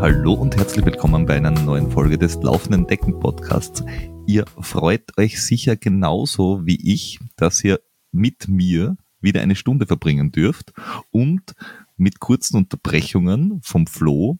[0.00, 3.82] Hallo und herzlich willkommen bei einer neuen Folge des Laufenden Decken Podcasts.
[4.28, 7.80] Ihr freut euch sicher genauso wie ich, dass ihr
[8.12, 10.72] mit mir wieder eine Stunde verbringen dürft
[11.10, 11.56] und
[11.96, 14.38] mit kurzen Unterbrechungen vom Flo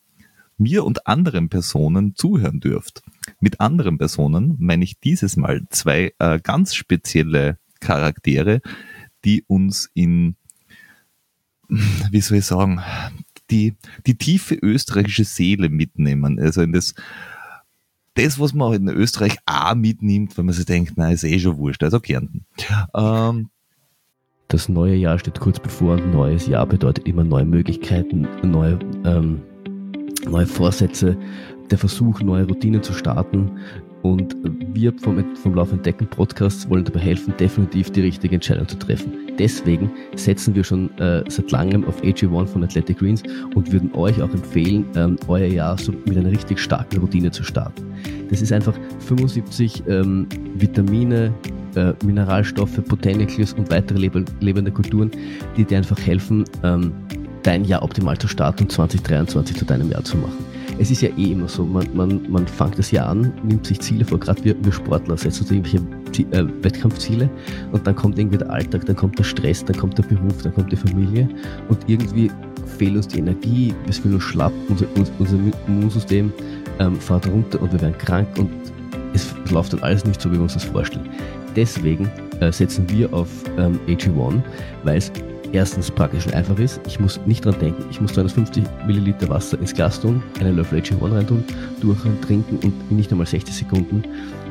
[0.58, 3.02] mir und anderen Personen zuhören dürft.
[3.40, 8.60] Mit anderen Personen meine ich dieses Mal zwei äh, ganz spezielle Charaktere,
[9.24, 10.34] die uns in,
[11.68, 12.80] wie soll ich sagen,
[13.50, 13.74] die,
[14.06, 16.40] die tiefe österreichische Seele mitnehmen.
[16.40, 16.94] Also in das,
[18.14, 21.58] das, was man in Österreich auch mitnimmt, wenn man sich denkt, na, ist eh schon
[21.58, 22.44] wurscht, also Kärnten.
[22.94, 23.50] Ähm,
[24.48, 29.42] das neue Jahr steht kurz bevor und neues Jahr bedeutet immer neue Möglichkeiten, neue, ähm,
[30.28, 31.16] neue Vorsätze,
[31.70, 33.58] der Versuch, neue Routinen zu starten.
[34.06, 34.36] Und
[34.72, 39.12] wir vom, vom Lauf Entdecken Podcast wollen dabei helfen, definitiv die richtige Entscheidung zu treffen.
[39.36, 43.24] Deswegen setzen wir schon äh, seit langem auf AG1 von Athletic Greens
[43.56, 47.42] und würden euch auch empfehlen, ähm, euer Jahr so mit einer richtig starken Routine zu
[47.42, 47.82] starten.
[48.30, 51.34] Das ist einfach 75 ähm, Vitamine,
[51.74, 53.98] äh, Mineralstoffe, Botanicals und weitere
[54.38, 55.10] lebende Kulturen,
[55.56, 56.92] die dir einfach helfen, ähm,
[57.42, 61.08] dein Jahr optimal zu starten und 2023 zu deinem Jahr zu machen es ist ja
[61.16, 64.44] eh immer so, man, man, man fängt das Jahr an, nimmt sich Ziele vor, gerade
[64.44, 65.78] wir, wir Sportler setzen uns irgendwelche
[66.32, 67.28] äh, Wettkampfziele
[67.72, 70.54] und dann kommt irgendwie der Alltag, dann kommt der Stress, dann kommt der Beruf, dann
[70.54, 71.28] kommt die Familie
[71.68, 72.30] und irgendwie
[72.78, 74.86] fehlt uns die Energie, wir fühlen uns schlapp, unser,
[75.18, 76.32] unser Immunsystem
[76.78, 78.50] ähm, fährt runter und wir werden krank und
[79.14, 81.08] es, es läuft dann alles nicht so, wie wir uns das vorstellen.
[81.54, 82.10] Deswegen
[82.40, 84.42] äh, setzen wir auf ähm, AG1,
[84.84, 85.10] weil es
[85.52, 86.80] erstens praktisch und einfach ist.
[86.86, 87.84] Ich muss nicht dran denken.
[87.90, 91.44] Ich muss 250 Milliliter Wasser ins Glas tun, einen Löffel AG1 reintun,
[91.80, 94.04] durchtrinken und in nicht einmal 60 Sekunden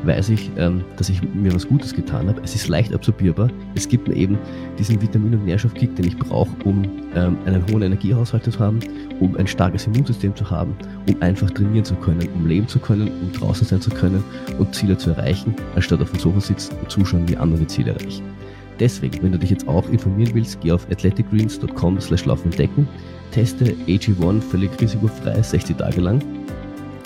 [0.05, 2.41] weiß ich, ähm, dass ich mir was Gutes getan habe.
[2.43, 3.49] Es ist leicht absorbierbar.
[3.75, 4.37] Es gibt mir eben
[4.77, 6.83] diesen Vitamin- und Nährstoffkick, den ich brauche, um
[7.15, 8.79] ähm, einen hohen Energiehaushalt zu haben,
[9.19, 10.75] um ein starkes Immunsystem zu haben,
[11.09, 14.23] um einfach trainieren zu können, um leben zu können, um draußen sein zu können
[14.59, 18.34] und Ziele zu erreichen, anstatt auf dem Sofa sitzen und zuschauen, wie andere Ziele erreichen.
[18.79, 22.87] Deswegen, wenn du dich jetzt auch informieren willst, geh auf athleticgreens.com slash laufendecken,
[23.31, 26.21] teste AG1 völlig risikofrei 60 Tage lang.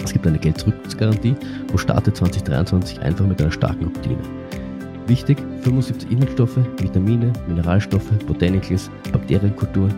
[0.03, 1.35] Es gibt eine Geld-Zurück-Garantie
[1.72, 4.18] und starte 2023 einfach mit einer starken Routine.
[5.08, 9.94] Wichtig, 75 Inhaltsstoffe, Vitamine, Mineralstoffe, Botanicals, Bakterienkulturen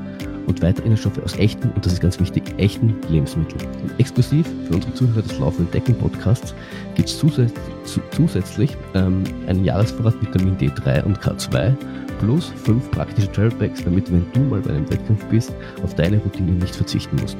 [0.48, 3.62] und weitere Inhaltsstoffe aus echten, und das ist ganz wichtig, echten Lebensmitteln.
[3.84, 6.54] Und exklusiv für unsere Zuhörer des Laufenden Decken Podcasts
[6.96, 11.76] gibt es zusätzlich, ähm, einen Jahresvorrat Vitamin D3 und K2
[12.20, 15.54] plus fünf praktische Travelbacks, damit, wenn du mal bei einem Wettkampf bist,
[15.84, 17.38] auf deine Routine nicht verzichten musst.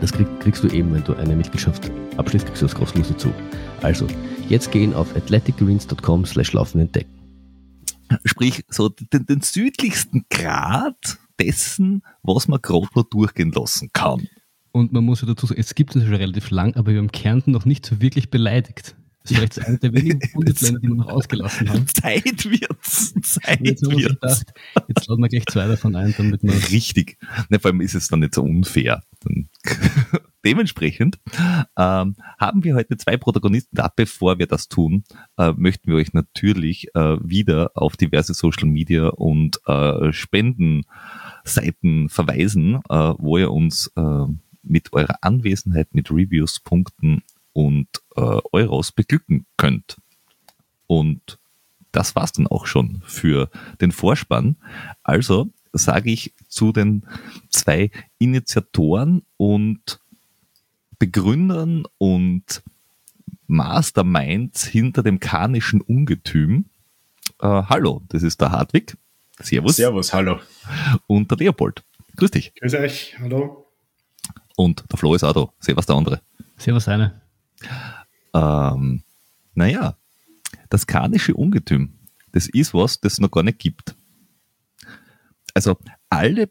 [0.00, 3.32] Das krieg, kriegst du eben, wenn du eine Mitgliedschaft abschließt, kriegst du das kostenlos dazu.
[3.82, 4.06] Also,
[4.48, 7.16] jetzt gehen auf athleticgreens.com slash laufenden Decken.
[8.24, 14.28] Sprich, so den, den südlichsten Grad dessen, was man gerade noch durchgehen lassen kann.
[14.72, 17.10] Und man muss ja dazu sagen, es gibt es schon relativ lang, aber wir haben
[17.10, 18.94] Kärnten noch nicht so wirklich beleidigt.
[19.22, 21.86] Das ist vielleicht eine der wenigen Bundesländer, die wir noch ausgelassen haben.
[21.88, 23.14] Zeit wird's.
[23.22, 24.06] Zeit jetzt wird's.
[24.06, 24.52] Gedacht,
[24.86, 26.52] jetzt laden wir gleich zwei davon ein, damit wir.
[26.70, 27.18] Richtig.
[27.48, 29.02] Ne, vor allem ist es dann nicht so unfair.
[29.20, 29.48] Dann
[30.46, 31.18] Dementsprechend
[31.76, 33.90] ähm, haben wir heute zwei Protagonisten da.
[33.94, 35.02] Bevor wir das tun,
[35.38, 40.12] äh, möchten wir euch natürlich äh, wieder auf diverse Social Media und äh,
[41.46, 44.26] Spendenseiten verweisen, äh, wo ihr uns äh,
[44.62, 49.96] mit eurer Anwesenheit, mit Reviews, Punkten und äh, Euros beglücken könnt.
[50.86, 51.38] Und
[51.92, 53.48] das war's dann auch schon für
[53.80, 54.56] den Vorspann.
[55.02, 57.04] Also sage ich zu den
[57.48, 60.00] zwei Initiatoren und
[60.98, 62.62] Begründern und
[63.46, 66.66] Masterminds hinter dem karnischen Ungetüm.
[67.40, 68.96] Äh, hallo, das ist der Hartwig.
[69.40, 69.76] Servus.
[69.76, 70.40] Servus, hallo.
[71.06, 71.82] Und der Leopold.
[72.16, 72.54] Grüß dich.
[72.54, 73.66] Grüß euch, hallo.
[74.56, 75.52] Und der Flo ist auch da.
[75.60, 76.22] Servus, der andere.
[76.56, 77.20] Servus, eine.
[78.34, 79.02] Ähm,
[79.54, 79.96] naja,
[80.70, 81.98] das karnische Ungetüm,
[82.32, 83.94] das ist was, das es noch gar nicht gibt.
[85.54, 85.76] Also
[86.10, 86.50] alle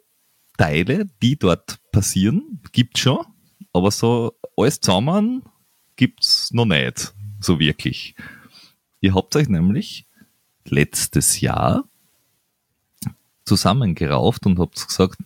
[0.57, 3.25] Teile, die dort passieren, gibt es schon,
[3.73, 5.43] aber so alles zusammen
[5.95, 8.15] gibt es noch nicht so wirklich.
[9.01, 10.07] Ihr habt euch nämlich
[10.65, 11.87] letztes Jahr
[13.45, 15.17] zusammengerauft und habt gesagt,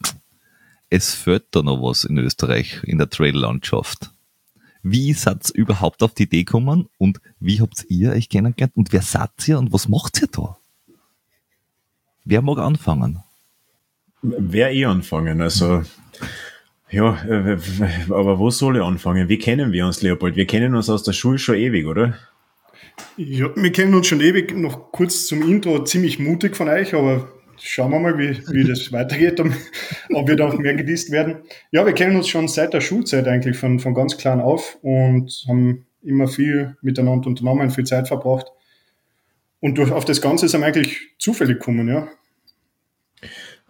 [0.90, 4.12] es fehlt da noch was in Österreich in der Trail-Landschaft.
[4.82, 8.94] Wie seid ihr überhaupt auf die Idee gekommen und wie habt ihr euch kennengelernt und
[8.94, 10.58] wer seid ihr und was macht ihr da?
[12.26, 13.24] Wer mag anfangen?
[14.22, 15.42] Wer eh anfangen?
[15.42, 15.84] Also
[16.90, 17.18] ja,
[18.10, 19.30] aber wo soll ich anfangen?
[19.30, 20.36] Wie kennen wir uns, Leopold?
[20.36, 22.18] Wir kennen uns aus der Schule schon ewig, oder?
[23.16, 24.56] Ja, wir kennen uns schon ewig.
[24.58, 28.92] Noch kurz zum Intro, ziemlich mutig von euch, aber schauen wir mal, wie, wie das
[28.92, 31.38] weitergeht, ob wir da auch mehr gedisst werden.
[31.72, 35.46] Ja, wir kennen uns schon seit der Schulzeit eigentlich von, von ganz klein auf und
[35.48, 38.48] haben immer viel miteinander unternommen, viel Zeit verbracht.
[39.60, 42.08] Und durch, auf das Ganze sind wir eigentlich zufällig gekommen, ja.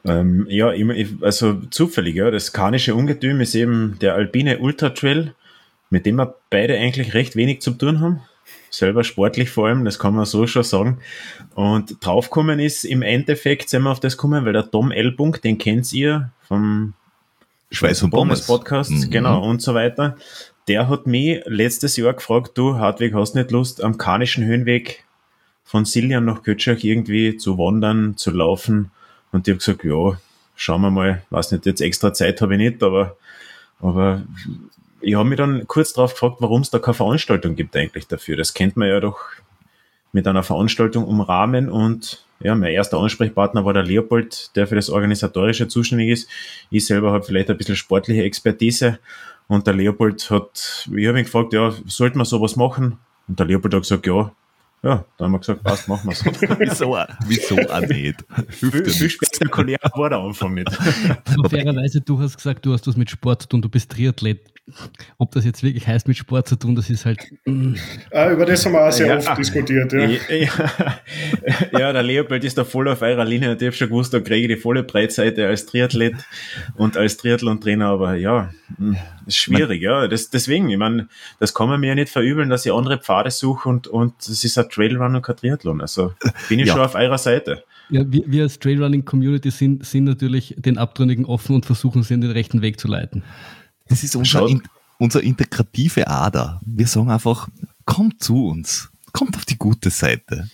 [0.06, 0.72] Ähm, ja,
[1.22, 2.30] also zufällig, ja.
[2.32, 5.34] Das kanische Ungetüm ist eben der alpine Ultra Trail,
[5.90, 8.22] mit dem wir beide eigentlich recht wenig zu tun haben
[8.70, 11.00] selber sportlich vor allem, das kann man so schon sagen.
[11.56, 15.10] Und draufkommen ist im Endeffekt, sind wir auf das gekommen, weil der Tom L.
[15.10, 16.94] -Punkt, den kennt ihr vom
[17.72, 19.10] Schweiß und Pommes Podcast, mhm.
[19.10, 20.18] genau, und so weiter.
[20.68, 25.04] Der hat mich letztes Jahr gefragt, du, Hartwig, hast nicht Lust, am Karnischen Höhenweg
[25.64, 28.92] von Siljan nach Kötschach irgendwie zu wandern, zu laufen?
[29.32, 30.20] Und ich habe gesagt, ja,
[30.56, 33.18] schauen wir mal, weiß nicht, jetzt extra Zeit habe ich nicht, aber,
[33.80, 34.24] aber
[35.02, 38.38] ich habe mich dann kurz darauf gefragt, warum es da keine Veranstaltung gibt eigentlich dafür.
[38.38, 39.20] Das kennt man ja doch
[40.12, 44.90] mit einer Veranstaltung umrahmen und ja, mein erster Ansprechpartner war der Leopold, der für das
[44.90, 46.30] Organisatorische zuständig ist.
[46.72, 49.00] Ich selber habe vielleicht ein bisschen sportliche Expertise
[49.48, 52.98] und der Leopold hat, ich habe ihn gefragt, ja, sollten wir sowas machen?
[53.28, 54.32] Und der Leopold hat gesagt, ja,
[54.82, 56.24] ja, da haben wir gesagt, passt, machen wir es.
[56.60, 56.98] wieso,
[57.28, 58.24] wieso auch nicht?
[58.48, 60.70] Viel, viel spektakulär war der Anfang nicht.
[61.38, 64.40] Aber fairerweise, du hast gesagt, du hast was mit Sport zu tun, du bist Triathlet.
[65.18, 67.20] Ob das jetzt wirklich heißt, mit Sport zu tun, das ist halt.
[67.46, 67.74] Mm.
[68.12, 69.92] Ah, über das haben wir auch sehr ja, oft diskutiert.
[69.92, 70.08] Ja.
[70.08, 71.00] Ja,
[71.72, 74.20] ja, der Leopold ist da voll auf eurer Linie und ich habe schon gewusst, da
[74.20, 76.16] kriege ich die volle Breitseite als Triathlet
[76.76, 78.96] und als Triathlon-Trainer, aber ja, mm,
[79.26, 80.08] ist schwierig, ja.
[80.08, 81.08] Das, deswegen, ich meine,
[81.40, 84.44] das kann man mir ja nicht verübeln, dass ich andere Pfade suche und, und es
[84.44, 85.82] ist ein Trailrun und kein Triathlon.
[85.82, 86.14] Also
[86.48, 86.74] bin ich ja.
[86.74, 87.64] schon auf eurer Seite.
[87.90, 92.22] Ja, wir, wir als Trailrunning-Community sind, sind natürlich den Abtrünnigen offen und versuchen sie in
[92.22, 93.24] den rechten Weg zu leiten.
[93.88, 94.62] Das ist unser, in,
[95.00, 96.62] unser integrative Ader.
[96.66, 97.48] Wir sagen einfach,
[97.86, 98.90] kommt zu uns.
[99.12, 100.50] Kommt auf die gute Seite.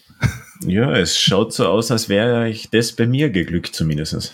[0.66, 4.34] Ja, es schaut so aus, als wäre euch das bei mir geglückt zumindest.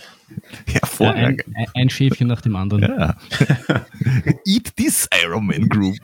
[0.67, 1.43] Hervorragend.
[1.47, 2.83] Ja, ein, ein, Schäfchen nach dem anderen.
[2.83, 3.17] Ja.
[4.45, 5.97] Eat this Iron Man Group.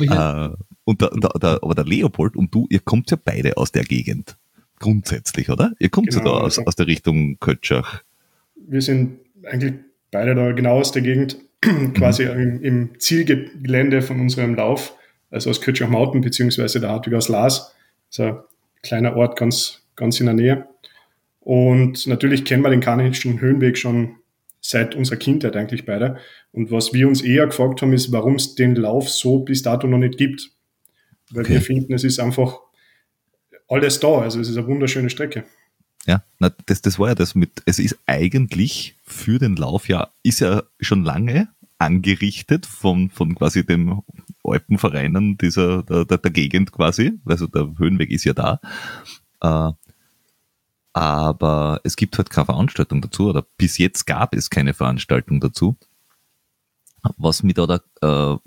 [0.00, 0.54] uh,
[0.86, 3.82] und der, der, der, aber der Leopold und du, ihr kommt ja beide aus der
[3.82, 4.36] Gegend.
[4.78, 5.72] Grundsätzlich, oder?
[5.78, 8.02] Ihr kommt genau, ja da aus, aus der Richtung Kötschach.
[8.54, 9.74] Wir sind eigentlich
[10.10, 11.38] beide da genau aus der Gegend,
[11.94, 14.94] quasi im, im, Zielgelände von unserem Lauf,
[15.30, 17.74] also aus Kötschach Mountain, beziehungsweise der Hartwig aus Lars.
[18.10, 18.38] Das ist ein
[18.82, 20.68] kleiner Ort ganz, ganz in der Nähe.
[21.40, 24.16] Und natürlich kennen wir den Karnischen Höhenweg schon
[24.60, 26.18] seit unserer Kindheit eigentlich beide.
[26.52, 29.86] Und was wir uns eher gefragt haben, ist, warum es den Lauf so bis dato
[29.86, 30.50] noch nicht gibt.
[31.30, 31.54] Weil okay.
[31.54, 32.58] wir finden, es ist einfach
[33.68, 34.20] alles da.
[34.20, 35.44] Also es ist eine wunderschöne Strecke.
[36.06, 40.12] Ja, na, das, das war ja das mit, es ist eigentlich für den Lauf ja,
[40.22, 44.02] ist ja schon lange angerichtet von, von quasi den
[44.44, 48.60] Alpenvereinen dieser, der, der, der Gegend quasi, also der Höhenweg ist ja da.
[49.42, 49.72] Äh,
[50.92, 55.76] aber es gibt halt keine Veranstaltung dazu, oder bis jetzt gab es keine Veranstaltung dazu.
[57.18, 58.38] Was mich da, da äh,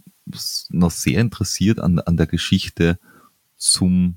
[0.69, 2.99] noch sehr interessiert an, an der Geschichte
[3.57, 4.15] zum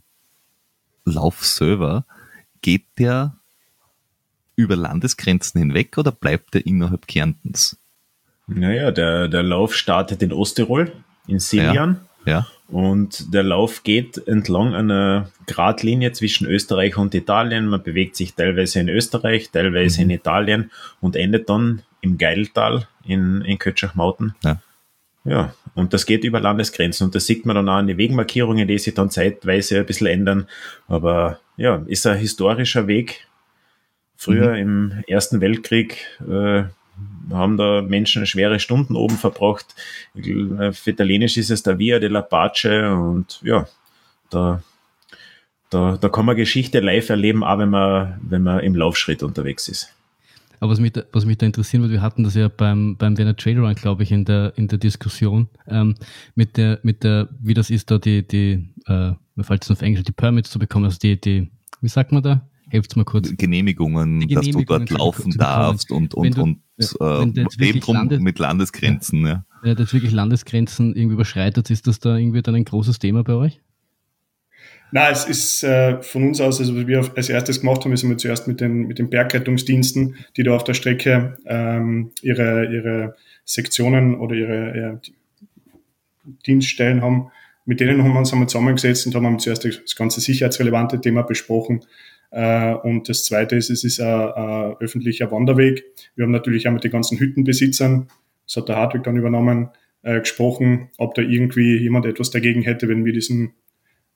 [1.04, 2.04] Lauf selber,
[2.60, 3.36] geht der
[4.54, 7.76] über Landesgrenzen hinweg oder bleibt der innerhalb Kärntens?
[8.46, 10.92] Naja, der, der Lauf startet in Osttirol,
[11.26, 12.00] in Siljan.
[12.24, 12.46] Ja, ja.
[12.68, 17.66] Und der Lauf geht entlang einer Gradlinie zwischen Österreich und Italien.
[17.66, 20.10] Man bewegt sich teilweise in Österreich, teilweise mhm.
[20.10, 20.70] in Italien
[21.00, 24.34] und endet dann im Geiltal in, in Kötschachmauten.
[24.42, 24.60] Ja.
[25.24, 28.66] Ja, und das geht über Landesgrenzen und das sieht man dann auch an den Wegmarkierungen,
[28.66, 30.48] die sich dann zeitweise ein bisschen ändern.
[30.88, 33.28] Aber ja, ist ein historischer Weg.
[34.16, 34.56] Früher mhm.
[34.56, 36.64] im Ersten Weltkrieg äh,
[37.30, 39.74] haben da Menschen schwere Stunden oben verbracht.
[40.58, 43.66] Auf Italienisch ist es der Via della Pace und ja,
[44.30, 44.62] da,
[45.70, 49.68] da, da kann man Geschichte live erleben, auch wenn man, wenn man im Laufschritt unterwegs
[49.68, 49.94] ist.
[50.62, 53.18] Aber was mich, da, was mich da interessieren würde, wir hatten das ja beim, beim
[53.18, 55.96] Werner Trader Run, glaube ich, in der, in der Diskussion, ähm,
[56.36, 59.82] mit der, mit der, wie das ist, da die, die, äh, mir fällt es auf
[59.82, 61.50] Englisch, die Permits zu bekommen, also die, die,
[61.80, 62.48] wie sagt man da?
[62.68, 63.36] Helft mal kurz.
[63.36, 68.20] Genehmigungen, Genehmigungen dass du dort laufen darfst und, und, du, und äh, eben drum Landes
[68.20, 69.26] mit Landesgrenzen.
[69.26, 69.44] Ja.
[69.62, 69.74] Wenn ja.
[69.74, 73.60] das wirklich Landesgrenzen irgendwie überschreitet, ist das da irgendwie dann ein großes Thema bei euch?
[74.94, 78.06] Na, es ist äh, von uns aus, also was wir als erstes gemacht haben, ist
[78.06, 83.16] wir zuerst mit den, mit den Bergrettungsdiensten, die da auf der Strecke ähm, ihre, ihre
[83.46, 85.00] Sektionen oder ihre, ihre
[86.46, 87.30] Dienststellen haben.
[87.64, 91.80] Mit denen haben wir uns einmal zusammengesetzt und haben zuerst das ganze sicherheitsrelevante Thema besprochen.
[92.30, 95.84] Äh, und das zweite ist, es ist ein, ein öffentlicher Wanderweg.
[96.16, 98.08] Wir haben natürlich auch mit den ganzen Hüttenbesitzern,
[98.46, 99.70] das hat der Hartwig dann übernommen,
[100.02, 103.54] äh, gesprochen, ob da irgendwie jemand etwas dagegen hätte, wenn wir diesen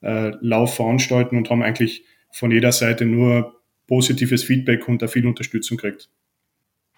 [0.01, 5.25] äh, Lauf veranstalten und haben eigentlich von jeder Seite nur positives Feedback und da viel
[5.25, 6.09] Unterstützung kriegt.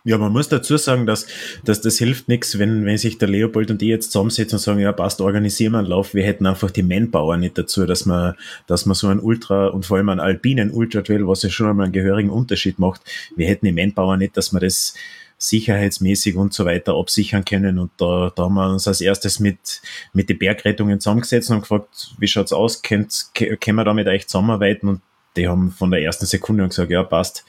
[0.05, 1.27] Ja, man muss dazu sagen, dass,
[1.65, 4.79] dass das hilft nichts, wenn, wenn sich der Leopold und ich jetzt zusammensetzen und sagen,
[4.79, 6.13] ja, passt, organisieren wir einen Lauf.
[6.13, 9.85] Wir hätten einfach die Manpower nicht dazu, dass man, dass man so einen Ultra und
[9.85, 13.01] vor allem einen alpinen Ultra Trail, was ja schon einmal einen gehörigen Unterschied macht,
[13.35, 14.93] wir hätten die Manpower nicht, dass wir das
[15.39, 17.79] sicherheitsmäßig und so weiter absichern können.
[17.79, 19.81] Und da, da haben wir uns als erstes mit,
[20.13, 22.84] mit den Bergrettungen zusammengesetzt und gefragt, wie schaut's aus?
[22.84, 24.88] Könnt, können wir da mit euch zusammenarbeiten?
[24.88, 25.01] Und
[25.36, 27.46] die haben von der ersten Sekunde gesagt, ja, passt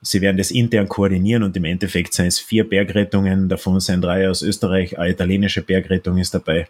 [0.00, 4.30] Sie werden das intern koordinieren und im Endeffekt sind es vier Bergrettungen, davon sind drei
[4.30, 6.68] aus Österreich, eine italienische Bergrettung ist dabei.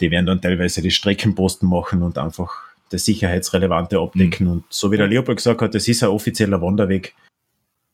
[0.00, 2.52] Die werden dann teilweise die Streckenposten machen und einfach
[2.90, 4.46] das Sicherheitsrelevante abdecken.
[4.46, 4.52] Mhm.
[4.52, 7.14] Und so wie der Leopold gesagt hat, das ist ein offizieller Wanderweg.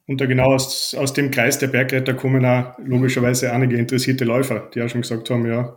[0.07, 4.71] Und da genau aus, aus dem Kreis der Bergretter kommen auch logischerweise einige interessierte Läufer,
[4.75, 5.77] die auch schon gesagt haben, ja,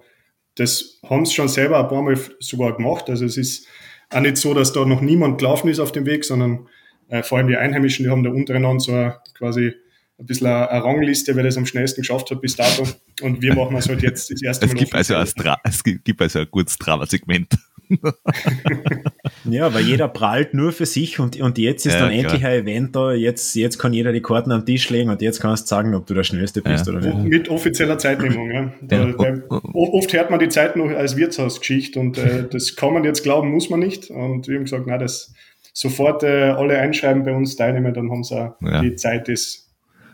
[0.55, 3.09] das haben sie schon selber ein paar Mal sogar gemacht.
[3.09, 3.67] Also es ist
[4.09, 6.67] auch nicht so, dass da noch niemand gelaufen ist auf dem Weg, sondern
[7.09, 9.73] äh, vor allem die Einheimischen, die haben da untereinander so eine, quasi
[10.19, 12.87] ein bisschen eine Rangliste, wer das am schnellsten geschafft hat bis dato.
[13.21, 14.79] Und wir machen es halt jetzt das erste es Mal.
[14.79, 15.27] Gibt also ein
[15.63, 17.55] es gibt also ein gutes Strava-Segment.
[19.45, 22.23] ja, weil jeder prahlt nur für sich und, und jetzt ist ja, dann klar.
[22.23, 25.39] endlich ein Event da, jetzt, jetzt kann jeder die Karten am Tisch legen und jetzt
[25.39, 26.93] kannst du sagen, ob du der Schnellste bist ja.
[26.93, 27.29] oder nicht.
[27.29, 28.73] Mit offizieller Zeitnehmung, ja.
[28.81, 29.61] Da, ja.
[29.73, 33.51] oft hört man die Zeit noch als Wirtshausgeschichte und äh, das kann man jetzt glauben,
[33.51, 34.09] muss man nicht.
[34.09, 35.33] Und wir haben gesagt, na, das,
[35.77, 38.81] sofort äh, alle einschreiben bei uns Teilnehmer, dann haben sie auch ja.
[38.81, 39.66] die Zeit ist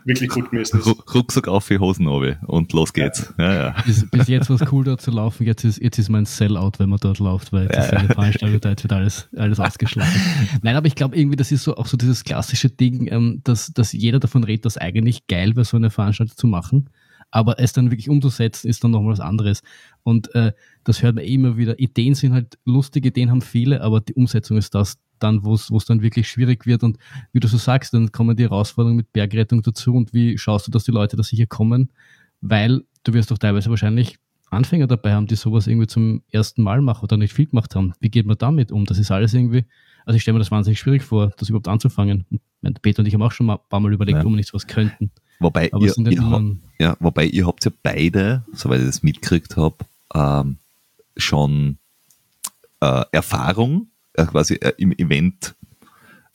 [0.04, 1.14] wirklich gut gewesen ist.
[1.14, 3.32] Rucksack auf die Hosen runter und los geht's.
[3.38, 3.44] Ja.
[3.44, 3.76] Ja, ja.
[3.86, 6.72] Bis, bis, jetzt war es cool dort zu laufen, jetzt ist, jetzt ist mein Sellout,
[6.78, 7.82] wenn man dort läuft, weil jetzt ja.
[7.84, 10.20] ist eine Veranstaltung, da jetzt wird alles, alles ausgeschlossen.
[10.62, 13.72] Nein, aber ich glaube irgendwie, das ist so auch so dieses klassische Ding, ähm, dass,
[13.72, 16.90] dass jeder davon redet, dass eigentlich geil wäre, so eine Veranstaltung zu machen.
[17.30, 19.62] Aber es dann wirklich umzusetzen, ist dann nochmal was anderes.
[20.04, 20.52] Und äh,
[20.84, 21.78] das hört man eh immer wieder.
[21.80, 25.84] Ideen sind halt lustige Ideen haben viele, aber die Umsetzung ist das, dann, wo es
[25.86, 26.82] dann wirklich schwierig wird.
[26.82, 26.98] Und
[27.32, 30.70] wie du so sagst, dann kommen die Herausforderungen mit Bergrettung dazu und wie schaust du,
[30.70, 31.90] dass die Leute da sicher kommen?
[32.40, 34.18] Weil du wirst doch teilweise wahrscheinlich
[34.50, 37.94] Anfänger dabei haben, die sowas irgendwie zum ersten Mal machen oder nicht viel gemacht haben.
[38.00, 38.84] Wie geht man damit um?
[38.84, 39.64] Das ist alles irgendwie,
[40.04, 42.24] also ich stelle mir das wahnsinnig schwierig vor, das überhaupt anzufangen.
[42.62, 44.24] Und Peter und ich haben auch schon mal ein paar Mal überlegt, ja.
[44.24, 45.10] ob wir nicht sowas könnten.
[45.40, 49.76] Wobei ihr, ihr habt, ja, wobei ihr habt ja beide, soweit ich das mitgekriegt habe,
[50.14, 50.58] ähm,
[51.16, 51.78] schon
[52.80, 55.54] äh, Erfahrung quasi äh, im Event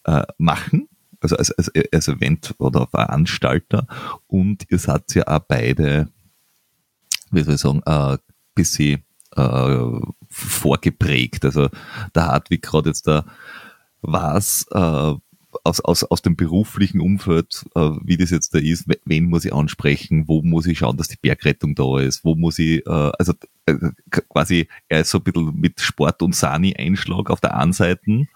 [0.05, 0.87] äh, machen,
[1.21, 3.87] also als, als, als Event oder Veranstalter
[4.27, 6.09] und ihr seid ja auch beide,
[7.31, 8.17] wie soll ich sagen, ein äh,
[8.55, 9.03] bisschen
[9.35, 11.45] äh, vorgeprägt.
[11.45, 11.69] Also
[12.15, 13.25] der Hartwig gerade jetzt da
[14.01, 15.13] was äh,
[15.63, 19.53] aus, aus, aus dem beruflichen Umfeld, äh, wie das jetzt da ist, wen muss ich
[19.53, 23.33] ansprechen, wo muss ich schauen, dass die Bergrettung da ist, wo muss ich, äh, also
[23.33, 23.35] äh,
[24.29, 28.27] quasi, er ist so ein bisschen mit Sport und Sani-Einschlag auf der einen Seite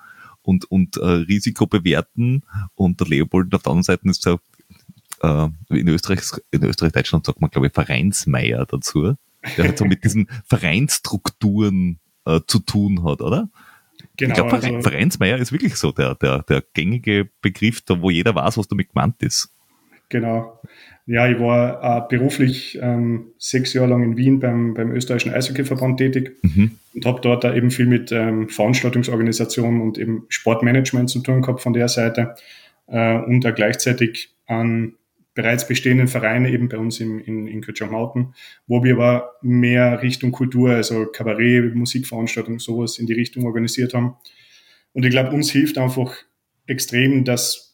[0.42, 2.44] und, und äh, Risiko bewerten
[2.76, 4.40] und der Leopold auf der anderen Seite ist so,
[5.22, 6.22] äh, in Österreich,
[6.52, 9.16] in Österreich, Deutschland sagt man, glaube ich, Vereinsmeier dazu,
[9.58, 13.50] der halt so mit diesen Vereinsstrukturen äh, zu tun hat, oder?
[14.18, 18.10] Genau, ich glaube, also, Vereinsmeier ist wirklich so der, der, der gängige Begriff, da wo
[18.10, 19.50] jeder weiß, was damit gemeint ist.
[20.14, 20.62] Genau.
[21.08, 25.98] Ja, ich war äh, beruflich ähm, sechs Jahre lang in Wien beim, beim österreichischen Eishockeyverband
[25.98, 26.78] tätig mhm.
[26.94, 31.62] und habe dort da eben viel mit ähm, Veranstaltungsorganisationen und eben Sportmanagement zu tun gehabt
[31.62, 32.36] von der Seite
[32.86, 34.94] äh, und da gleichzeitig an
[35.34, 38.36] bereits bestehenden Vereine eben bei uns in, in, in Kötschau-Mauten,
[38.68, 44.16] wo wir aber mehr Richtung Kultur, also Kabarett, Musikveranstaltungen, sowas in die Richtung organisiert haben.
[44.94, 46.14] Und ich glaube, uns hilft einfach
[46.68, 47.73] extrem, dass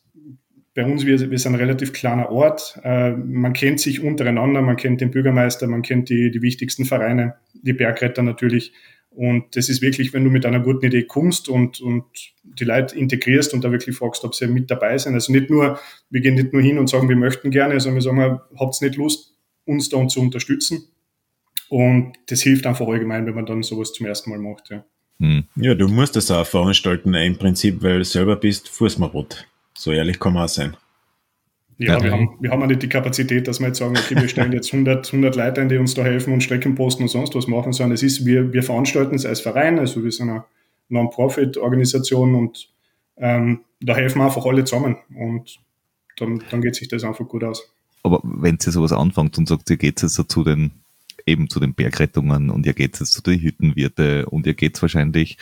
[0.79, 4.77] bei uns, wir, wir sind ein relativ kleiner Ort, äh, man kennt sich untereinander, man
[4.77, 8.71] kennt den Bürgermeister, man kennt die, die wichtigsten Vereine, die Bergretter natürlich.
[9.09, 12.05] Und das ist wirklich, wenn du mit einer guten Idee kommst und, und
[12.43, 15.15] die Leute integrierst und da wirklich fragst, ob sie mit dabei sind.
[15.15, 15.77] Also nicht nur,
[16.09, 18.87] wir gehen nicht nur hin und sagen, wir möchten gerne, sondern wir sagen, habt ihr
[18.87, 20.87] nicht Lust, uns da zu unterstützen?
[21.67, 24.85] Und das hilft einfach allgemein, wenn man dann sowas zum ersten Mal macht, ja.
[25.19, 25.43] Hm.
[25.57, 29.45] Ja, du musst das auch veranstalten im Prinzip, weil du selber bist Fußmarot.
[29.77, 30.75] So ehrlich kann man auch sein.
[31.77, 34.15] Ja, ja, wir haben, wir haben auch nicht die Kapazität, dass wir jetzt sagen, okay,
[34.15, 37.09] wir stellen jetzt 100, 100 Leute ein, die uns da helfen und Strecken posten und
[37.09, 40.29] sonst was machen, sondern es ist, wir, wir veranstalten es als Verein, also wir sind
[40.29, 40.43] eine
[40.89, 42.69] Non-Profit-Organisation und
[43.15, 45.59] ähm, da helfen einfach alle zusammen und
[46.17, 47.71] dann, dann geht sich das einfach gut aus.
[48.03, 50.71] Aber wenn ihr sowas anfangt und sagt, ihr geht jetzt so zu den,
[51.25, 55.37] eben zu den Bergrettungen und ihr geht jetzt zu den Hüttenwirte und ihr geht wahrscheinlich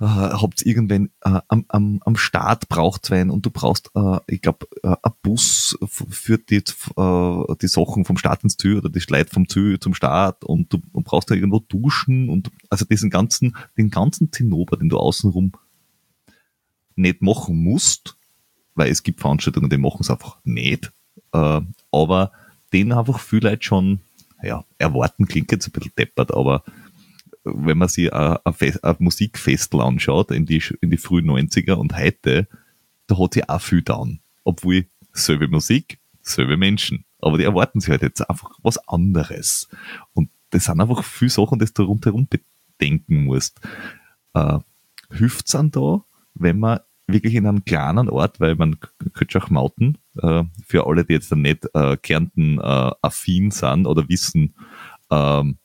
[0.00, 4.40] äh, habt irgendwann äh, am, am, am Start braucht einen und du brauchst, äh, ich
[4.40, 9.00] glaube, äh, ein Bus für die, äh, die Sachen vom Start ins Ziel oder die
[9.00, 13.10] Schleit vom Ziel zum Start und du und brauchst da irgendwo duschen und also diesen
[13.10, 15.52] ganzen, den ganzen Zinnober, den du außenrum
[16.94, 18.16] nicht machen musst,
[18.74, 20.92] weil es gibt Veranstaltungen, die machen es einfach nicht,
[21.32, 22.32] äh, aber
[22.72, 24.00] den einfach viele Leute schon,
[24.42, 26.62] ja, erwarten klingt jetzt ein bisschen deppert, aber
[27.54, 28.38] wenn man sich ein,
[28.98, 32.48] Musikfestel anschaut in die, in die frühen 90er und heute,
[33.06, 34.20] da hat sich auch viel down.
[34.44, 37.04] Obwohl selbe Musik, selbe Menschen.
[37.20, 39.68] Aber die erwarten sich halt jetzt einfach was anderes.
[40.14, 43.60] Und das sind einfach viele Sachen, die du rundherum bedenken musst.
[44.34, 44.58] Äh,
[45.10, 46.02] hilft's an da,
[46.34, 48.76] wenn man wirklich in einem kleinen Ort, weil man
[49.14, 53.86] könnte auch Mauten, äh, für alle, die jetzt dann nicht äh, Kärnten äh, affin sind
[53.86, 54.54] oder wissen,
[55.10, 55.58] ähm,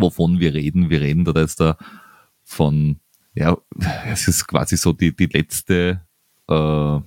[0.00, 0.90] wovon wir reden.
[0.90, 1.76] Wir reden da jetzt da
[2.44, 3.00] von,
[3.34, 3.56] ja,
[4.10, 6.00] es ist quasi so die, die letzte
[6.48, 6.98] äh,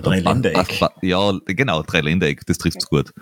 [0.00, 0.80] Dreiländereck.
[1.02, 3.12] Ja, genau, Dreiländereck, das trifft's gut.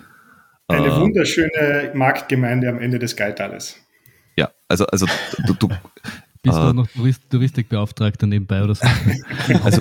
[0.69, 3.77] Eine äh, wunderschöne Marktgemeinde am Ende des Geitales.
[4.37, 5.07] Ja, also, also
[5.47, 5.69] du, du
[6.43, 8.87] bist äh, du noch Tourist, Touristikbeauftragter nebenbei oder so?
[9.65, 9.81] also,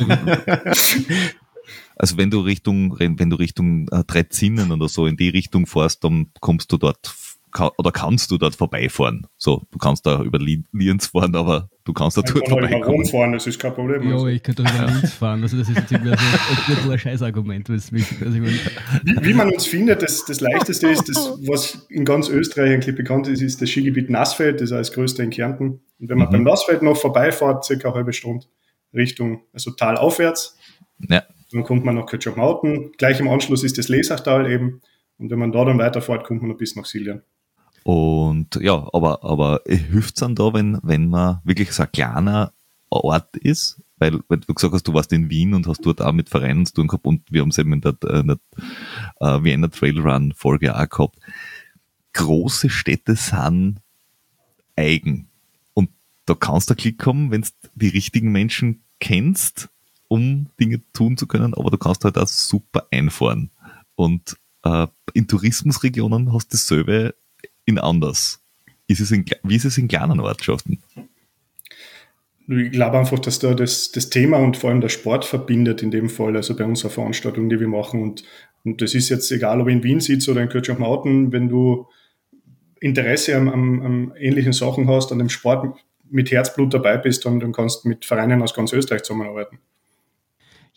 [1.98, 6.03] also wenn du Richtung, wenn du Richtung äh, Dreizinnen oder so in die Richtung fährst,
[6.03, 7.13] dann kommst du dort
[7.59, 9.27] oder kannst du dort vorbeifahren.
[9.37, 13.03] So, du kannst da über Lienz fahren, aber du kannst da dort vorbeikommen.
[13.03, 14.03] Ich fahren, das ist kein Problem.
[14.03, 14.27] Ja, also.
[14.27, 15.41] ich könnte über Lienz fahren.
[15.41, 17.69] Also das ist jetzt irgendwie so ein, ein Scheißargument.
[17.69, 18.05] Also wie,
[19.21, 23.27] wie, man uns findet, das, das Leichteste ist, das, was in ganz Österreich eigentlich bekannt
[23.27, 25.81] ist, ist das Skigebiet Nassfeld, das ist das größte in Kärnten.
[25.99, 26.31] Und wenn man mhm.
[26.31, 28.45] beim Nassfeld noch vorbeifährt, circa eine halbe Stunde
[28.93, 30.57] Richtung, also talaufwärts,
[31.09, 31.23] ja.
[31.51, 32.91] dann kommt man nach Kötschachmauten.
[32.97, 34.81] Gleich im Anschluss ist das Lesachtal eben.
[35.17, 37.21] Und wenn man da dann weiterfährt, kommt man noch bis nach Siljan.
[37.88, 42.51] Und ja, aber, aber hilft es dann da, wenn, wenn man wirklich so ein kleiner
[42.89, 43.82] Ort ist?
[43.98, 46.65] Weil, weil du gesagt hast, du warst in Wien und hast dort auch mit Vereinen
[46.65, 48.39] zu tun gehabt und wir haben es eben in der, in der
[49.22, 51.17] uh, Vienna Trail Run Folge auch gehabt.
[52.12, 53.79] Große Städte sind
[54.75, 55.29] eigen.
[55.74, 55.89] Und
[56.25, 59.70] da kannst du Klick kommen, wenn du die richtigen Menschen kennst,
[60.10, 63.50] um Dinge tun zu können, aber du kannst halt auch super einfahren.
[63.96, 67.15] Und uh, in Tourismusregionen hast du dasselbe
[67.67, 68.39] in anders?
[68.88, 70.80] Ist es in, wie ist es in kleinen Ortschaften?
[72.47, 75.91] Ich glaube einfach, dass da das, das Thema und vor allem der Sport verbindet in
[75.91, 78.01] dem Fall, also bei unserer Veranstaltung, die wir machen.
[78.01, 78.23] Und,
[78.63, 81.88] und das ist jetzt egal, ob in Wien sitze oder in Kirchhoff-Mauten, wenn du
[82.80, 85.77] Interesse an, an, an, ähnlichen Sachen hast, an dem Sport
[86.10, 89.60] mit Herzblut dabei bist, dann, dann kannst du mit Vereinen aus ganz Österreich zusammenarbeiten.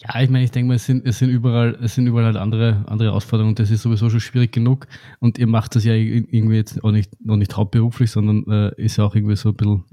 [0.02, 2.36] Ja, ich meine, ich denke mal, es sind, es sind überall, es sind überall halt
[2.36, 3.54] andere, andere Herausforderungen.
[3.54, 4.86] Das ist sowieso schon schwierig genug.
[5.18, 8.96] Und ihr macht das ja irgendwie jetzt auch nicht, noch nicht hauptberuflich, sondern äh, ist
[8.96, 9.84] ja auch irgendwie so ein bisschen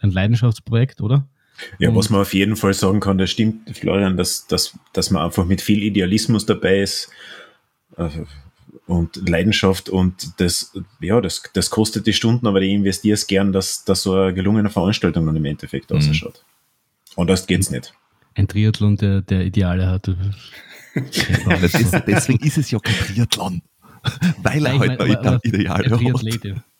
[0.00, 1.28] ein Leidenschaftsprojekt, oder?
[1.78, 5.10] Ja, und was man auf jeden Fall sagen kann, das stimmt, Florian, dass, dass, dass
[5.10, 7.10] man einfach mit viel Idealismus dabei ist
[7.98, 8.08] äh,
[8.86, 13.84] und Leidenschaft und das, ja, das, das kostet die Stunden, aber du investierst gern, dass,
[13.84, 15.98] dass so eine gelungene Veranstaltung dann im Endeffekt mhm.
[15.98, 16.44] ausschaut.
[17.14, 17.92] Und das geht's nicht
[18.34, 20.08] ein Triathlon, der, der Ideale hat.
[20.94, 23.62] ist, deswegen ist es ja kein Triathlon.
[24.42, 26.70] Weil er halt mein, aber, Ideale hat.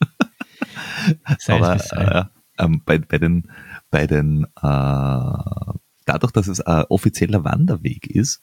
[1.48, 3.50] aber äh, ähm, bei, bei den,
[3.90, 5.72] bei den äh,
[6.06, 8.42] dadurch, dass es ein offizieller Wanderweg ist,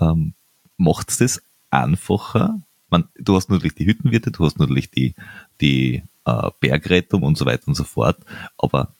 [0.00, 0.34] ähm,
[0.76, 2.60] macht es das einfacher.
[2.90, 5.14] Man, du hast natürlich die Hüttenwirte, du hast natürlich die,
[5.60, 8.18] die äh, Bergrettung und so weiter und so fort,
[8.58, 8.92] aber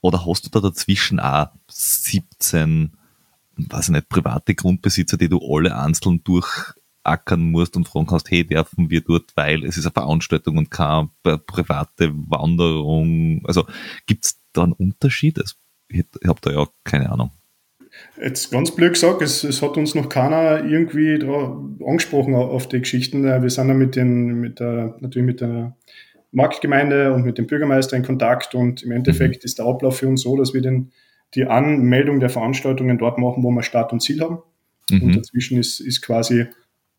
[0.00, 2.92] oder hast du da dazwischen auch 17,
[3.56, 8.46] weiß ich nicht, private Grundbesitzer, die du alle einzeln durchackern musst und fragen kannst, hey,
[8.46, 13.42] dürfen wir dort, weil es ist eine Veranstaltung und keine private Wanderung.
[13.46, 13.66] Also
[14.06, 15.40] gibt es da einen Unterschied?
[15.88, 17.30] Ich habe da ja keine Ahnung.
[18.20, 21.14] Jetzt ganz blöd gesagt, es, es hat uns noch keiner irgendwie
[21.84, 23.24] angesprochen auf die Geschichten.
[23.24, 25.76] Wir sind ja mit den, mit der, natürlich mit der
[26.30, 29.46] Marktgemeinde und mit dem Bürgermeister in Kontakt und im Endeffekt mhm.
[29.46, 30.92] ist der Ablauf für uns so, dass wir den,
[31.34, 34.38] die Anmeldung der Veranstaltungen dort machen, wo wir Start und Ziel haben.
[34.90, 35.02] Mhm.
[35.02, 36.46] Und dazwischen ist, ist quasi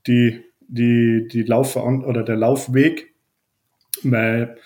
[0.07, 3.13] die, die, die Lauf oder der Laufweg,
[4.03, 4.57] weil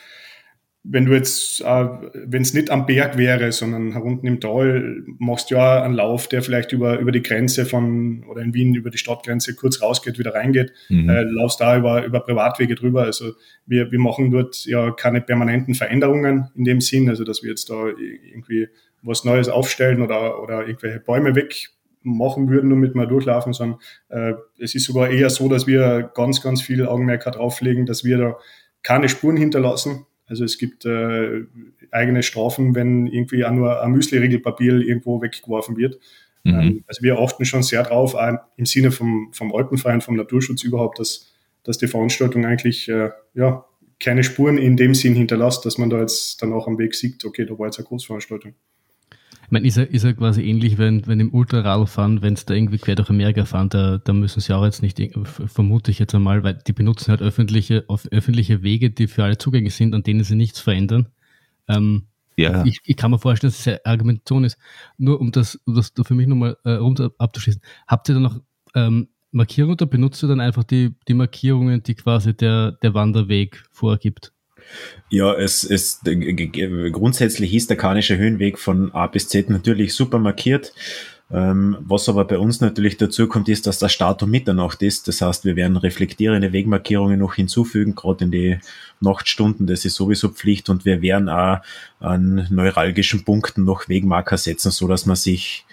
[0.86, 1.88] wenn du jetzt, äh,
[2.26, 6.28] wenn es nicht am Berg wäre, sondern herunten im Tal, machst du ja einen Lauf,
[6.28, 10.20] der vielleicht über, über die Grenze von, oder in Wien über die Stadtgrenze kurz rausgeht,
[10.20, 11.10] wieder reingeht, mhm.
[11.10, 13.04] äh, laufst da über, über Privatwege drüber.
[13.04, 13.32] Also
[13.66, 17.70] wir, wir machen dort ja keine permanenten Veränderungen in dem Sinn, also dass wir jetzt
[17.70, 18.68] da irgendwie
[19.02, 21.70] was Neues aufstellen oder, oder irgendwelche Bäume weg
[22.02, 26.42] machen würden, damit wir durchlaufen, sondern äh, es ist sogar eher so, dass wir ganz,
[26.42, 28.38] ganz viel Augenmerk darauf legen, dass wir da
[28.82, 31.44] keine Spuren hinterlassen, Also es gibt äh,
[31.92, 36.00] eigene Strafen, wenn irgendwie auch nur ein Müsli-Regelpapier irgendwo weggeworfen wird.
[36.44, 36.54] Mhm.
[36.54, 38.16] Ähm, also wir achten schon sehr drauf,
[38.56, 41.34] im Sinne vom, vom Alpenverein, vom Naturschutz überhaupt, dass,
[41.64, 43.66] dass die Veranstaltung eigentlich äh, ja,
[44.00, 47.24] keine Spuren in dem Sinn hinterlässt, dass man da jetzt dann auch am Weg sieht,
[47.26, 48.54] okay, da war jetzt eine Großveranstaltung.
[49.54, 52.44] Ich meine, ist ja, ist ja quasi ähnlich, wenn, wenn im Ultraradl fahren, wenn es
[52.44, 55.00] da irgendwie quer durch Amerika fahren, da, da müssen sie auch jetzt nicht,
[55.46, 59.76] vermute ich jetzt einmal, weil die benutzen halt öffentliche, öffentliche Wege, die für alle zugänglich
[59.76, 61.10] sind, an denen sie nichts verändern.
[61.68, 62.66] Ähm, ja.
[62.66, 64.58] Ich, ich, kann mir vorstellen, dass es eine Argumentation ist.
[64.98, 67.62] Nur um das, um das für mich nochmal äh, runter abzuschließen.
[67.88, 68.42] Habt ihr da noch
[68.74, 73.64] ähm, Markierungen oder benutzt ihr dann einfach die, die Markierungen, die quasi der, der Wanderweg
[73.70, 74.34] vorgibt?
[75.10, 76.02] Ja, es ist
[76.92, 80.74] grundsätzlich ist der Karnische Höhenweg von A bis Z natürlich super markiert.
[81.32, 85.08] Ähm, was aber bei uns natürlich dazu kommt, ist, dass das Start um Mitternacht ist.
[85.08, 88.60] Das heißt, wir werden reflektierende Wegmarkierungen noch hinzufügen, gerade in die
[89.00, 89.66] Nachtstunden.
[89.66, 91.60] Das ist sowieso Pflicht und wir werden auch
[92.00, 95.66] an neuralgischen Punkten noch Wegmarker setzen, so dass man sich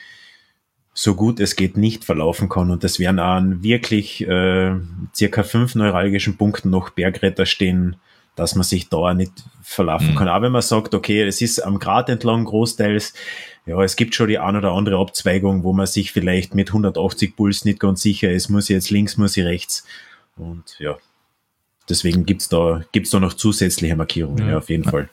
[0.95, 2.71] so gut es geht nicht verlaufen kann.
[2.71, 4.75] Und das werden an wirklich äh,
[5.15, 7.97] circa fünf neuralgischen Punkten noch Bergretter stehen,
[8.41, 10.15] dass man sich da nicht verlaufen mhm.
[10.15, 10.29] kann.
[10.29, 13.13] Aber wenn man sagt, okay, es ist am Grat entlang großteils,
[13.67, 17.37] ja, es gibt schon die ein oder andere Abzweigung, wo man sich vielleicht mit 180
[17.37, 19.85] Puls nicht ganz sicher ist, muss ich jetzt links, muss ich rechts.
[20.37, 20.97] Und ja,
[21.87, 25.11] deswegen gibt's da, gibt's da noch zusätzliche Markierungen, ja, ja auf jeden Fall.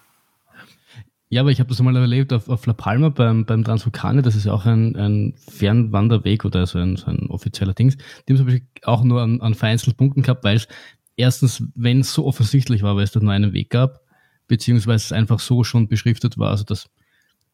[1.29, 4.37] Ja, aber ich habe das einmal erlebt auf, auf La Palma beim, beim Transvulkane, das
[4.37, 7.97] ist ja auch ein, ein Fernwanderweg oder so ein, so ein offizieller Dings.
[8.29, 10.69] Die haben auch nur an, an vereinzelten Punkten gehabt, weil es
[11.17, 14.01] erstens, wenn es so offensichtlich war, weil es da nur einen Weg gab,
[14.47, 16.89] beziehungsweise es einfach so schon beschriftet war, also dass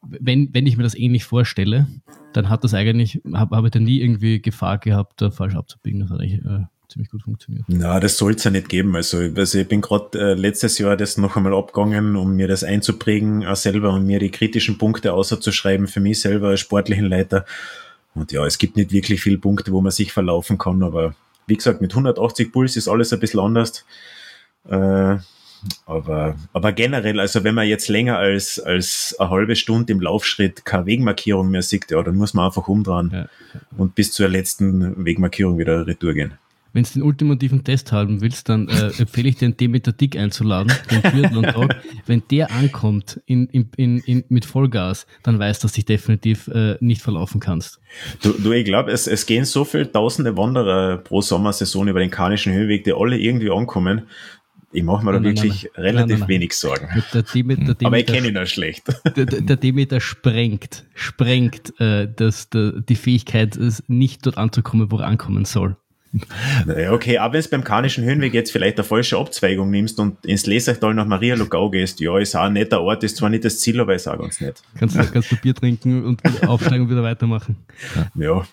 [0.06, 1.88] wenn, wenn ich mir das ähnlich vorstelle,
[2.34, 6.02] dann hat das eigentlich, habe hab ich da nie irgendwie Gefahr gehabt, da falsch abzubiegen.
[6.02, 7.64] Das hat eigentlich äh, ziemlich gut funktioniert.
[7.68, 8.96] Na, das soll es ja nicht geben.
[8.96, 12.64] Also, also ich bin gerade äh, letztes Jahr das noch einmal abgegangen, um mir das
[12.64, 17.46] einzuprägen auch selber und mir die kritischen Punkte außerzuschreiben für mich selber als sportlichen Leiter.
[18.14, 21.16] Und ja, es gibt nicht wirklich viele Punkte, wo man sich verlaufen kann, aber
[21.48, 23.86] wie gesagt, mit 180 Puls ist alles ein bisschen anders.
[24.68, 25.18] Äh,
[25.86, 30.66] aber, aber generell, also wenn man jetzt länger als, als eine halbe Stunde im Laufschritt
[30.66, 33.28] keine Wegmarkierung mehr sieht, ja, dann muss man einfach umdrehen ja.
[33.78, 36.34] und bis zur letzten Wegmarkierung wieder retour gehen.
[36.74, 40.18] Wenn du den ultimativen Test haben willst, dann äh, empfehle ich dir, einen Demeter Dick
[40.18, 41.84] einzuladen, den Triathlon-Tag.
[42.08, 46.48] Wenn der ankommt in, in, in, mit Vollgas, dann weißt du, dass du dich definitiv
[46.48, 47.80] äh, nicht verlaufen kannst.
[48.22, 52.10] Du, du ich glaube, es, es gehen so viele tausende Wanderer pro Sommersaison über den
[52.10, 54.08] Karnischen Höhenweg, die alle irgendwie ankommen.
[54.76, 56.88] Ich mache mir da wirklich nein, relativ nein, wenig Sorgen.
[57.14, 58.84] Der Demeter, der Demeter, Aber ich kenne ihn auch schlecht.
[59.16, 65.06] Der, der Demeter sprengt, sprengt äh, das, der, die Fähigkeit, nicht dort anzukommen, wo er
[65.06, 65.78] ankommen soll.
[66.66, 70.24] Naja, okay, aber wenn du beim Karnischen Höhenweg jetzt vielleicht eine falsche Abzweigung nimmst und
[70.26, 73.46] ins Lesachtal nach Maria Lugau gehst, ja, ist auch ein netter Ort, ist zwar nicht
[73.46, 74.62] das Ziel, aber ist auch ganz nett.
[74.78, 77.58] Kannst, kannst du Bier trinken und aufsteigen und wieder weitermachen.
[78.16, 78.46] Ja.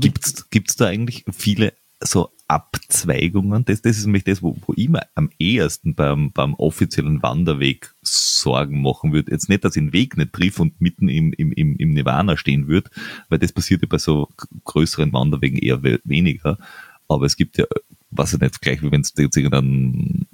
[0.00, 4.88] Gibt's, gibt's da eigentlich viele so Abzweigungen, das, das ist nämlich das, wo, wo ich
[4.88, 9.32] mir am ehesten beim, beim offiziellen Wanderweg Sorgen machen würde.
[9.32, 12.68] Jetzt nicht, dass ich den Weg nicht triff und mitten im, im, im Nirvana stehen
[12.68, 12.90] würde,
[13.28, 14.28] weil das passiert ja bei so
[14.64, 16.58] größeren Wanderwegen eher weniger.
[17.08, 17.64] Aber es gibt ja
[18.16, 20.26] was ich nicht, gleich wie wenn du jetzt irgendeinen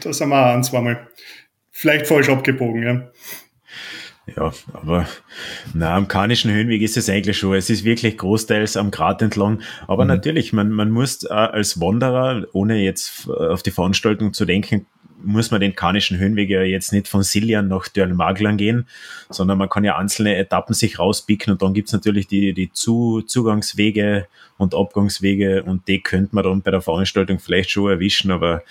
[0.04, 1.08] da sind wir auch ein, zweimal
[1.72, 3.12] vielleicht falsch abgebogen, ja.
[4.36, 5.08] Ja, aber
[5.74, 7.56] na, am Karnischen Höhenweg ist es eigentlich schon.
[7.56, 9.62] Es ist wirklich großteils am Grat entlang.
[9.88, 10.10] Aber mhm.
[10.10, 14.86] natürlich, man, man muss äh, als Wanderer, ohne jetzt auf die Veranstaltung zu denken,
[15.24, 18.88] muss man den Karnischen Höhenweg ja jetzt nicht von Siljan nach Dörlmaglern gehen,
[19.30, 23.22] sondern man kann ja einzelne Etappen sich rauspicken und dann gibt's natürlich die, die Zu
[23.22, 24.28] Zugangswege
[24.58, 28.64] und Abgangswege und die könnte man dann bei der Veranstaltung vielleicht schon erwischen, aber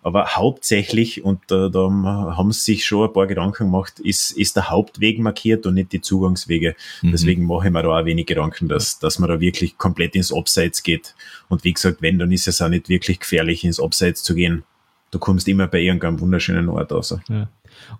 [0.00, 1.90] aber hauptsächlich, und äh, da
[2.36, 5.92] haben sie sich schon ein paar Gedanken gemacht, ist, ist der Hauptweg markiert und nicht
[5.92, 6.76] die Zugangswege.
[7.02, 7.10] Mhm.
[7.10, 10.32] Deswegen mache ich mir da auch wenig Gedanken, dass, dass man da wirklich komplett ins
[10.32, 11.14] Abseits geht.
[11.48, 14.62] Und wie gesagt, wenn, dann ist es auch nicht wirklich gefährlich, ins Abseits zu gehen
[15.10, 17.18] du kommst immer bei irgendeinem wunderschönen Ort raus.
[17.28, 17.48] Ja.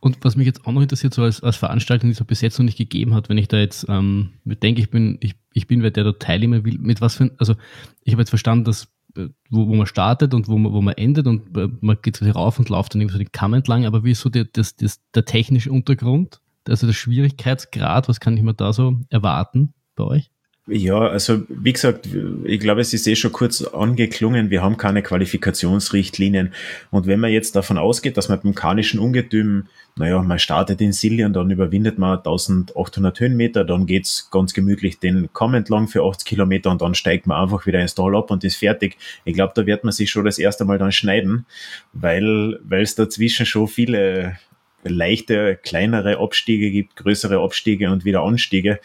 [0.01, 2.59] Und was mich jetzt auch noch interessiert, so als, als Veranstaltung, die es bis jetzt
[2.59, 5.83] noch nicht gegeben hat, wenn ich da jetzt ähm, denke, ich bin, ich, ich bin
[5.83, 7.55] wer, der da teilnehmen will, mit was für, also
[8.03, 10.95] ich habe jetzt verstanden, dass äh, wo, wo man startet und wo man, wo man
[10.95, 13.87] endet und äh, man geht quasi rauf und läuft dann irgendwie so den Kamm entlang,
[13.87, 18.37] aber wie ist so der, das, das, der technische Untergrund, also der Schwierigkeitsgrad, was kann
[18.37, 20.31] ich mir da so erwarten bei euch?
[20.71, 22.07] Ja, also wie gesagt,
[22.45, 26.53] ich glaube, es ist eh schon kurz angeklungen, wir haben keine Qualifikationsrichtlinien.
[26.91, 29.65] Und wenn man jetzt davon ausgeht, dass man beim karnischen Ungetüm,
[29.97, 35.31] naja, man startet in Silien, dann überwindet man 1800 Höhenmeter, dann geht's ganz gemütlich den
[35.33, 38.45] Kamm entlang für 80 Kilometer und dann steigt man einfach wieder ins Tal ab und
[38.45, 38.99] ist fertig.
[39.25, 41.47] Ich glaube, da wird man sich schon das erste Mal dann schneiden,
[41.95, 44.37] weil es dazwischen schon viele
[44.85, 48.81] leichte, kleinere Abstiege gibt, größere Abstiege und wieder Anstiege.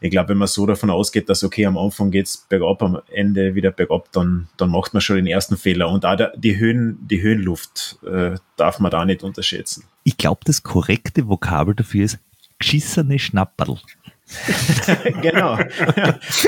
[0.00, 3.54] Ich glaube, wenn man so davon ausgeht, dass okay, am Anfang geht's bergab, am Ende
[3.54, 5.88] wieder bergab, dann, dann macht man schon den ersten Fehler.
[5.90, 9.84] Und auch die Höhen, die Höhenluft äh, darf man da nicht unterschätzen.
[10.04, 12.18] Ich glaube, das korrekte Vokabel dafür ist
[12.58, 13.78] geschissene Schnapperl.
[15.22, 15.58] genau.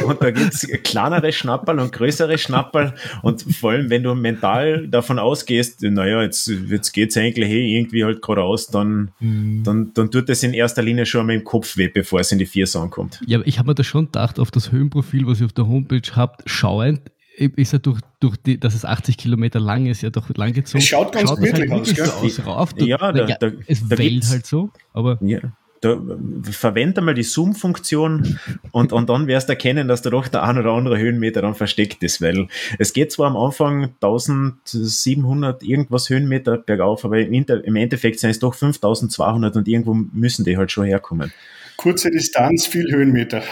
[0.07, 2.94] Und da gibt's kleinere Schnapperl und größere Schnapperl.
[3.23, 8.05] Und vor allem, wenn du mental davon ausgehst, naja, jetzt, jetzt geht's eigentlich eh irgendwie
[8.05, 9.62] halt geradeaus, dann, mhm.
[9.64, 12.38] dann, dann tut das in erster Linie schon mal im Kopf weh, bevor es in
[12.38, 13.20] die Viers ankommt.
[13.27, 15.66] Ja, aber ich habe mir da schon gedacht, auf das Höhenprofil, was ihr auf der
[15.66, 17.01] Homepage habt, schauend,
[17.37, 20.79] ist ja durch, durch die, dass es 80 Kilometer lang ist, ja doch lang gezogen.
[20.79, 22.07] Es schaut ganz schaut gemütlich halt aus, gell?
[22.07, 22.75] So aus rauf.
[22.75, 25.18] Da, ja, da, da, es da wählt halt so, aber.
[25.20, 25.40] Ja
[25.85, 26.01] da,
[26.51, 28.38] verwende mal die Zoom-Funktion
[28.73, 31.55] und, und dann wirst du erkennen, dass da doch der ein oder andere Höhenmeter dann
[31.55, 37.77] versteckt ist, weil es geht zwar am Anfang 1700 irgendwas Höhenmeter bergauf, aber im, im
[37.77, 41.33] Endeffekt sind es doch 5200 und irgendwo müssen die halt schon herkommen.
[41.77, 43.42] Kurze Distanz, viel Höhenmeter.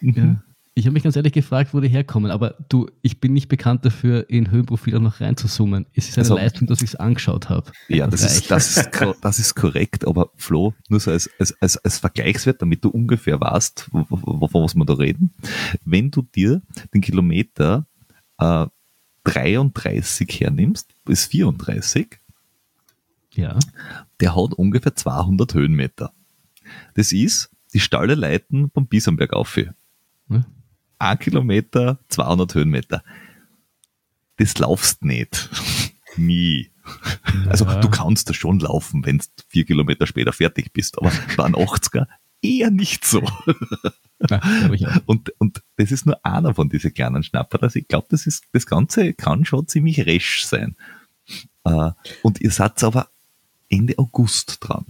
[0.00, 0.36] Ja.
[0.76, 3.84] Ich habe mich ganz ehrlich gefragt, wo die herkommen, aber du, ich bin nicht bekannt
[3.84, 5.86] dafür, in Höhenprofile noch reinzusummen.
[5.94, 7.70] Es ist eine also, Leistung, dass ich es angeschaut habe.
[7.86, 11.76] Ja, das ist, das, ist, das ist korrekt, aber Flo, nur so als, als, als,
[11.76, 15.32] als Vergleichswert, damit du ungefähr weißt, wovon was wir da reden.
[15.84, 16.60] Wenn du dir
[16.92, 17.86] den Kilometer
[18.38, 18.66] äh,
[19.22, 22.18] 33 hernimmst, bis 34,
[23.34, 23.58] ja.
[24.18, 26.12] der hat ungefähr 200 Höhenmeter.
[26.94, 29.56] Das ist die Stalle Leiten vom Biesenberg auf.
[29.56, 30.44] Hm?
[31.10, 33.02] Ein Kilometer, 200 Höhenmeter.
[34.36, 35.50] Das laufst nicht.
[36.16, 36.70] Nie.
[37.48, 41.44] Also du kannst da schon laufen, wenn du vier Kilometer später fertig bist, aber bei
[41.44, 42.06] einem 80er
[42.42, 43.22] eher nicht so.
[44.28, 47.62] Ja, und, und das ist nur einer von diesen kleinen Schnapper.
[47.62, 50.76] Also ich glaube, das ist, das Ganze kann schon ziemlich resch sein.
[51.64, 51.90] Äh,
[52.22, 53.08] und ihr seid aber
[53.68, 54.84] Ende August dran.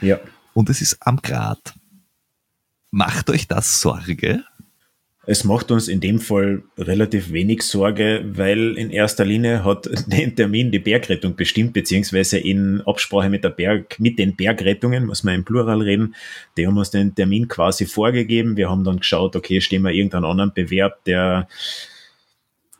[0.00, 0.18] Ja.
[0.54, 1.74] Und es ist am Grad.
[2.90, 4.44] Macht euch das Sorge?
[5.26, 10.36] Es macht uns in dem Fall relativ wenig Sorge, weil in erster Linie hat den
[10.36, 15.36] Termin die Bergrettung bestimmt, beziehungsweise in Absprache mit der Berg, mit den Bergrettungen, muss man
[15.36, 16.14] im Plural reden,
[16.56, 18.56] die haben uns den Termin quasi vorgegeben.
[18.56, 21.48] Wir haben dann geschaut, okay, stehen wir irgendeinen anderen Bewerb, der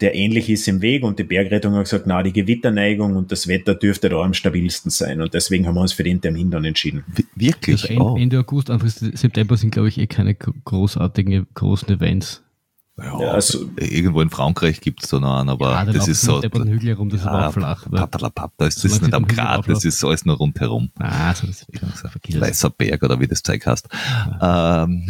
[0.01, 3.49] der ähnlich ist im Weg und die Bergrettung hat gesagt, na, die Gewitterneigung und das
[3.49, 6.65] Wetter dürfte da am stabilsten sein und deswegen haben wir uns für den Termin dann
[6.65, 7.05] entschieden.
[7.35, 7.91] Wirklich?
[7.91, 8.17] Also oh.
[8.17, 12.44] Ende August, Anfang September sind, glaube ich, eh keine großartigen, großen Events.
[12.97, 16.21] Ja, ja, also irgendwo in Frankreich gibt es da noch einen, aber ja, das ist
[16.21, 16.41] so.
[16.41, 17.91] Hügel herum, das ja, ist flach.
[17.91, 20.91] Patalapap, da ist das nicht am Grat, das ist alles nur rundherum.
[21.01, 23.89] Ah, so das ist Weißer Berg oder wie das Zeug heißt.
[24.41, 24.85] Ja.
[24.85, 25.09] Ähm.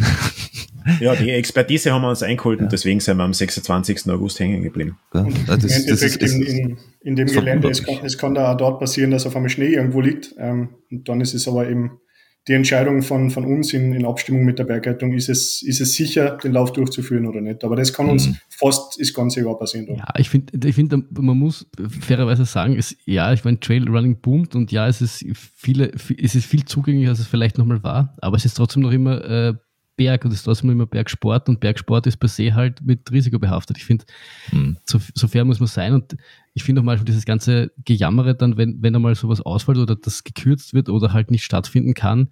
[0.99, 4.09] ja, die Expertise haben wir uns eingeholt und deswegen sind wir am 26.
[4.09, 4.97] August hängen geblieben.
[5.11, 8.33] Und das, Im Endeffekt das ist, in, in, in, dem Gelände, es kann, es kann
[8.33, 10.33] da auch dort passieren, dass auf einmal Schnee irgendwo liegt.
[10.39, 11.99] Ähm, und dann ist es aber eben
[12.47, 15.93] die Entscheidung von, von uns in, in Abstimmung mit der Bergrettung, ist es, ist es
[15.93, 17.63] sicher, den Lauf durchzuführen oder nicht.
[17.63, 18.37] Aber das kann uns mhm.
[18.49, 19.95] fast das ganze Jahr passieren.
[19.95, 21.67] Ja, ich finde, ich finde, man muss
[22.01, 26.45] fairerweise sagen, es, ja, ich meine, Trailrunning boomt und ja, es ist viele, es ist
[26.45, 29.53] viel zugänglicher, als es vielleicht nochmal war, aber es ist trotzdem noch immer äh,
[29.95, 33.11] Berg und es ist trotzdem noch immer Bergsport und Bergsport ist per se halt mit
[33.11, 33.77] Risiko behaftet.
[33.77, 34.05] Ich finde,
[34.51, 34.77] mhm.
[34.85, 36.17] so, so fair muss man sein und
[36.53, 39.95] ich finde auch mal schon dieses ganze Gejammere dann, wenn, wenn einmal sowas ausfällt oder
[39.95, 42.29] das gekürzt wird oder halt nicht stattfinden kann,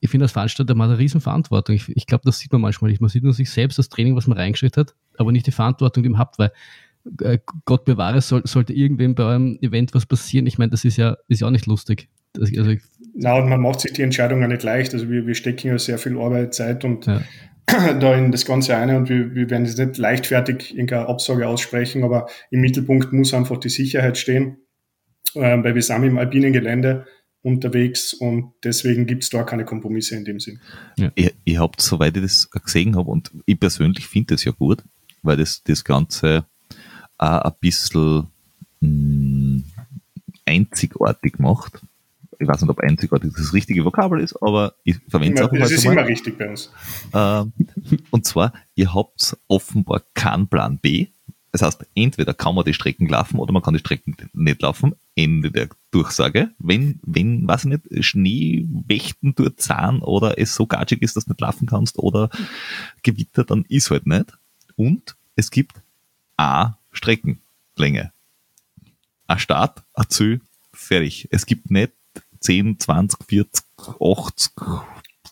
[0.00, 1.74] ich finde, als Veranstalter man hat eine Riesenverantwortung.
[1.74, 3.00] Ich, ich glaube, das sieht man manchmal nicht.
[3.00, 6.02] Man sieht nur sich selbst, das Training, was man reingeschickt hat, aber nicht die Verantwortung,
[6.02, 6.52] die man hat, weil
[7.20, 10.46] äh, Gott bewahre, soll, sollte irgendwem bei eurem Event was passieren.
[10.46, 12.08] Ich meine, das ist ja, ist ja auch nicht lustig.
[12.32, 12.74] Das, also
[13.20, 14.94] Na, und man macht sich die Entscheidung ja nicht leicht.
[14.94, 17.20] Also wir, wir stecken ja sehr viel Arbeit, Zeit und ja.
[17.66, 22.04] da in das Ganze eine und wir, wir werden jetzt nicht leichtfertig irgendeine Absage aussprechen,
[22.04, 24.58] aber im Mittelpunkt muss einfach die Sicherheit stehen,
[25.34, 27.06] äh, weil wir sind im alpinen Gelände
[27.42, 30.60] unterwegs und deswegen gibt es da keine Kompromisse in dem Sinn.
[30.96, 31.10] Ja.
[31.16, 34.84] Ihr, ihr habt, soweit ich das gesehen habe, und ich persönlich finde das ja gut,
[35.22, 36.44] weil das das Ganze
[37.16, 38.28] auch ein bisschen
[38.80, 39.64] mh, mm,
[40.46, 41.82] einzigartig macht
[42.38, 45.58] ich weiß nicht, ob einzigartig das richtige Vokabel ist, aber ich verwende es auch mal.
[45.60, 46.72] Das ist immer richtig bei uns.
[47.12, 47.52] Ähm,
[48.10, 51.08] und zwar, ihr habt offenbar keinen Plan B,
[51.50, 54.94] Das heißt, entweder kann man die Strecken laufen oder man kann die Strecken nicht laufen.
[55.16, 56.50] Ende der Durchsage.
[56.58, 61.40] Wenn, wenn, was nicht, Schneewächten dort sind oder es so gatschig ist, dass du nicht
[61.40, 62.28] laufen kannst oder
[63.02, 64.38] Gewitter, dann ist halt nicht.
[64.76, 65.72] Und es gibt
[66.36, 68.12] A Streckenlänge.
[69.26, 70.40] Ein Start, ein Ziel,
[70.72, 71.28] fertig.
[71.30, 71.92] Es gibt nicht
[72.40, 73.64] 10, 20, 40,
[74.00, 74.52] 80,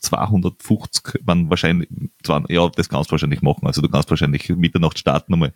[0.00, 1.88] 250, man wahrscheinlich,
[2.48, 3.66] ja, das kannst du wahrscheinlich machen.
[3.66, 5.52] Also du kannst wahrscheinlich Mitternacht starten, nochmal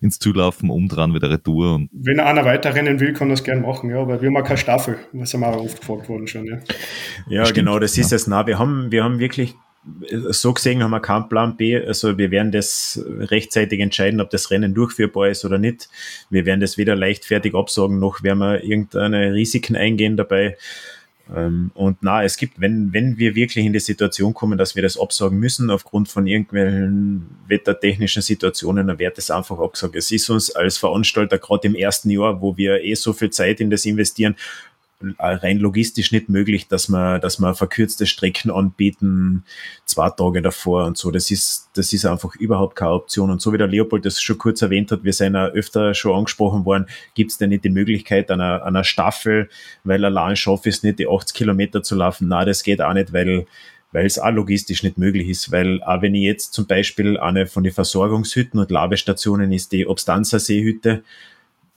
[0.00, 1.74] ins Ziel laufen, umdrehen, wieder Retour.
[1.74, 4.58] Und Wenn einer weiterrennen will, kann das gerne machen, ja, aber wir haben auch keine
[4.58, 4.98] Staffel.
[5.12, 6.58] Das haben wir auch oft gefragt worden schon, ja.
[7.28, 8.16] Ja, Stimmt, genau, das ist ja.
[8.16, 8.26] es.
[8.26, 9.54] Na, wir haben, wir haben wirklich
[10.30, 11.76] so gesehen haben wir keinen Plan B.
[11.76, 15.88] Also wir werden das rechtzeitig entscheiden, ob das Rennen durchführbar ist oder nicht.
[16.30, 20.56] Wir werden das weder leichtfertig absagen, noch werden wir irgendeine Risiken eingehen dabei.
[21.34, 24.82] Ähm, und na, es gibt, wenn, wenn wir wirklich in die Situation kommen, dass wir
[24.82, 29.96] das absagen müssen aufgrund von irgendwelchen wettertechnischen Situationen, dann wird es einfach abgesagt.
[29.96, 33.60] Es ist uns als Veranstalter gerade im ersten Jahr, wo wir eh so viel Zeit
[33.60, 34.36] in das investieren,
[35.18, 39.44] rein logistisch nicht möglich, dass man, dass man verkürzte Strecken anbieten,
[39.84, 41.10] zwei Tage davor und so.
[41.10, 43.30] Das ist, das ist einfach überhaupt keine Option.
[43.30, 46.16] Und so wie der Leopold das schon kurz erwähnt hat, wir sind ja öfter schon
[46.16, 49.50] angesprochen worden, gibt es denn nicht die Möglichkeit einer, einer Staffel,
[49.84, 52.28] weil allein schaffe ich es nicht, die 80 Kilometer zu laufen.
[52.28, 53.46] Na, das geht auch nicht, weil,
[53.92, 57.46] weil es auch logistisch nicht möglich ist, weil auch wenn ich jetzt zum Beispiel eine
[57.46, 61.02] von den Versorgungshütten und Labestationen ist die Obstanzer Seehütte,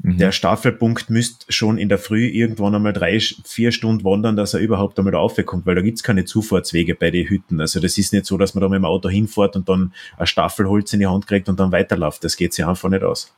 [0.02, 0.18] Mhm.
[0.18, 4.62] Der Staffelpunkt müsste schon in der Früh irgendwann einmal drei, vier Stunden wandern, dass er
[4.62, 7.60] überhaupt einmal da raufkommt, weil da gibt's keine Zufahrtswege bei den Hütten.
[7.60, 10.28] Also das ist nicht so, dass man da mit dem Auto hinfährt und dann ein
[10.28, 12.24] Staffelholz in die Hand kriegt und dann weiterläuft.
[12.24, 13.34] Das geht sich einfach nicht aus.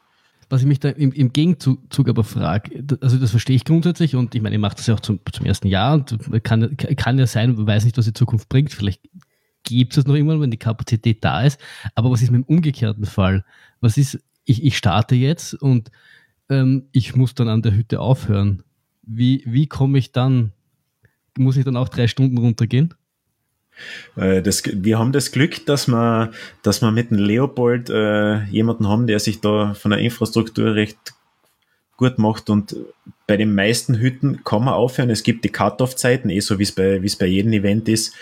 [0.50, 4.36] Was ich mich da im, im Gegenzug aber frage, also das verstehe ich grundsätzlich und
[4.36, 7.26] ich meine, ich mache das ja auch zum, zum ersten Jahr und kann, kann ja
[7.26, 8.74] sein, man weiß nicht, was die Zukunft bringt.
[8.74, 9.02] Vielleicht
[9.64, 11.60] gibt es noch irgendwann, wenn die Kapazität da ist.
[11.96, 13.46] Aber was ist mit dem umgekehrten Fall?
[13.80, 15.90] Was ist, ich, ich starte jetzt und
[16.52, 18.64] ähm, ich muss dann an der Hütte aufhören.
[19.02, 20.52] Wie, wie komme ich dann?
[21.38, 22.94] Muss ich dann auch drei Stunden runtergehen?
[24.16, 28.88] Äh, das, wir haben das Glück, dass wir, dass wir mit dem Leopold äh, jemanden
[28.88, 31.00] haben, der sich da von der Infrastruktur recht
[31.96, 32.76] gut macht und
[33.28, 35.10] bei den meisten Hütten kann man aufhören.
[35.10, 38.14] Es gibt die Cut-Off-Zeiten, eh so wie es bei, wie es bei jedem Event ist.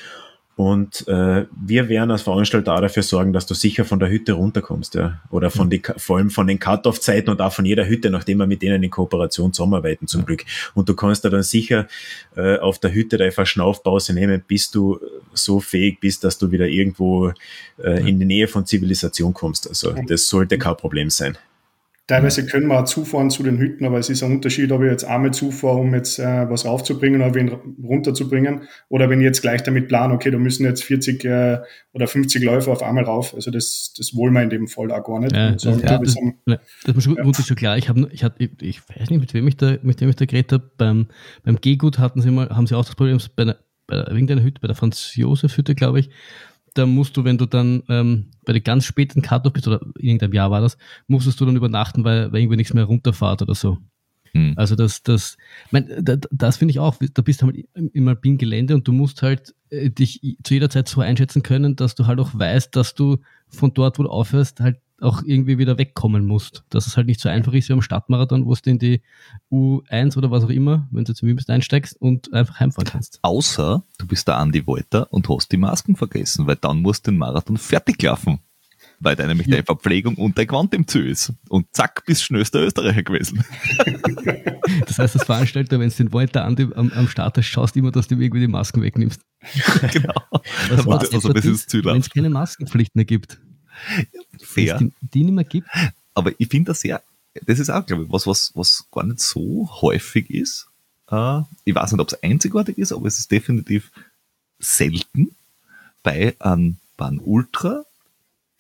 [0.60, 4.94] Und äh, wir werden als Veranstalter dafür sorgen, dass du sicher von der Hütte runterkommst,
[4.94, 5.22] ja.
[5.30, 8.46] Oder von die, vor allem von den Cut-Off-Zeiten und auch von jeder Hütte, nachdem wir
[8.46, 10.44] mit denen in Kooperation zusammenarbeiten, zum Glück.
[10.74, 11.88] Und du kannst da dann sicher
[12.36, 15.00] äh, auf der Hütte deine Verschnaufpause nehmen, bis du
[15.34, 17.32] so fähig bist, dass du wieder irgendwo
[17.82, 19.66] äh, in die Nähe von Zivilisation kommst.
[19.66, 21.38] Also das sollte kein Problem sein.
[22.10, 24.90] Teilweise können wir auch zufahren zu den Hütten, aber es ist ein Unterschied, ob ich
[24.90, 27.50] jetzt einmal zufahre, um jetzt äh, was raufzubringen oder wen
[27.84, 31.60] runterzubringen, oder wenn ich jetzt gleich damit plane, okay, da müssen jetzt 40 äh,
[31.94, 33.36] oder 50 Läufer auf einmal rauf.
[33.36, 35.36] Also das, das wollen wir in dem Fall auch gar nicht.
[35.36, 37.44] Ja, das, ja, das, haben, ja, das ist ja.
[37.44, 37.78] schon klar.
[37.78, 40.16] Ich, hab, ich, hab, ich, ich weiß nicht, mit wem ich da, mit wem ich
[40.16, 40.72] da geredet habe.
[40.78, 41.10] Beim,
[41.44, 44.62] beim G-Gut hatten sie mal, haben sie auch das Problem, bei, einer, bei irgendeiner Hütte,
[44.62, 46.10] bei der Franz-Josef-Hütte, glaube ich,
[46.80, 50.08] da musst du, wenn du dann ähm, bei der ganz späten Cut-Off bist, oder in
[50.08, 53.54] irgendeinem Jahr war das, musstest du dann übernachten, weil, weil irgendwie nichts mehr runterfahrt oder
[53.54, 53.78] so.
[54.34, 54.54] Hm.
[54.56, 55.38] Also das, das,
[55.72, 58.94] mein, das, das finde ich auch, da bist du halt im alpinen Gelände und du
[58.94, 62.76] musst halt äh, dich zu jeder Zeit so einschätzen können, dass du halt auch weißt,
[62.76, 66.64] dass du von dort, wo du aufhörst, halt auch irgendwie wieder wegkommen musst.
[66.70, 69.02] Dass es halt nicht so einfach ist wie am Stadtmarathon, wo du in die
[69.52, 73.20] U1 oder was auch immer, wenn du zum Übelst einsteigst und einfach heimfahren kannst.
[73.22, 77.12] Außer du bist der Andi Wolter und hast die Masken vergessen, weil dann musst du
[77.12, 78.40] den Marathon fertig laufen.
[79.02, 79.52] Weil da nämlich ja.
[79.52, 81.34] deine Verpflegung und dein Quant im Ziel ist.
[81.48, 83.46] Und zack, bist schnellster Österreicher gewesen.
[84.88, 87.92] das heißt, als Veranstalter, wenn du den Wolter Andi am, am Start hast, schaust immer,
[87.92, 89.22] dass du irgendwie die Masken wegnimmst.
[89.94, 90.14] genau.
[90.70, 93.40] Was also, also das ist Wenn es keine Maskenpflicht mehr gibt
[94.40, 94.78] fair.
[94.78, 95.68] Die, die nicht mehr gibt.
[96.14, 97.02] Aber ich finde das sehr,
[97.46, 100.68] das ist auch, glaube ich, was, was, was gar nicht so häufig ist.
[101.12, 103.92] Uh, ich weiß nicht, ob es einzigartig ist, aber es ist definitiv
[104.60, 105.36] selten
[106.04, 107.84] bei einem, bei einem Ultra,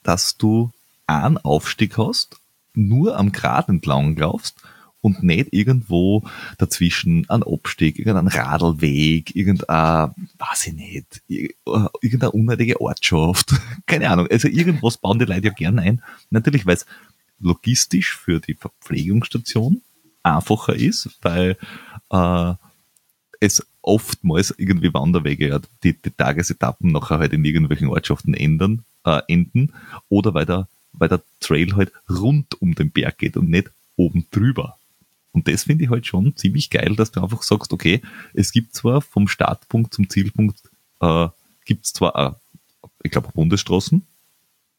[0.01, 0.71] dass du
[1.05, 2.37] einen Aufstieg hast,
[2.73, 4.55] nur am Grat entlang laufst
[5.01, 6.23] und nicht irgendwo
[6.57, 13.53] dazwischen ein Abstieg, irgendein Radlweg, irgendein, weiß ich nicht, irgendeine unnötige Ortschaft,
[13.85, 14.27] keine Ahnung.
[14.29, 16.01] Also irgendwas bauen die Leute ja gerne ein.
[16.29, 16.85] Natürlich, weil es
[17.39, 19.81] logistisch für die Verpflegungsstation
[20.23, 21.57] einfacher ist, weil
[22.11, 22.53] äh,
[23.39, 29.21] es oftmals irgendwie Wanderwege, ja, die, die Tagesetappen nachher halt in irgendwelchen Ortschaften ändern, äh,
[29.27, 29.73] enden
[30.09, 34.25] oder weil der, weil der Trail halt rund um den Berg geht und nicht oben
[34.31, 34.78] drüber.
[35.31, 38.01] Und das finde ich halt schon ziemlich geil, dass du einfach sagst, okay,
[38.33, 40.61] es gibt zwar vom Startpunkt zum Zielpunkt,
[41.01, 41.27] äh,
[41.65, 42.15] gibt es zwar,
[42.83, 44.05] äh, ich glaube, Bundesstraßen,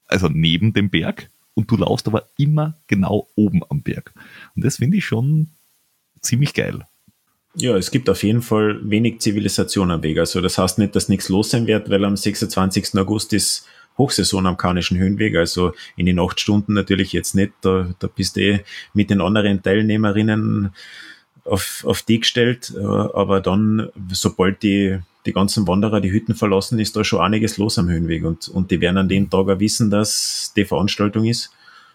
[0.06, 4.12] also neben dem Berg, und du laufst aber immer genau oben am Berg.
[4.56, 5.48] Und das finde ich schon
[6.20, 6.86] ziemlich geil.
[7.56, 10.18] Ja, es gibt auf jeden Fall wenig Zivilisation am Weg.
[10.18, 12.94] Also das heißt nicht, dass nichts los sein wird, weil am 26.
[12.96, 13.66] August ist
[14.00, 15.36] Hochsaison am Karnischen Höhenweg.
[15.36, 17.52] Also in den acht Stunden natürlich jetzt nicht.
[17.60, 18.60] Da, da bist du eh
[18.94, 20.70] mit den anderen Teilnehmerinnen
[21.44, 22.72] auf, auf die gestellt.
[22.76, 27.58] Äh, aber dann, sobald die, die ganzen Wanderer die Hütten verlassen, ist da schon einiges
[27.58, 28.24] los am Höhenweg.
[28.24, 31.50] Und, und die werden an dem Tag auch wissen, dass die Veranstaltung ist.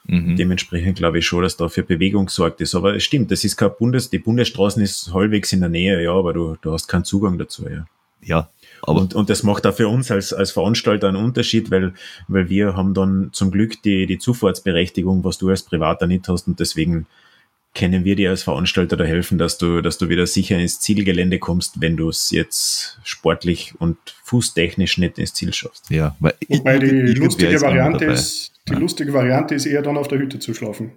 [0.08, 0.36] Mhm.
[0.36, 2.76] Dementsprechend glaube ich schon, dass da für Bewegung gesorgt ist.
[2.76, 6.14] Aber es stimmt, das ist kein Bundes, die Bundesstraßen ist halbwegs in der Nähe, ja,
[6.14, 7.86] aber du, du hast keinen Zugang dazu, ja.
[8.22, 8.50] Ja.
[8.86, 11.94] Aber und, und das macht auch für uns als, als Veranstalter einen Unterschied, weil,
[12.28, 16.48] weil wir haben dann zum Glück die, die Zufahrtsberechtigung, was du als Privater nicht hast
[16.48, 17.08] und deswegen
[17.76, 21.40] können wir dir als Veranstalter da helfen, dass du, dass du wieder sicher ins Zielgelände
[21.40, 25.90] kommst, wenn du es jetzt sportlich und fußtechnisch nicht ins Ziel schaffst.
[25.90, 28.80] Ja, weil Wobei die lustige Variante ist, die ja.
[28.80, 30.94] lustige Variante ist eher dann auf der Hütte zu schlafen.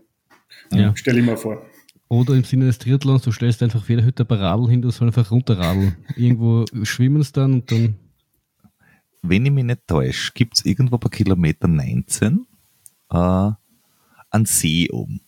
[0.73, 0.93] Ja.
[0.95, 1.67] Stell ich mal vor.
[2.09, 4.81] Oder im Sinne des Triathlons, du stellst einfach für jede Hütte ein paar Radl hin,
[4.81, 5.97] du sollst einfach runterradeln.
[6.17, 7.97] Irgendwo schwimmen es dann und dann.
[9.21, 12.47] Wenn ich mich nicht täusche, gibt es irgendwo bei Kilometer 19
[13.11, 13.51] äh,
[14.31, 15.21] einen See oben.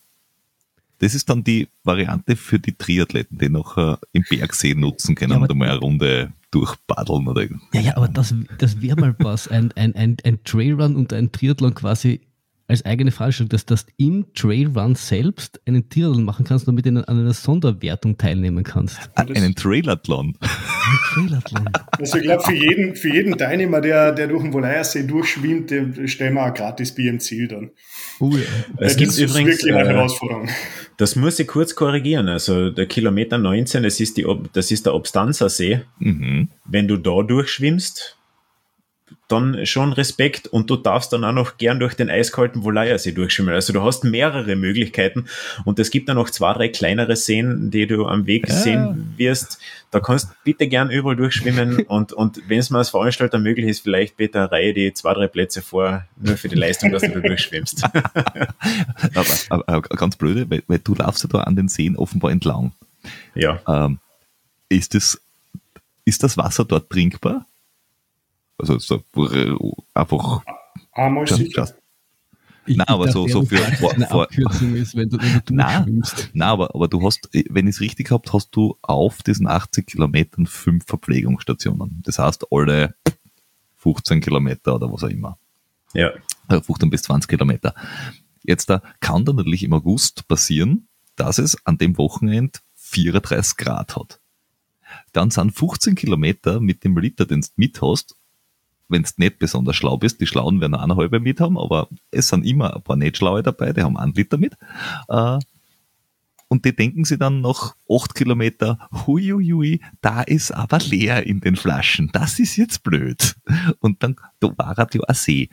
[1.01, 5.33] Das ist dann die Variante für die Triathleten, die noch äh, im Bergsee nutzen können
[5.33, 9.49] ja, und einmal eine Runde durchpaddeln oder Ja, ja, aber das, das wäre mal was.
[9.49, 12.21] Ein, ein, ein, ein Trailrun und ein Triathlon quasi
[12.71, 17.05] als eigene Veranstaltung, dass du im Trailrun selbst einen Triathlon machen kannst und mit an
[17.05, 18.99] einer Sonderwertung teilnehmen kannst.
[19.17, 20.39] Ah, einen Trailathlon.
[21.13, 21.69] Trailathlon.
[21.99, 26.07] Also ich glaube, für jeden, für jeden Teilnehmer, der, der durch den Volayersee durchschwimmt, dem
[26.07, 27.71] stellen wir auch gratis Bier im Ziel dann.
[28.21, 28.45] Oh ja.
[28.79, 30.49] Es gibt übrigens, wirklich eine äh, Herausforderung.
[30.97, 32.29] Das muss ich kurz korrigieren.
[32.29, 35.81] Also der Kilometer 19, das ist, die, das ist der Obstanzer See.
[35.99, 36.49] Mhm.
[36.67, 38.17] Wenn du da durchschwimmst,
[39.31, 43.55] dann schon Respekt und du darfst dann auch noch gern durch den eiskalten Volayersee durchschwimmen.
[43.55, 45.27] Also du hast mehrere Möglichkeiten
[45.65, 48.55] und es gibt dann noch zwei, drei kleinere Seen, die du am Weg ja.
[48.55, 49.59] sehen wirst.
[49.91, 53.81] Da kannst bitte gern überall durchschwimmen und, und wenn es mal als Veranstalter möglich ist,
[53.81, 57.11] vielleicht bitte eine Reihe die zwei, drei Plätze vor, nur für die Leistung, dass du
[57.11, 57.85] da durchschwimmst.
[57.95, 62.31] aber, aber, aber, ganz blöde, weil, weil du laufst ja da an den Seen offenbar
[62.31, 62.73] entlang.
[63.35, 63.61] Ja.
[63.67, 63.99] Ähm,
[64.69, 65.21] ist das,
[66.05, 67.47] ist das Wasser dort trinkbar?
[68.61, 69.03] Also so,
[69.95, 70.43] einfach.
[70.93, 71.69] Einmal sicher.
[72.67, 76.03] Nein, aber so, so für vor, vor, ist, wenn du, wenn du nein,
[76.33, 79.87] nein, aber, aber du hast, wenn ich es richtig gehabt, hast du auf diesen 80
[79.87, 82.03] Kilometern fünf Verpflegungsstationen.
[82.05, 82.95] Das heißt, alle
[83.79, 85.39] 15 Kilometer oder was auch immer.
[85.95, 86.11] Ja.
[86.49, 87.75] 15 äh, bis 20 Kilometer.
[88.43, 93.97] Jetzt da kann dann natürlich im August passieren, dass es an dem Wochenende 34 Grad
[93.97, 94.21] hat.
[95.13, 98.17] Dann sind 15 Kilometer mit dem Liter, den du mit hast,
[98.91, 102.29] wenn du nicht besonders schlau bist, die Schlauen werden eine halbe mit haben, aber es
[102.29, 104.55] sind immer ein paar nicht Schlaue dabei, die haben einen Liter mit.
[105.09, 105.39] Äh,
[106.49, 111.55] und die denken sie dann nach acht Kilometer, huiuiui, da ist aber leer in den
[111.55, 112.11] Flaschen.
[112.13, 113.37] Das ist jetzt blöd.
[113.79, 115.49] Und dann, da war ja ein See.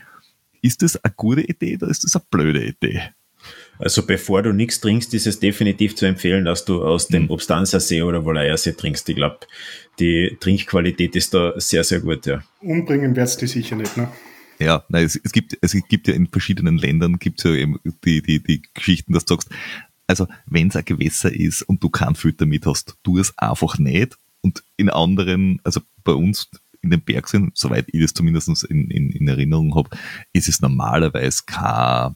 [0.64, 3.12] Ist das eine gute Idee oder ist das eine blöde Idee?
[3.80, 7.32] Also bevor du nichts trinkst, ist es definitiv zu empfehlen, dass du aus dem mhm.
[7.32, 9.08] Obstanzersee oder Volayersee trinkst.
[9.10, 9.40] Ich glaube,
[10.00, 12.44] die Trinkqualität ist da sehr, sehr gut, ja.
[12.62, 14.08] Umbringen werdest du sicher nicht, ne?
[14.60, 18.22] Ja, nein, es, es, gibt, es gibt ja in verschiedenen Ländern gibt ja eben die,
[18.24, 19.50] die, die Geschichten, dass du sagst,
[20.08, 23.78] also wenn es ein Gewässer ist und du keinen Filter mit hast, tu es einfach
[23.78, 24.18] nicht.
[24.42, 26.50] Und in anderen, also bei uns
[26.82, 29.90] in den Bergseen, soweit ich das zumindest in, in, in Erinnerung habe,
[30.34, 32.16] ist es normalerweise kein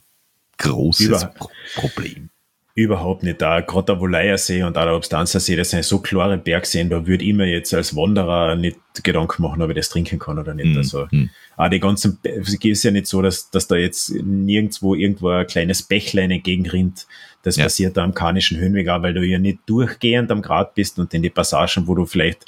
[0.62, 1.34] großes Über
[1.74, 2.30] Problem.
[2.74, 3.42] Überhaupt nicht.
[3.42, 7.22] Da gerade der Volayersee und auch der Obstanzersee, das sind so klare Bergseen, da würde
[7.22, 10.74] ich mir jetzt als Wanderer nicht Gedanken machen, ob ich das trinken kann oder nicht.
[10.74, 11.28] Mm, also mm.
[11.58, 15.46] auch die ganzen, es ist ja nicht so, dass, dass da jetzt nirgendwo irgendwo ein
[15.46, 17.06] kleines Bächlein entgegenrinnt.
[17.42, 17.64] Das ja.
[17.64, 21.12] passiert da am Karnischen Höhenweg auch, weil du ja nicht durchgehend am Grat bist und
[21.12, 22.46] in die Passagen, wo du vielleicht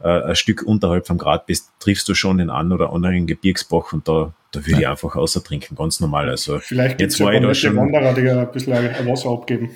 [0.00, 3.92] äh, ein Stück unterhalb vom Grad bist, triffst du schon den einen oder anderen Gebirgsbach
[3.92, 4.78] und da, da würde ja.
[4.78, 6.28] ich einfach außer trinken, ganz normal.
[6.30, 9.70] Also Vielleicht jetzt war ja ich da schon Wanderer, die ein bisschen Wasser abgeben.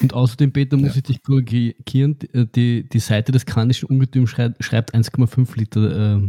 [0.00, 0.96] Und außerdem, Peter, muss ja.
[0.96, 2.18] ich dich korrigieren,
[2.54, 6.20] die, die Seite des Kranischen Ungetüms schreibt, schreibt 1,5 Liter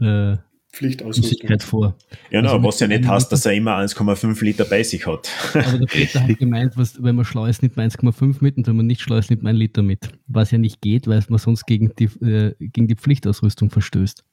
[0.00, 0.36] äh, äh,
[0.72, 1.58] Pflichtausrüstung.
[1.60, 1.96] vor.
[2.30, 5.28] Ja, no, also was ja nicht heißt, dass er immer 1,5 Liter bei sich hat.
[5.54, 8.66] Aber der Peter hat gemeint, was, wenn man schlau ist, nimmt man 1,5 mit und
[8.66, 10.10] wenn man nicht schlau ist, nimmt man 1 Liter mit.
[10.28, 14.24] Was ja nicht geht, weil man sonst gegen die, äh, gegen die Pflichtausrüstung verstößt.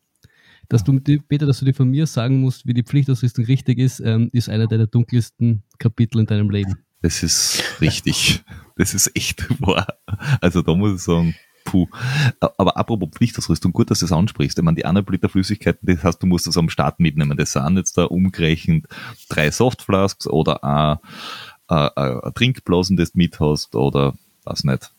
[0.69, 3.99] Dass du, Peter, dass du dir von mir sagen musst, wie die Pflichtausrüstung richtig ist,
[4.01, 6.75] ähm, ist einer der dunkelsten Kapitel in deinem Leben.
[7.01, 8.43] Das ist richtig.
[8.79, 9.87] Das ist echt wahr.
[10.39, 11.33] Also da muss ich sagen,
[11.67, 11.87] Puh.
[12.39, 14.57] Aber apropos Pflichtausrüstung, gut, dass du es ansprichst.
[14.57, 17.35] Ich meine, die Liter Flüssigkeiten, das heißt, du musst das am Start mitnehmen.
[17.35, 18.85] Das sind jetzt da umgerechnet
[19.27, 20.97] drei Softflasks oder ein,
[21.67, 24.13] ein, ein Trinkblasen, das du mit hast oder,
[24.45, 24.91] weiß nicht,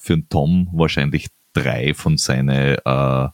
[0.00, 3.28] für einen Tom wahrscheinlich drei von seinen äh,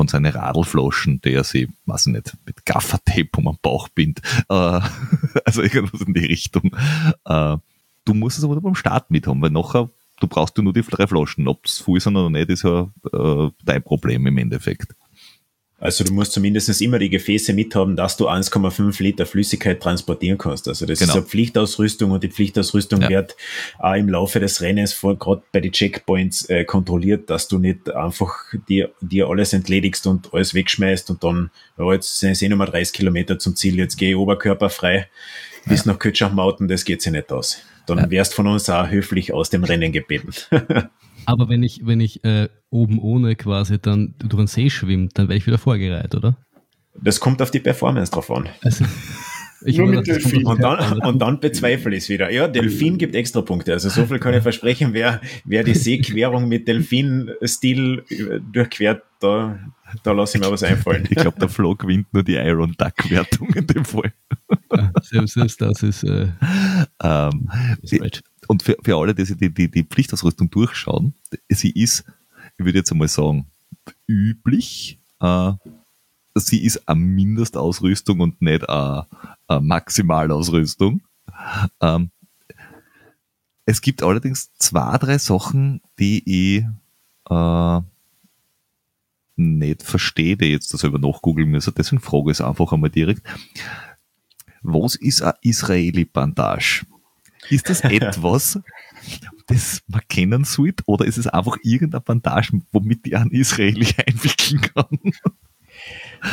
[0.00, 4.24] von seinen Radlflaschen, die er sich, weiß ich nicht, mit Gaffertape um den Bauch bindet.
[4.48, 4.80] Äh,
[5.44, 6.74] also irgendwas in die Richtung.
[7.26, 7.58] Äh,
[8.06, 10.80] du musst es aber beim Start mit haben, weil nachher, du brauchst du nur die
[10.80, 11.48] drei Flaschen.
[11.48, 14.94] Ob es voll sind oder nicht, ist ja äh, dein Problem im Endeffekt.
[15.80, 20.68] Also du musst zumindest immer die Gefäße mithaben, dass du 1,5 Liter Flüssigkeit transportieren kannst.
[20.68, 21.12] Also das genau.
[21.12, 23.08] ist eine Pflichtausrüstung und die Pflichtausrüstung ja.
[23.08, 23.34] wird
[23.78, 27.90] auch im Laufe des Rennens vor, gerade bei den Checkpoints äh, kontrolliert, dass du nicht
[27.90, 28.34] einfach
[28.68, 32.68] dir, dir alles entledigst und alles wegschmeißt und dann, ja, jetzt sind es eh nochmal
[32.68, 35.08] 30 Kilometer zum Ziel, jetzt gehe ich oberkörperfrei
[35.66, 35.92] bis ja.
[35.92, 37.58] nach Kötschachmauten, das geht sich nicht aus.
[37.86, 38.10] Dann ja.
[38.10, 40.30] wärst von uns auch höflich aus dem Rennen gebeten.
[41.26, 45.28] Aber wenn ich, wenn ich äh, oben ohne quasi dann durch den See schwimme, dann
[45.28, 46.36] werde ich wieder vorgereiht, oder?
[47.02, 48.48] Das kommt auf die Performance drauf an.
[48.62, 48.84] Also,
[49.62, 50.46] ich Nur mit Delfin.
[50.46, 52.30] Und dann, und dann bezweifle ich es wieder.
[52.30, 53.72] Ja, Delfin gibt extra Punkte.
[53.74, 58.04] Also so viel kann ich versprechen, wer, wer die Seequerung mit Delfin-Stil
[58.50, 59.58] durchquert, da,
[60.02, 61.06] da lasse ich mir was einfallen.
[61.10, 64.12] Ich glaube, der Flo gewinnt nur die Iron Duck-Wertung in dem Fall.
[64.74, 66.28] Ja, selbst das ist, äh,
[67.02, 67.50] ähm,
[67.82, 71.14] ist und für, für alle, die sich die, die, die Pflichtausrüstung durchschauen,
[71.48, 72.04] sie ist,
[72.58, 73.46] ich würde jetzt einmal sagen,
[74.08, 74.98] üblich.
[75.20, 75.52] Äh,
[76.34, 79.06] sie ist eine Mindestausrüstung und nicht eine,
[79.46, 81.00] eine Maximalausrüstung.
[81.80, 82.10] Ähm,
[83.66, 86.64] es gibt allerdings zwei, drei Sachen, die ich
[87.30, 87.80] äh,
[89.36, 91.72] nicht verstehe, die jetzt selber nachgoogeln müssen.
[91.78, 93.22] Deswegen frage ich es einfach einmal direkt.
[94.60, 96.84] Was ist eine Israeli-Bandage?
[97.50, 98.60] Ist das etwas,
[99.46, 104.60] das man kennen sollte, oder ist es einfach irgendeine Bandage, womit die einen Israeli einwickeln
[104.60, 104.98] kann?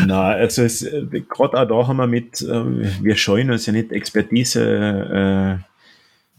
[0.05, 3.91] Na, also äh, gerade auch da haben wir mit, äh, wir scheuen uns ja nicht
[3.91, 5.76] Expertise äh,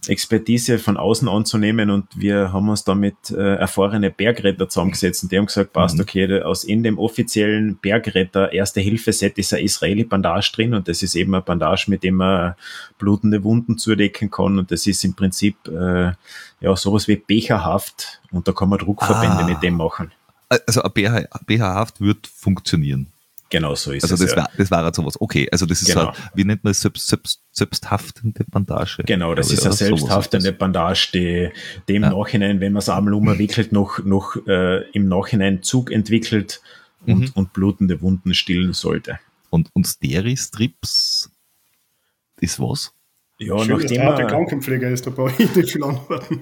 [0.07, 5.39] Expertise von außen anzunehmen und wir haben uns damit äh, erfahrene Bergretter zusammengesetzt und die
[5.39, 6.03] haben gesagt, passt, mhm.
[6.03, 11.35] okay, aus in dem offiziellen Bergretter Erste-Hilfe-Set ist ein Israeli-Bandage drin und das ist eben
[11.35, 12.55] ein Bandage, mit dem man
[12.99, 16.13] blutende Wunden zudecken kann und das ist im Prinzip äh,
[16.61, 19.47] ja sowas wie Becherhaft und da kann man Druckverbände ah.
[19.47, 20.13] mit dem machen.
[20.67, 23.09] Also ein BH-Haft wird funktionieren.
[23.51, 24.21] Genau so ist also es.
[24.21, 24.37] Also das, ja.
[24.37, 25.21] war, das war halt sowas.
[25.21, 26.07] Okay, also das ist genau.
[26.07, 29.03] halt, wie nennt man es, selbst, selbst, selbsthaftende Bandage?
[29.07, 31.51] Genau, das ist eine selbsthaftende Bandage, die,
[31.89, 32.11] die im ja.
[32.11, 36.61] Nachhinein, wenn man es einmal umwickelt, noch, noch äh, im Nachhinein Zug entwickelt
[37.07, 37.31] und, mhm.
[37.35, 39.19] und blutende Wunden stillen sollte.
[39.51, 41.31] Und, und Steri-Strips
[42.41, 42.93] ist was?
[43.41, 46.41] Ja, Schön, nachdem der Krankenpfleger ist, da brauche ich nicht viel antworten.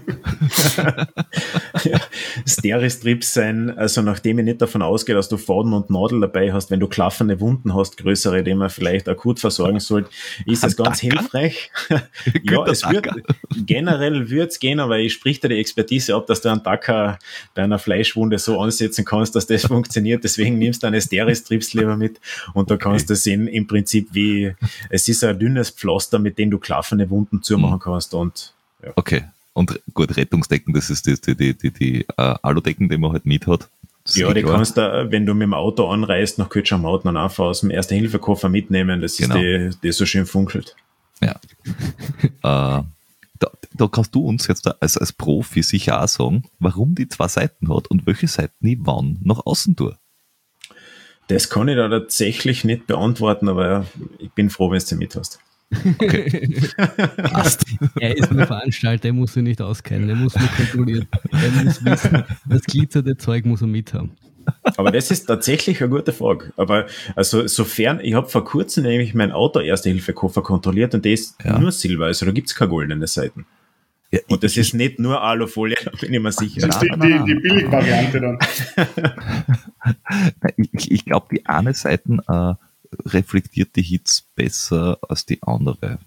[1.85, 2.01] ja,
[2.47, 6.71] Steristrips sein, also nachdem ich nicht davon ausgehe, dass du Faden und Nadel dabei hast,
[6.71, 10.09] wenn du klaffende Wunden hast, größere, die man vielleicht akut versorgen sollte,
[10.47, 11.19] ist es ganz Dacker?
[11.19, 11.71] hilfreich.
[12.45, 13.09] ja, es wird,
[13.67, 17.19] generell wird es gehen, aber ich sprich dir die Expertise ab, dass du einen Dacker
[17.55, 20.25] bei einer Fleischwunde so ansetzen kannst, dass das funktioniert.
[20.25, 22.21] Deswegen nimmst du eine Steristrips lieber mit
[22.55, 23.13] und da kannst okay.
[23.13, 24.55] du sehen, im Prinzip wie,
[24.89, 27.81] es ist ein dünnes Pflaster, mit dem du klaffende offene Wunden zumachen mhm.
[27.81, 28.93] kannst und ja.
[28.97, 29.25] Okay.
[29.53, 33.47] Und gut, Rettungsdecken, das ist die, die, die, die uh, Aludecken, die man halt mit
[33.47, 33.71] hat.
[34.15, 34.57] Ja, die klar.
[34.57, 38.51] kannst du, wenn du mit dem Auto anreist, nach Kötschamauten dann einfach aus dem Erste-Hilfe-Koffer
[38.51, 39.01] mitnehmen.
[39.01, 39.35] Das genau.
[39.35, 40.77] ist die, die so schön funkelt.
[41.23, 41.41] Ja.
[42.45, 42.85] uh,
[43.39, 47.29] da, da, kannst du uns jetzt als, als Profi sicher auch sagen, warum die zwei
[47.29, 49.97] Seiten hat und welche Seiten ich wann nach außen tue.
[51.29, 53.87] Das kann ich da tatsächlich nicht beantworten, aber
[54.19, 55.41] ich bin froh, wenn du sie mit hast.
[55.73, 56.61] Okay.
[57.17, 57.65] Passt.
[57.99, 61.09] er ist nur Veranstalter, er muss sich nicht auskennen, er muss nur kontrollieren.
[61.33, 64.13] Er muss wissen, das glitzernde Zeug muss er mithaben.
[64.77, 66.53] Aber das ist tatsächlich eine gute Frage.
[66.57, 71.37] Aber also sofern, ich habe vor kurzem nämlich mein Auto Erste-Hilfe-Koffer kontrolliert und der ist
[71.45, 71.59] ja.
[71.59, 73.47] nur Silber, also da gibt es keine goldene Seiten.
[74.13, 76.67] Ja, und das ist nicht nur Alufolie, da bin ich mir sicher.
[76.67, 78.39] Das ist die, die, die Billigvariante dann.
[80.57, 82.55] ich, ich glaube, die eine Seite äh,
[83.05, 85.99] reflektiert die Hits besser als die andere.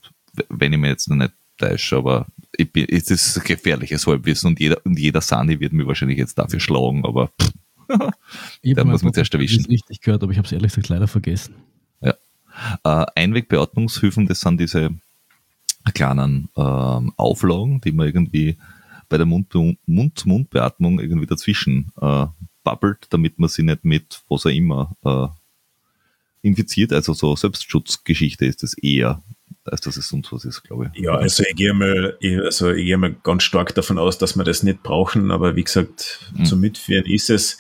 [0.50, 4.60] Wenn ich mir jetzt noch nicht täusche, aber ich bin, es ist gefährliches Halbwissen und
[4.60, 7.32] jeder, und jeder Sani wird mir wahrscheinlich jetzt dafür schlagen, aber
[8.64, 9.60] da muss man zuerst erwischen.
[9.60, 11.56] Ich habe richtig gehört, aber ich habe es ehrlich gesagt leider vergessen.
[12.02, 12.14] Ja.
[12.84, 14.92] Äh, Einwegbeatmungshilfen, das sind diese
[15.94, 18.58] kleinen ähm, Auflagen, die man irgendwie
[19.08, 22.28] bei der Mund-zu-Mund-Beatmung irgendwie dazwischen äh,
[22.64, 25.28] bubbelt, damit man sie nicht mit was auch immer äh,
[26.42, 29.22] infiziert, also so Selbstschutzgeschichte ist es eher.
[29.66, 31.04] als dass es sonst was ist, glaube ich.
[31.04, 34.44] Ja, also ich gehe mal, also ich gehe mal ganz stark davon aus, dass wir
[34.44, 36.46] das nicht brauchen, aber wie gesagt, mhm.
[36.46, 37.58] zum Mitführen ist es.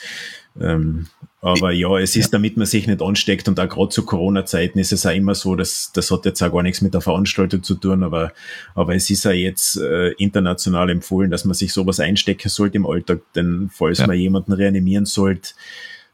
[0.60, 1.08] Ähm,
[1.42, 4.92] aber ja, es ist, damit man sich nicht ansteckt und auch gerade zu Corona-Zeiten ist
[4.92, 7.76] es auch immer so, dass das hat jetzt auch gar nichts mit der Veranstaltung zu
[7.76, 8.34] tun, aber,
[8.76, 12.86] aber es ist ja jetzt äh, international empfohlen, dass man sich sowas einstecken sollte im
[12.86, 14.08] Alltag, denn falls ja.
[14.08, 15.52] man jemanden reanimieren sollte,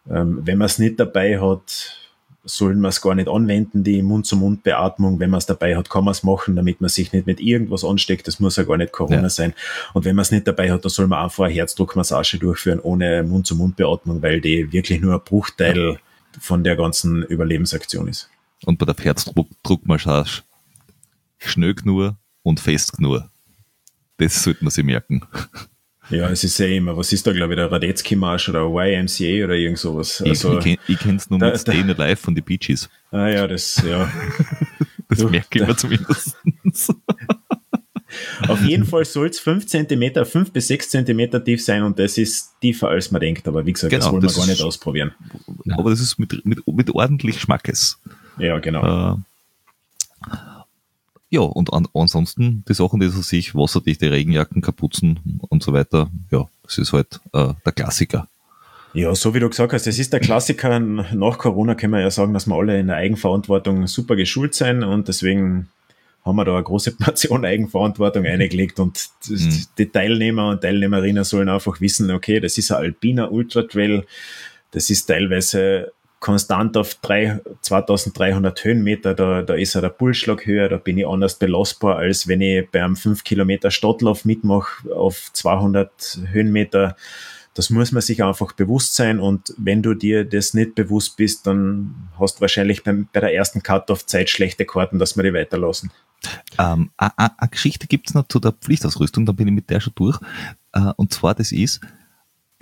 [0.07, 1.97] ähm, wenn man es nicht dabei hat,
[2.45, 5.19] sollen wir es gar nicht anwenden, die Mund-zu-Mund-Beatmung.
[5.19, 7.83] Wenn man es dabei hat, kann man es machen, damit man sich nicht mit irgendwas
[7.83, 8.27] ansteckt.
[8.27, 9.29] Das muss ja gar nicht Corona ja.
[9.29, 9.53] sein.
[9.93, 13.23] Und wenn man es nicht dabei hat, dann soll man einfach eine Herzdruckmassage durchführen ohne
[13.23, 15.99] Mund-zu-Mund-Beatmung, weil die wirklich nur ein Bruchteil ja.
[16.39, 18.29] von der ganzen Überlebensaktion ist.
[18.63, 20.43] Und bei der Herzdruckmassage
[21.39, 23.23] schnell genug und fest genug.
[24.17, 25.21] Das sollte man sich merken.
[26.09, 29.55] Ja, es ist ja immer, was ist da, glaube ich, der Radetzky-Marsch oder YMCA oder
[29.55, 30.21] irgend sowas.
[30.25, 32.89] Also, ich, ich, kenne es nur mit Stay Alive von Bee Gees.
[33.11, 34.11] Ah ja, das, ja.
[35.09, 36.37] das du, merke ich mir zumindest.
[38.47, 42.17] Auf jeden Fall soll es 5 cm, 5 bis 6 cm tief sein und das
[42.17, 43.47] ist tiefer als man denkt.
[43.47, 45.11] Aber wie gesagt, genau, das wollen wir gar nicht ausprobieren.
[45.71, 47.99] Aber das ist mit, mit, mit ordentlich Schmackes.
[48.37, 49.13] Ja, genau.
[49.13, 49.17] Äh,
[51.35, 56.09] ja, und an, ansonsten die Sachen, die so sich wasserdichte Regenjacken, Kapuzen und so weiter,
[56.31, 58.27] ja, das ist halt äh, der Klassiker.
[58.93, 60.79] Ja, so wie du gesagt hast, das ist der Klassiker.
[60.79, 64.83] Nach Corona können wir ja sagen, dass wir alle in der Eigenverantwortung super geschult sein
[64.83, 65.67] und deswegen
[66.23, 69.65] haben wir da eine große Portion Eigenverantwortung eingelegt und mhm.
[69.77, 74.05] die Teilnehmer und Teilnehmerinnen sollen einfach wissen, okay, das ist ein alpiner Ultra Trail,
[74.71, 80.69] das ist teilweise konstant auf drei, 2300 Höhenmeter, da, da ist ja der Pulsschlag höher,
[80.69, 86.19] da bin ich anders belastbar, als wenn ich beim 5 Kilometer Stadtlauf mitmache auf 200
[86.31, 86.95] Höhenmeter.
[87.53, 91.47] Das muss man sich einfach bewusst sein und wenn du dir das nicht bewusst bist,
[91.47, 95.91] dann hast du wahrscheinlich beim, bei der ersten Cut-Off-Zeit schlechte Karten, dass wir die weiterlassen.
[96.57, 99.93] Ähm, eine Geschichte gibt es noch zu der Pflichtausrüstung, da bin ich mit der schon
[99.95, 100.19] durch.
[100.73, 101.81] Äh, und zwar, das ist,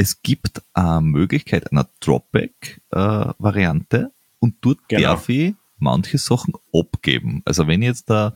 [0.04, 5.02] es gibt eine Möglichkeit einer Dropback-Variante und dort genau.
[5.02, 7.42] darf ich manche Sachen abgeben.
[7.46, 8.36] Also wenn ich jetzt da,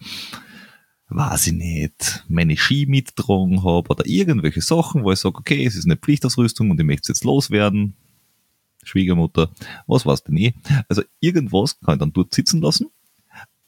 [1.09, 5.75] weiß ich nicht, meine Ski mitgetragen habe oder irgendwelche Sachen, wo ich sage, okay, es
[5.75, 7.97] ist eine Pflichtausrüstung und ich möchte es jetzt loswerden,
[8.83, 9.49] Schwiegermutter,
[9.87, 10.53] was weiß denn eh.
[10.87, 12.87] Also irgendwas kann ich dann dort sitzen lassen.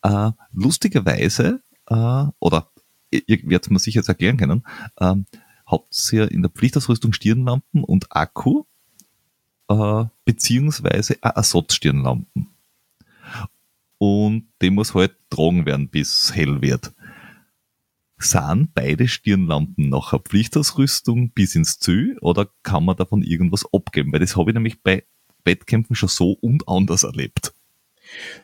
[0.03, 2.71] Äh, lustigerweise, äh, oder
[3.11, 4.63] ihr werdet mir sicher jetzt erklären können,
[5.01, 5.15] äh,
[5.69, 8.63] habt ihr in der Pflichtausrüstung Stirnlampen und Akku,
[9.69, 12.47] äh, beziehungsweise Ersatzstirnlampen.
[13.97, 16.93] Und die muss halt tragen werden, bis hell wird.
[18.17, 24.11] Sind beide Stirnlampen nachher Pflichtausrüstung bis ins Ziel oder kann man davon irgendwas abgeben?
[24.11, 25.05] Weil das habe ich nämlich bei
[25.45, 27.53] Wettkämpfen schon so und anders erlebt.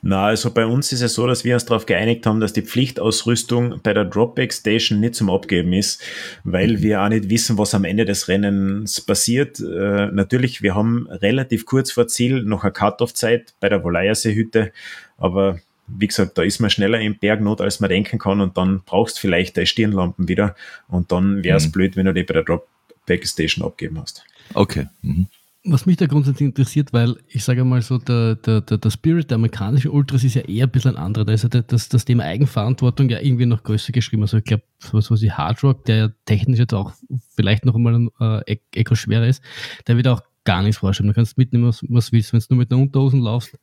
[0.01, 2.61] Na, also bei uns ist es so, dass wir uns darauf geeinigt haben, dass die
[2.61, 6.01] Pflichtausrüstung bei der Dropback Station nicht zum Abgeben ist,
[6.43, 6.82] weil mhm.
[6.82, 9.59] wir auch nicht wissen, was am Ende des Rennens passiert.
[9.59, 14.72] Äh, natürlich, wir haben relativ kurz vor Ziel noch eine Cut-Off-Zeit bei der Volayersee-Hütte,
[15.18, 18.82] aber wie gesagt, da ist man schneller im Bergnot, als man denken kann und dann
[18.86, 20.55] brauchst du vielleicht deine Stirnlampen wieder
[20.88, 21.72] und dann wäre es mhm.
[21.72, 24.26] blöd, wenn du die bei der Dropback Station abgeben hast.
[24.53, 24.88] Okay.
[25.01, 25.28] Mhm
[25.68, 29.32] was mich da grundsätzlich interessiert, weil ich sage mal so, der, der, der, der Spirit
[29.32, 31.26] der amerikanischen Ultras ist ja eher ein bisschen ein anderer.
[31.26, 34.22] Da ist ja das, das Thema Eigenverantwortung ja irgendwie noch größer geschrieben.
[34.22, 36.93] Also ich glaube, sowas wie Hard Rock, der ja technisch jetzt auch
[37.36, 38.09] vielleicht noch einmal
[38.45, 39.41] äh, etwas schwerer ist,
[39.88, 41.07] der wird auch gar nichts vorschreiben.
[41.07, 42.32] Du kannst mitnehmen, was, was willst.
[42.32, 43.57] Wenn du nur mit den Unterhosen laufst,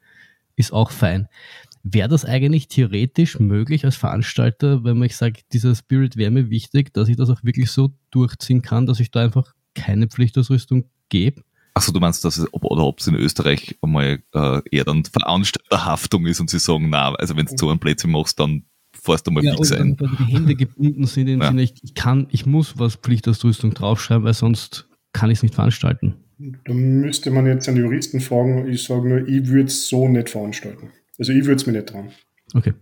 [0.56, 1.28] ist auch fein.
[1.84, 6.50] Wäre das eigentlich theoretisch möglich als Veranstalter, wenn man ich sage, dieser Spirit wäre mir
[6.50, 10.84] wichtig, dass ich das auch wirklich so durchziehen kann, dass ich da einfach keine Pflichtausrüstung
[11.08, 11.42] gebe?
[11.74, 15.04] Achso, du meinst, dass es, ob, oder ob es in Österreich einmal äh, eher dann
[15.04, 19.26] Veranstalterhaftung ist und sie sagen, na, also wenn du so einen Plätzchen machst, dann fährst
[19.26, 19.96] du mal ja, fix ein.
[19.98, 21.48] Wenn die Hände gebunden sind, im ja.
[21.48, 25.54] Sinne, ich, ich kann, ich muss was Pflichtausrüstung draufschreiben, weil sonst kann ich es nicht
[25.54, 26.14] veranstalten.
[26.64, 30.28] Da müsste man jetzt an Juristen fragen, ich sage nur, ich würde es so nicht
[30.28, 30.90] veranstalten.
[31.18, 32.10] Also ich würde es mir nicht trauen.
[32.54, 32.74] Okay.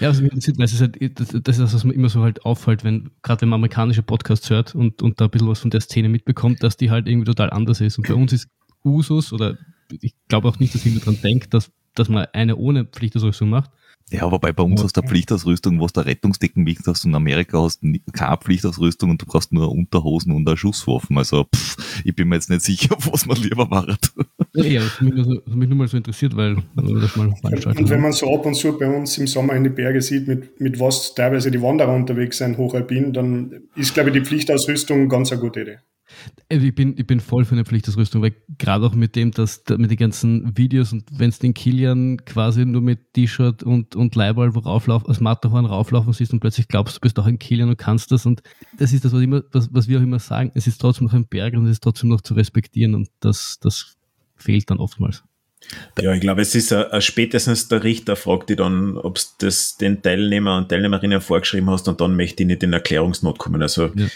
[0.00, 2.84] Ja, weil es ist halt, das, das ist das, was mir immer so halt auffällt,
[2.84, 5.80] wenn, gerade wenn man amerikanische Podcasts hört und, und da ein bisschen was von der
[5.80, 7.98] Szene mitbekommt, dass die halt irgendwie total anders ist.
[7.98, 8.48] Und bei uns ist
[8.84, 9.56] Usus, oder
[10.00, 13.70] ich glaube auch nicht, dass jemand daran denkt, dass, dass man eine ohne Pflichtausrüstung macht.
[14.10, 17.62] Ja, wobei bei uns hast du Pflichtausrüstung, was der Rettungsdecken wiegt, hast du in Amerika
[17.62, 21.16] hast du keine Pflichtausrüstung und du brauchst nur Unterhosen und eine Schusswaffen.
[21.16, 24.12] Also pff, ich bin mir jetzt nicht sicher, was man lieber macht.
[24.52, 27.90] Ja, ja das hat mich, nur, mich nur mal so interessiert, weil das mal Und
[27.90, 30.60] wenn man so ab und zu bei uns im Sommer in die Berge sieht, mit,
[30.60, 35.32] mit was teilweise die Wanderer unterwegs sind, hochalpin, dann ist, glaube ich, die Pflichtausrüstung ganz
[35.32, 35.78] eine gute Idee.
[36.50, 39.62] Also ich bin, ich bin voll für eine Pflichtausrüstung, weil gerade auch mit dem, dass
[39.76, 44.14] mit den ganzen Videos und wenn es den Kilian quasi nur mit T-Shirt und, und
[44.14, 47.78] Leibwall wo als Matterhorn rauflaufen siehst und plötzlich glaubst, du bist auch ein Kilian und
[47.78, 48.42] kannst das und
[48.78, 51.14] das ist das, was, immer, was, was wir auch immer sagen, es ist trotzdem noch
[51.14, 53.96] ein Berg und es ist trotzdem noch zu respektieren und das, das
[54.36, 55.22] fehlt dann oftmals.
[56.00, 59.46] Ja, ich glaube, es ist a, a spätestens der Richter fragt dich dann, ob du
[59.46, 63.62] das den Teilnehmer und Teilnehmerinnen vorgeschrieben hast und dann möchte ich nicht in Erklärungsnot kommen.
[63.62, 64.06] Also ja,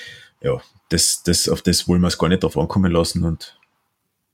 [0.42, 3.58] ja das, das, auf das wollen wir es gar nicht drauf ankommen lassen und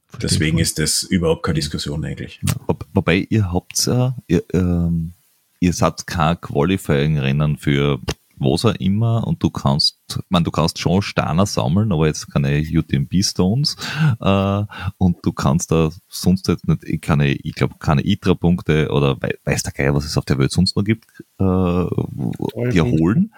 [0.08, 2.40] Verstehe deswegen ist das überhaupt keine Diskussion eigentlich.
[2.66, 5.12] Wo, wobei ihr habt ja, ihr, ähm,
[5.58, 7.98] ihr seid kein Qualifying-Rennen für
[8.38, 12.58] was auch immer und du kannst, man, du kannst schon Steiner sammeln, aber jetzt keine
[12.60, 13.76] UTMB-Stones
[14.20, 14.62] äh,
[14.98, 19.72] und du kannst da sonst jetzt nicht, keine, ich glaube, keine ITRA-Punkte oder weiß der
[19.72, 21.06] Geier, was es auf der Welt sonst noch gibt,
[21.38, 23.32] äh, dir holen.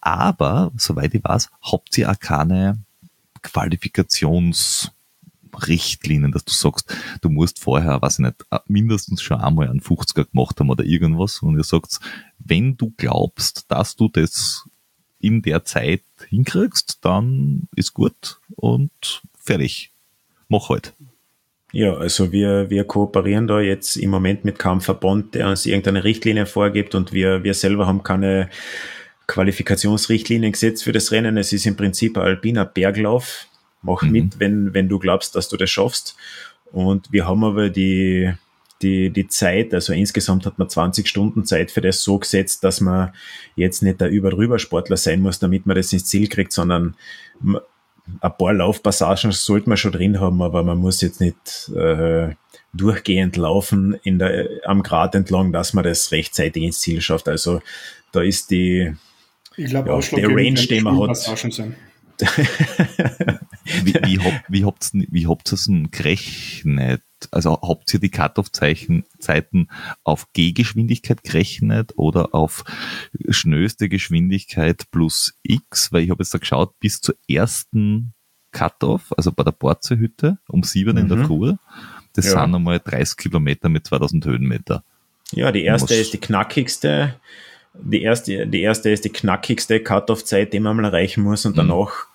[0.00, 2.78] Aber, soweit ich weiß, habt ihr auch keine
[3.42, 4.90] Qualifikations-
[5.54, 10.30] Richtlinien, dass du sagst, du musst vorher, weiß ich nicht, mindestens schon einmal einen 50er
[10.30, 12.00] gemacht haben oder irgendwas und ihr sagt,
[12.38, 14.68] wenn du glaubst, dass du das
[15.20, 19.90] in der Zeit hinkriegst, dann ist gut und fertig.
[20.48, 20.92] Mach halt.
[21.72, 26.04] Ja, also wir, wir kooperieren da jetzt im Moment mit keinem Verband, der uns irgendeine
[26.04, 28.48] Richtlinie vorgibt und wir, wir selber haben keine
[29.26, 31.36] Qualifikationsrichtlinien gesetzt für das Rennen.
[31.36, 33.48] Es ist im Prinzip ein alpiner Berglauf
[33.84, 34.10] Mach mhm.
[34.10, 36.16] mit, wenn, wenn du glaubst, dass du das schaffst.
[36.72, 38.32] Und wir haben aber die,
[38.82, 42.80] die, die Zeit, also insgesamt hat man 20 Stunden Zeit für das so gesetzt, dass
[42.80, 43.12] man
[43.54, 46.96] jetzt nicht der über Sportler sein muss, damit man das ins Ziel kriegt, sondern
[48.20, 52.34] ein paar Laufpassagen sollte man schon drin haben, aber man muss jetzt nicht äh,
[52.72, 57.28] durchgehend laufen in der, am Grad entlang, dass man das rechtzeitig ins Ziel schafft.
[57.28, 57.62] Also
[58.12, 58.94] da ist die
[59.56, 61.16] ich glaub, ja, der Range, den man hat.
[63.84, 67.02] Wie, wie, hab, wie habt wie habt ihr es denn gerechnet?
[67.30, 69.68] Also habt ihr die Cut-off-Zeiten
[70.04, 72.64] auf Gehgeschwindigkeit gerechnet oder auf
[73.30, 75.92] schnellste Geschwindigkeit plus X?
[75.92, 78.12] Weil ich habe jetzt da geschaut, bis zur ersten
[78.52, 80.98] Cut-off, also bei der Borzehütte um sieben mhm.
[80.98, 81.26] in der mhm.
[81.26, 81.54] Früh,
[82.14, 82.42] das ja.
[82.42, 84.84] sind nochmal 30 Kilometer mit 2000 Höhenmeter.
[85.32, 87.16] Ja, die erste ist die knackigste.
[87.74, 91.68] Die erste, die erste ist die knackigste Cut-off-Zeit, die man mal erreichen muss und mhm.
[91.68, 92.06] danach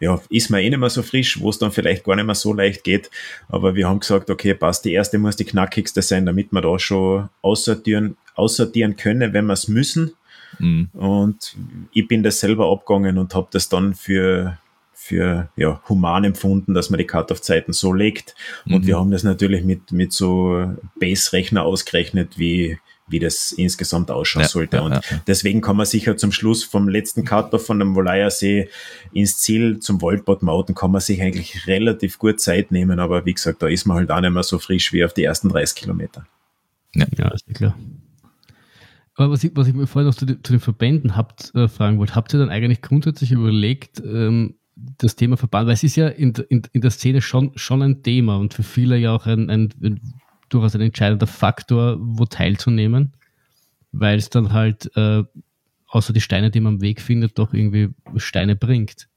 [0.00, 2.34] ja, ist man eh nicht mehr so frisch, wo es dann vielleicht gar nicht mehr
[2.34, 3.10] so leicht geht.
[3.48, 6.78] Aber wir haben gesagt, okay, passt, die erste muss die knackigste sein, damit wir da
[6.78, 10.14] schon aussortieren, aussortieren können, wenn wir es müssen.
[10.58, 10.88] Mhm.
[10.94, 11.56] Und
[11.92, 14.58] ich bin das selber abgegangen und habe das dann für,
[14.94, 18.34] für ja, human empfunden, dass man die Cut-Off-Zeiten so legt.
[18.64, 18.86] Und mhm.
[18.86, 22.78] wir haben das natürlich mit, mit so Base-Rechner ausgerechnet, wie
[23.10, 24.76] wie das insgesamt ausschauen ja, sollte.
[24.78, 28.68] Ja, und ja, deswegen kann man sicher zum Schluss vom letzten Cut-Off von dem Volaja-See
[29.12, 33.34] ins Ziel zum Waldbad Mountain kann man sich eigentlich relativ gut Zeit nehmen, aber wie
[33.34, 35.76] gesagt, da ist man halt auch nicht mehr so frisch wie auf die ersten 30
[35.76, 36.26] Kilometer.
[36.94, 37.76] Ja, ja ist klar.
[39.16, 41.68] Aber was ich, was ich mir vorhin noch zu, den, zu den Verbänden habt, äh,
[41.68, 44.54] fragen wollte, habt ihr dann eigentlich grundsätzlich überlegt, ähm,
[44.98, 48.02] das Thema Verband, weil es ist ja in, in, in der Szene schon, schon ein
[48.02, 50.00] Thema und für viele ja auch ein, ein, ein
[50.50, 53.14] durchaus ein entscheidender Faktor, wo teilzunehmen,
[53.92, 55.24] weil es dann halt äh,
[55.90, 59.08] außer die Steine, die man am Weg findet, doch irgendwie Steine bringt.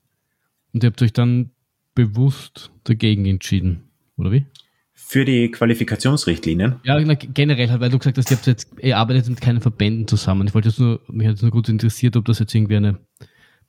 [0.74, 1.52] Und ihr habt euch dann
[1.96, 3.84] bewusst dagegen entschieden,
[4.18, 4.46] oder wie?
[4.94, 6.80] Für die Qualifikationsrichtlinien?
[6.84, 10.08] Ja, generell halt, weil du gesagt hast, ihr, habt jetzt, ihr arbeitet mit keinen Verbänden
[10.08, 10.48] zusammen.
[10.48, 13.00] Ich wollte jetzt nur, mich hat jetzt nur gut interessiert, ob das jetzt irgendwie eine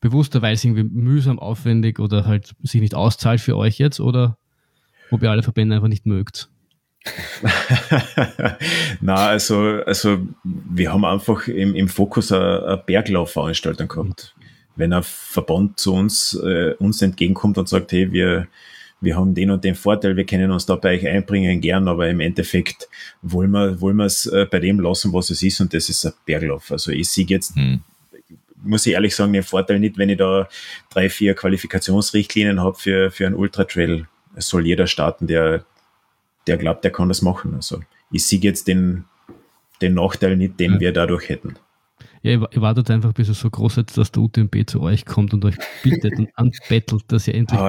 [0.01, 4.39] bewussterweise irgendwie mühsam, aufwendig oder halt sich nicht auszahlt für euch jetzt oder
[5.11, 6.51] ob ihr alle Verbände einfach nicht mögt.
[9.01, 14.35] Na, also, also wir haben einfach im, im Fokus eine, eine Berglaufveranstaltung gehabt.
[14.77, 18.49] Wenn ein Verband zu uns, äh, uns entgegenkommt und sagt, hey, wir,
[19.01, 22.09] wir haben den und den Vorteil, wir können uns da bei euch einbringen, gern, aber
[22.09, 22.89] im Endeffekt
[23.23, 26.05] wollen wir, wollen wir es äh, bei dem lassen, was es ist, und das ist
[26.05, 26.73] ein Berglauf.
[26.73, 27.81] Also ich sehe jetzt, hm.
[28.65, 30.49] muss ich ehrlich sagen, den Vorteil nicht, wenn ich da
[30.91, 34.07] drei, vier Qualifikationsrichtlinien habe für, für einen Ultra Trail.
[34.35, 35.65] Es soll jeder starten, der,
[36.47, 37.55] der glaubt, der kann das machen.
[37.55, 37.81] Also
[38.11, 39.05] ich sehe jetzt den,
[39.83, 40.81] den Nachteil nicht, den ja.
[40.81, 41.57] wir dadurch hätten.
[42.23, 45.35] Ja, ihr wartet einfach, bis es so groß ist, dass der UTMB zu euch kommt
[45.35, 47.61] und euch bittet und anbettelt, dass ihr endlich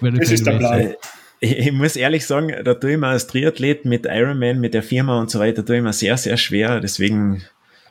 [0.00, 0.94] bitte Das ist der Plan.
[1.40, 4.84] Ich, ich, muss ehrlich sagen, da tue ich mir als Triathlet mit Ironman, mit der
[4.84, 6.78] Firma und so weiter, tue ich mir sehr, sehr schwer.
[6.78, 7.42] Deswegen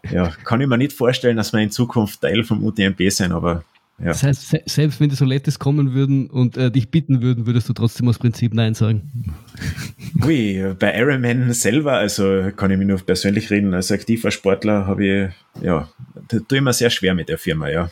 [0.09, 3.65] ja, kann ich mir nicht vorstellen, dass wir in Zukunft Teil vom UTMB sein, aber
[4.01, 4.07] ja.
[4.07, 7.73] Das heißt, selbst wenn die Solettes kommen würden und äh, dich bitten würden, würdest du
[7.73, 9.33] trotzdem aus Prinzip Nein sagen.
[10.25, 15.05] Ui, bei Ironman selber, also kann ich mich nur persönlich reden, als aktiver Sportler habe
[15.05, 15.29] ich,
[15.63, 15.87] ja,
[16.29, 17.91] da tue ich mir sehr schwer mit der Firma, ja.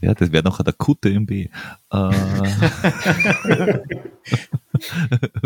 [0.00, 1.30] Ja, das wäre noch der QTMB.
[1.30, 1.48] Äh.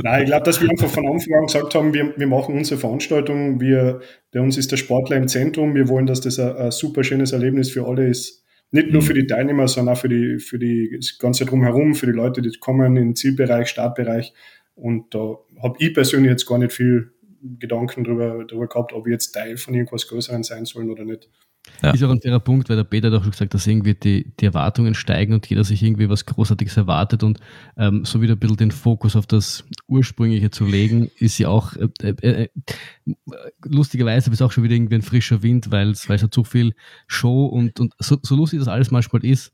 [0.02, 2.78] Nein, ich glaube, dass wir einfach von Anfang an gesagt haben, wir, wir machen unsere
[2.78, 6.70] Veranstaltung, wir, bei uns ist der Sportler im Zentrum, wir wollen, dass das ein, ein
[6.70, 8.41] super schönes Erlebnis für alle ist.
[8.72, 9.06] Nicht nur mhm.
[9.06, 12.50] für die Teilnehmer, sondern auch für die, für die Ganze drumherum, für die Leute, die
[12.58, 14.32] kommen in den Zielbereich, Startbereich.
[14.74, 17.12] Und da habe ich persönlich jetzt gar nicht viel
[17.58, 21.28] Gedanken darüber, darüber gehabt, ob wir jetzt Teil von irgendwas Größeren sein sollen oder nicht.
[21.80, 21.90] Ja.
[21.90, 24.32] Ist auch ein fairer Punkt, weil der Peter hat auch schon gesagt, dass irgendwie die,
[24.38, 27.40] die Erwartungen steigen und jeder sich irgendwie was Großartiges erwartet und
[27.76, 31.74] ähm, so wieder ein bisschen den Fokus auf das Ursprüngliche zu legen, ist ja auch
[31.76, 32.48] äh, äh, äh
[33.64, 36.74] lustigerweise ist auch schon wieder irgendwie ein frischer Wind, weil es weil so zu viel
[37.06, 39.52] Show und, und so, so lustig das alles manchmal ist,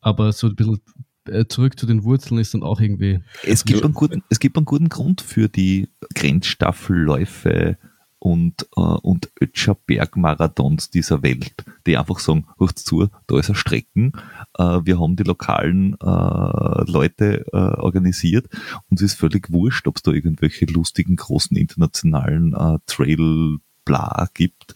[0.00, 0.80] aber so ein bisschen
[1.26, 3.20] äh, zurück zu den Wurzeln ist dann auch irgendwie.
[3.42, 7.76] Es gibt, einen guten, es gibt einen guten Grund für die Grenzstaffelläufe
[8.18, 13.56] und, äh, und Ötscher Bergmarathons dieser Welt, die einfach sagen, hört zu, da ist eine
[13.56, 14.12] Strecken,
[14.58, 18.48] äh, wir haben die lokalen äh, Leute äh, organisiert
[18.88, 24.28] und es ist völlig wurscht, ob es da irgendwelche lustigen, großen internationalen äh, Trail bla
[24.34, 24.74] gibt.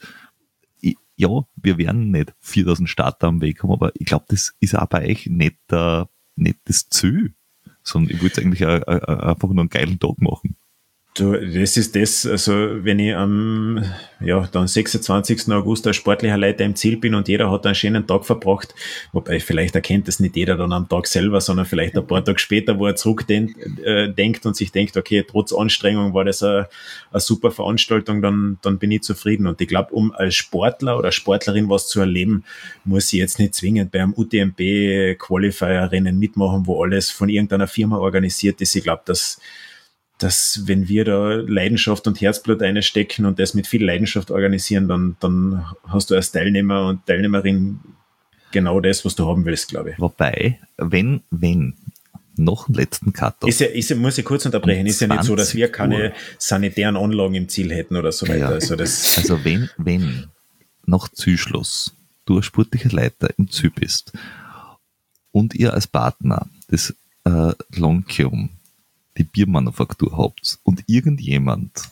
[0.80, 4.76] Ich, ja, wir werden nicht 4000 Starter am Weg haben, aber ich glaube, das ist
[4.76, 7.34] auch bei euch nicht, der, nicht das Ziel,
[7.82, 10.57] sondern ich würde eigentlich einfach nur einen geilen Tag machen.
[11.21, 12.53] Du, das ist das, also
[12.83, 13.85] wenn ich am
[14.21, 15.53] ja, dann 26.
[15.53, 18.75] August als sportlicher Leiter im Ziel bin und jeder hat einen schönen Tag verbracht,
[19.12, 22.39] wobei vielleicht erkennt das nicht jeder dann am Tag selber, sondern vielleicht ein paar Tage
[22.39, 23.55] später, wo er zurückdenkt
[23.85, 24.11] äh,
[24.45, 26.68] und sich denkt, okay, trotz Anstrengung war das eine,
[27.12, 29.47] eine super Veranstaltung, dann, dann bin ich zufrieden.
[29.47, 32.45] Und ich glaube, um als Sportler oder Sportlerin was zu erleben,
[32.85, 37.99] muss ich jetzt nicht zwingend bei einem UTMB Qualifier-Rennen mitmachen, wo alles von irgendeiner Firma
[37.99, 38.75] organisiert ist.
[38.75, 39.39] Ich glaube, dass
[40.21, 45.16] dass wenn wir da Leidenschaft und Herzblut einstecken und das mit viel Leidenschaft organisieren, dann,
[45.21, 47.81] dann hast du als Teilnehmer und Teilnehmerin
[48.53, 49.99] genau das, was du haben willst, glaube ich.
[49.99, 51.75] Wobei, wenn, wenn,
[52.37, 53.35] noch einen letzten Cut.
[53.45, 56.05] Ist ja, ist ja, muss ich kurz unterbrechen, ist ja nicht so, dass wir keine
[56.05, 56.12] Uhr.
[56.39, 58.39] sanitären Anlagen im Ziel hätten oder so weiter.
[58.39, 58.49] Ja.
[58.49, 60.29] Also, das also wenn, wenn
[60.87, 61.95] nach Zielschluss
[62.25, 64.12] du als sportlicher Leiter im Ziel bist
[65.33, 66.95] und ihr als Partner das
[67.25, 68.51] äh, Longium
[69.17, 71.91] die Biermanufaktur habt und irgendjemand.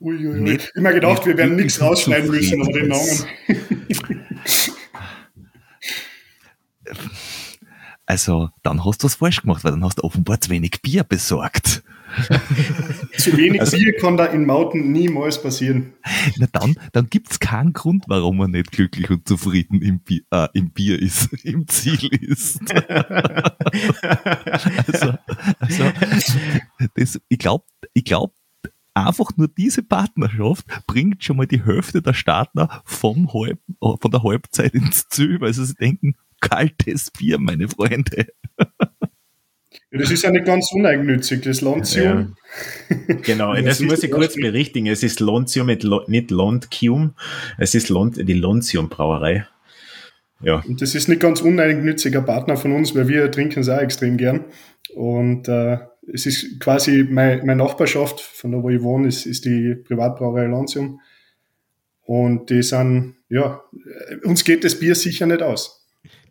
[0.00, 0.56] Uiuiui.
[0.56, 3.24] Ich habe mir gedacht, wir werden nichts rausschneiden müssen, aber den Namen.
[8.06, 11.04] Also, dann hast du was falsch gemacht, weil dann hast du offenbar zu wenig Bier
[11.04, 11.84] besorgt.
[13.16, 15.92] Zu wenig also, Bier kann da in Mauten niemals passieren.
[16.38, 20.22] Na dann, dann gibt es keinen Grund, warum man nicht glücklich und zufrieden im Bier,
[20.30, 22.60] äh, im Bier ist, im Ziel ist.
[24.86, 25.14] also,
[25.58, 25.84] also
[26.94, 28.34] das, ich glaube, ich glaube,
[28.94, 34.22] einfach nur diese Partnerschaft bringt schon mal die Hälfte der Startner vom Halb, von der
[34.22, 38.26] Halbzeit ins Ziel, weil sie sich denken, kaltes Bier, meine Freunde.
[39.92, 42.36] Ja, das ist ja nicht ganz uneigennützig, das Lontium.
[42.36, 43.16] Ja.
[43.22, 44.86] Genau, das, das muss ich kurz berichtigen.
[44.86, 47.14] Es ist Lontium, nicht Lontium,
[47.58, 49.46] es ist Lont, die Lontium Brauerei.
[50.42, 50.62] Ja.
[50.66, 54.16] Und das ist nicht ganz uneigennütziger Partner von uns, weil wir trinken es auch extrem
[54.16, 54.46] gern.
[54.94, 55.78] Und äh,
[56.12, 60.46] es ist quasi mein, meine Nachbarschaft, von da wo ich wohne, ist, ist die Privatbrauerei
[60.46, 61.00] Lontium.
[62.02, 63.60] Und die sind, ja,
[64.24, 65.79] uns geht das Bier sicher nicht aus.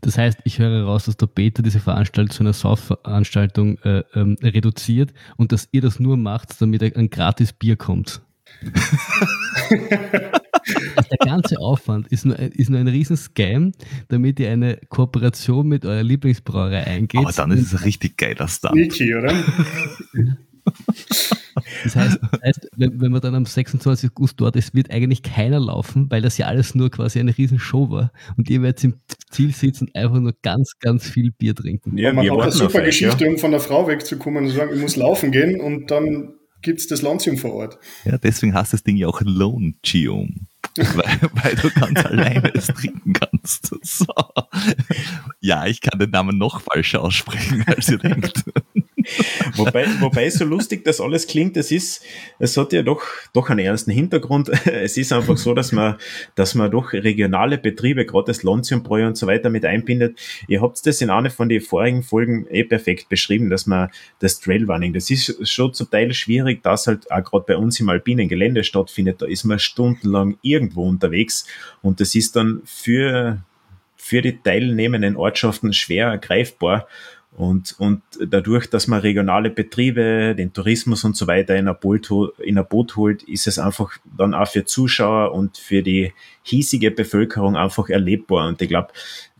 [0.02, 4.38] Das heißt, ich höre raus, dass der Peter diese Veranstaltung zu einer Saufveranstaltung äh, ähm,
[4.41, 8.22] reduziert und dass ihr das nur macht, damit ein gratis Bier kommt.
[9.70, 13.74] der ganze Aufwand ist nur, ist nur ein riesen Scam,
[14.08, 17.22] damit ihr eine Kooperation mit eurer Lieblingsbrauerei eingeht.
[17.22, 18.74] Aber dann ist es ein richtig geiler Start.
[18.76, 19.34] Niki, oder?
[21.84, 24.12] Das heißt, das heißt wenn, wenn, man dann am 26.
[24.12, 27.89] August dort ist, wird eigentlich keiner laufen, weil das ja alles nur quasi eine Riesenshow
[27.89, 28.12] war.
[28.38, 28.95] Und ihr werdet im
[29.30, 31.97] Ziel sitzen und einfach nur ganz, ganz viel Bier trinken.
[31.97, 33.30] Ja, man hat eine super Geschichte, ja.
[33.30, 36.80] um von der Frau wegzukommen und zu sagen, ich muss laufen gehen und dann gibt
[36.80, 37.80] es das Lontium vor Ort.
[38.05, 40.47] Ja, deswegen heißt das Ding ja auch Lontium.
[40.75, 43.75] weil, weil, du ganz alleine es trinken kannst.
[43.84, 44.05] So.
[45.39, 48.43] Ja, ich kann den Namen noch falscher aussprechen, als ihr denkt.
[49.56, 52.04] Wobei, wobei so lustig das alles klingt, es ist,
[52.38, 53.02] es hat ja doch,
[53.34, 54.50] doch einen ernsten Hintergrund.
[54.80, 55.95] Es ist einfach so, dass man,
[56.36, 60.20] dass man doch regionale Betriebe, gerade das Lontiumbräu und so weiter mit einbindet.
[60.47, 63.89] Ihr habt das in einer von den vorigen Folgen eh perfekt beschrieben, dass man
[64.20, 67.89] das Trailrunning, das ist schon zum Teil schwierig, dass halt auch gerade bei uns im
[67.89, 69.22] alpinen Gelände stattfindet.
[69.22, 71.45] Da ist man stundenlang irgendwo unterwegs
[71.82, 73.43] und das ist dann für,
[73.95, 76.88] für die teilnehmenden Ortschaften schwer greifbar.
[77.40, 82.12] Und, und dadurch, dass man regionale Betriebe, den Tourismus und so weiter in ein, Boot,
[82.40, 86.12] in ein Boot holt, ist es einfach dann auch für Zuschauer und für die
[86.44, 88.50] hiesige Bevölkerung einfach erlebbar.
[88.50, 88.90] Und ich glaube,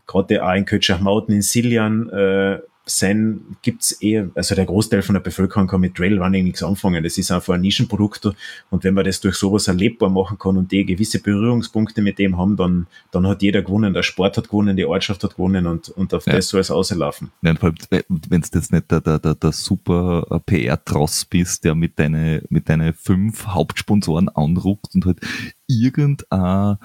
[0.06, 5.20] gerade auch in Kötschachmauten, in Siljan, äh, sein gibt's eher, also der Großteil von der
[5.20, 7.02] Bevölkerung kann mit Trailrunning nichts anfangen.
[7.04, 8.28] Das ist einfach ein Nischenprodukt
[8.70, 12.38] und wenn man das durch sowas erlebbar machen kann und die gewisse Berührungspunkte mit dem
[12.38, 13.94] haben, dann, dann hat jeder gewonnen.
[13.94, 16.34] Der Sport hat gewonnen, die Ortschaft hat gewonnen und, und auf ja.
[16.34, 17.30] das soll es auslaufen.
[17.42, 22.42] Ja, wenn du jetzt nicht der, der, der, der super PR-Tross bist, der mit deine,
[22.48, 25.20] mit deine fünf Hauptsponsoren anruft und halt
[25.66, 26.78] irgendein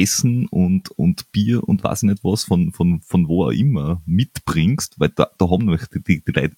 [0.00, 4.98] Essen und, und Bier und weiß nicht was von, von, von wo auch immer mitbringst,
[4.98, 6.56] weil da, da haben die, die, die Leute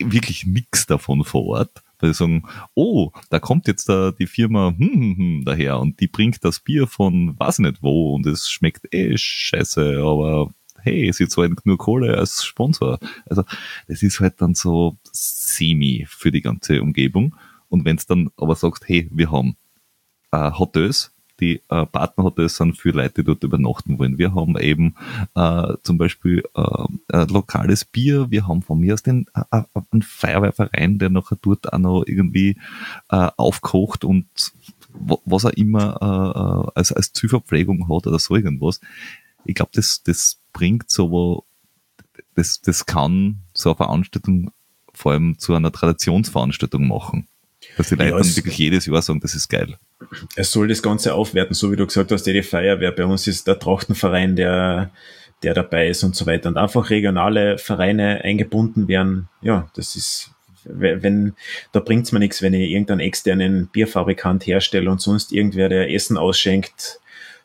[0.00, 4.74] wirklich nichts davon vor Ort, weil sie sagen, oh, da kommt jetzt da die Firma
[4.76, 8.50] hm, hm, hm, daher und die bringt das Bier von weiß nicht wo und es
[8.50, 12.98] schmeckt eh scheiße, aber hey, sie zahlen nur Kohle als Sponsor.
[13.26, 13.44] Also
[13.88, 17.34] das ist halt dann so semi für die ganze Umgebung.
[17.68, 19.56] Und wenn es dann aber sagst, hey, wir haben
[20.30, 24.18] äh, Hotels, die äh, Partnerhotels sind für Leute, die dort übernachten wollen.
[24.18, 24.94] Wir haben eben
[25.34, 30.02] äh, zum Beispiel äh, lokales Bier, wir haben von mir aus den äh, äh, einen
[30.02, 32.56] Feuerwehrverein, der nachher dort auch noch irgendwie
[33.10, 34.26] äh, aufkocht und
[35.24, 38.80] was er immer äh, als, als Zielverpflegung hat oder so irgendwas.
[39.44, 41.44] Ich glaube, das, das bringt so,
[42.34, 44.50] das, das kann so eine Veranstaltung
[44.92, 47.28] vor allem zu einer Traditionsveranstaltung machen.
[47.78, 49.78] Dass die Leute ja, wirklich jedes Jahr sagen, das ist geil.
[50.34, 52.90] Es soll das Ganze aufwerten, so wie du gesagt hast, die Feuerwehr.
[52.92, 54.90] Bei uns ist der Trachtenverein, der,
[55.44, 56.48] der dabei ist und so weiter.
[56.48, 60.32] Und einfach regionale Vereine eingebunden werden, ja, das ist,
[60.64, 61.34] wenn,
[61.72, 66.16] da bringt's mir nichts, wenn ich irgendeinen externen Bierfabrikant herstelle und sonst irgendwer, der Essen
[66.16, 67.00] ausschenkt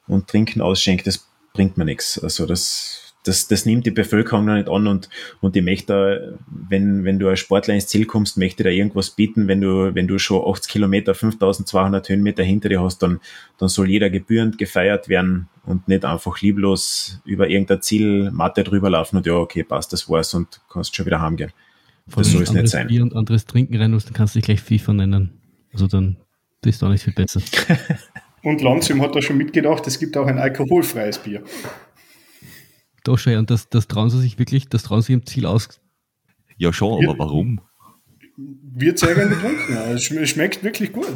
[0.08, 2.18] und Trinken ausschenkt, das bringt mir nichts.
[2.18, 5.10] Also das, das, das nimmt die Bevölkerung noch nicht an und,
[5.42, 9.48] und die möchte, wenn, wenn du als Sportler ins Ziel kommst, möchte da irgendwas bieten.
[9.48, 13.22] Wenn du, wenn du schon 80 Kilometer, 5200 Höhenmeter hinter dir hast, dann,
[13.58, 19.18] dann soll jeder gebührend gefeiert werden und nicht einfach lieblos über irgendein Zielmatte drüber laufen
[19.18, 21.52] und ja, okay, passt, das war's und kannst schon wieder heimgehen.
[22.14, 22.88] das soll es nicht sein.
[22.88, 25.32] Bier und anderes Trinken rein musst, dann kannst du dich gleich FIFA nennen.
[25.72, 26.18] Also dann
[26.66, 27.42] ist du auch nicht viel besser.
[28.44, 31.42] und Lanzim hat da schon mitgedacht, es gibt auch ein alkoholfreies Bier.
[33.04, 35.82] Doch schon, und das, das trauen sie sich wirklich, das trauen sie im Ziel aus.
[36.58, 37.62] Ja, schon, aber warum?
[38.38, 39.74] Wird sehr gerne getrunken.
[39.74, 39.92] Ja.
[39.92, 41.12] Es schmeckt wirklich gut.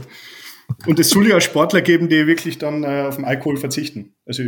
[0.86, 4.14] Und es soll ja Sportler geben, die wirklich dann äh, auf den Alkohol verzichten.
[4.26, 4.44] Also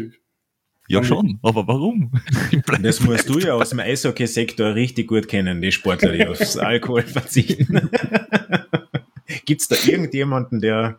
[0.91, 2.11] ja, schon, aber warum?
[2.81, 7.03] Das musst du ja aus dem Eishockey-Sektor richtig gut kennen, die Sportler, die aufs Alkohol
[7.03, 7.91] verzichten.
[9.45, 10.97] Gibt es da irgendjemanden, der.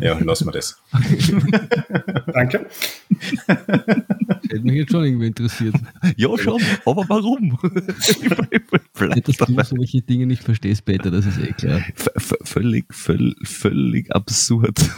[0.00, 0.80] Ja, lassen wir das.
[2.32, 2.66] Danke.
[4.48, 5.74] Hätte mich jetzt schon irgendwie interessiert.
[6.16, 7.58] Ja, schon, aber warum?
[9.24, 11.82] Dass du solche Dinge nicht verstehst, Peter, das ist eh klar.
[11.94, 14.78] V völlig, völlig, völlig absurd.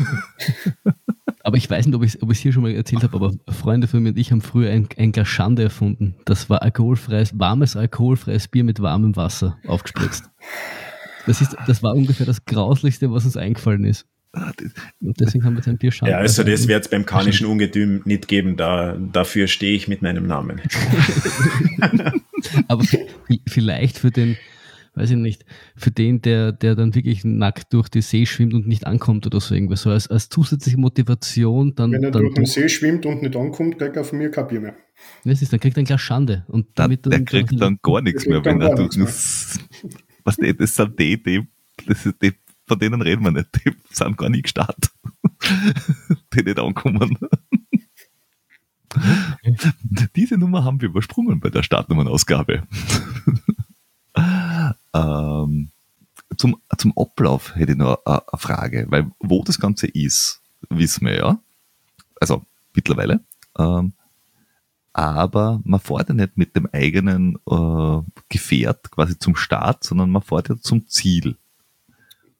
[1.42, 4.02] Aber ich weiß nicht, ob ich es hier schon mal erzählt habe, aber Freunde von
[4.02, 6.14] mir und ich haben früher ein, ein Glas Schande erfunden.
[6.26, 10.30] Das war alkoholfreies, warmes, alkoholfreies Bier mit warmem Wasser aufgespritzt.
[11.26, 14.06] Das, ist, das war ungefähr das Grauslichste, was uns eingefallen ist.
[14.32, 18.02] Und deswegen haben wir jetzt ein Bier Ja, also das wird es beim kanischen Ungetüm
[18.04, 20.60] nicht geben, da, dafür stehe ich mit meinem Namen.
[22.68, 22.84] Aber
[23.48, 24.36] vielleicht für den,
[24.94, 28.68] weiß ich nicht, für den, der, der dann wirklich nackt durch die See schwimmt und
[28.68, 31.90] nicht ankommt oder so irgendwas, so als, als zusätzliche Motivation dann.
[31.90, 34.46] Wenn er dann durch den See schwimmt und nicht ankommt, kriegt er von mir kein
[34.46, 34.76] Bier mehr.
[35.24, 36.44] Das ist, dann kriegt er ein Glas Schande.
[36.46, 38.96] Und damit der, der kriegt dann gar nichts mehr, wenn er durch
[40.22, 41.48] was das sind die, die,
[41.86, 42.32] das ist die,
[42.70, 44.92] von denen reden wir nicht, die sind gar nicht gestartet.
[46.32, 47.18] die nicht ankommen.
[50.14, 52.62] Diese Nummer haben wir übersprungen bei der Startnummernausgabe.
[54.94, 55.70] ähm,
[56.36, 61.06] zum, zum Ablauf hätte ich noch eine, eine Frage, weil wo das Ganze ist, wissen
[61.06, 61.40] wir ja.
[62.20, 63.24] Also mittlerweile.
[63.58, 63.94] Ähm,
[64.92, 70.22] aber man fährt ja nicht mit dem eigenen äh, Gefährt quasi zum Start, sondern man
[70.22, 71.36] fährt ja zum Ziel.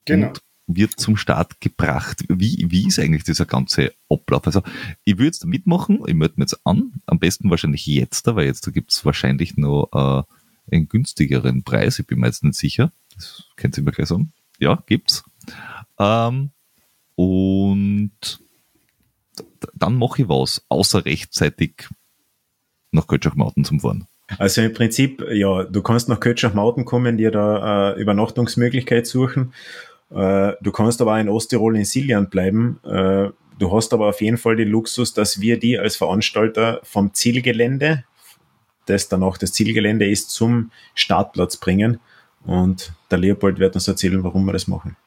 [0.05, 0.27] Genau.
[0.29, 2.23] Und wird zum Start gebracht.
[2.29, 4.45] Wie, wie ist eigentlich dieser ganze Ablauf?
[4.45, 4.61] Also
[5.03, 8.71] ich würde jetzt mitmachen, ich melde mich jetzt an, am besten wahrscheinlich jetzt, weil jetzt
[8.73, 12.91] gibt es wahrscheinlich noch äh, einen günstigeren Preis, ich bin mir jetzt nicht sicher.
[13.15, 14.31] Das könnt ihr mir gleich sagen.
[14.59, 15.23] Ja, gibt's.
[15.99, 16.51] Ähm,
[17.15, 18.39] und
[19.73, 21.87] dann mache ich was, außer rechtzeitig
[22.91, 24.07] nach Kötschachmauten zum Fahren?
[24.37, 29.53] Also im Prinzip, ja, du kannst nach Kötschachmauten kommen, dir da äh, Übernachtungsmöglichkeit suchen.
[30.13, 32.79] Äh, du kannst aber auch in Osttirol in Siljan bleiben.
[32.83, 37.13] Äh, du hast aber auf jeden Fall den Luxus, dass wir die als Veranstalter vom
[37.13, 38.03] Zielgelände,
[38.85, 41.99] das dann auch das Zielgelände ist, zum Startplatz bringen.
[42.45, 44.97] Und der Leopold wird uns erzählen, warum wir das machen.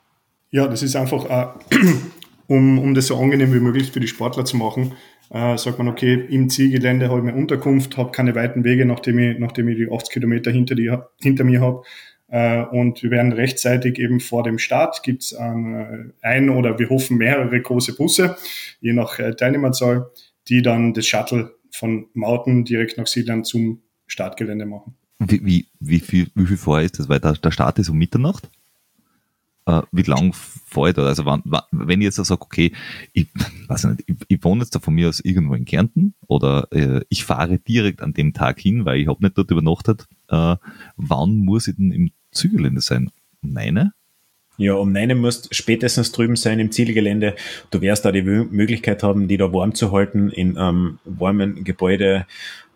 [0.51, 1.47] Ja, das ist einfach, äh,
[2.47, 4.93] um, um das so angenehm wie möglich für die Sportler zu machen,
[5.31, 9.19] äh, sagt man, okay, im Zielgelände habe ich meine Unterkunft, habe keine weiten Wege, nachdem
[9.19, 11.83] ich, nachdem ich die 80 Kilometer hinter, die, hinter mir habe.
[12.29, 16.89] Äh, und wir werden rechtzeitig eben vor dem Start, gibt es äh, ein oder wir
[16.89, 18.37] hoffen mehrere große Busse,
[18.81, 20.11] je nach äh, Teilnehmerzahl,
[20.49, 24.95] die dann das Shuttle von Mauten direkt nach Siedlern zum Startgelände machen.
[25.19, 27.09] Wie, wie, wie, viel, wie viel vorher ist das?
[27.09, 28.51] Weil der, der Start ist um Mitternacht.
[29.67, 30.35] Äh, wie lang
[30.75, 31.07] da?
[31.07, 32.73] Also wann, wenn ich jetzt sage, okay,
[33.13, 33.29] ich,
[33.69, 37.01] weiß nicht, ich, ich wohne jetzt da von mir aus irgendwo in Kärnten oder äh,
[37.09, 40.57] ich fahre direkt an dem Tag hin, weil ich habe nicht dort übernachtet, äh,
[40.97, 43.11] wann muss ich denn im Zügelende sein?
[43.41, 43.93] Meine?
[44.57, 47.35] Ja, um neun musst spätestens drüben sein im Zielgelände.
[47.71, 52.27] Du wirst da die Möglichkeit haben, die da warm zu halten in einem warmen Gebäude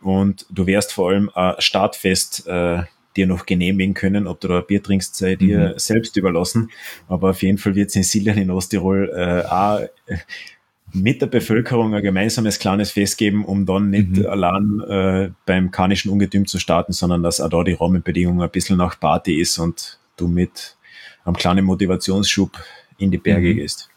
[0.00, 2.82] und du wirst vor allem ein Startfest äh,
[3.16, 5.78] dir noch genehmigen können, ob du da ein Bier trinkst, sei dir mhm.
[5.78, 6.70] selbst überlassen.
[7.08, 9.80] Aber auf jeden Fall wird es in Siljan in Osttirol äh, auch
[10.92, 14.26] mit der Bevölkerung ein gemeinsames kleines Fest geben, um dann nicht mhm.
[14.26, 18.78] allein äh, beim karnischen Ungetüm zu starten, sondern dass auch da die Rahmenbedingungen ein bisschen
[18.78, 20.76] nach Party ist und du mit
[21.24, 22.52] einem kleinen Motivationsschub
[22.98, 23.56] in die Berge mhm.
[23.56, 23.90] gehst.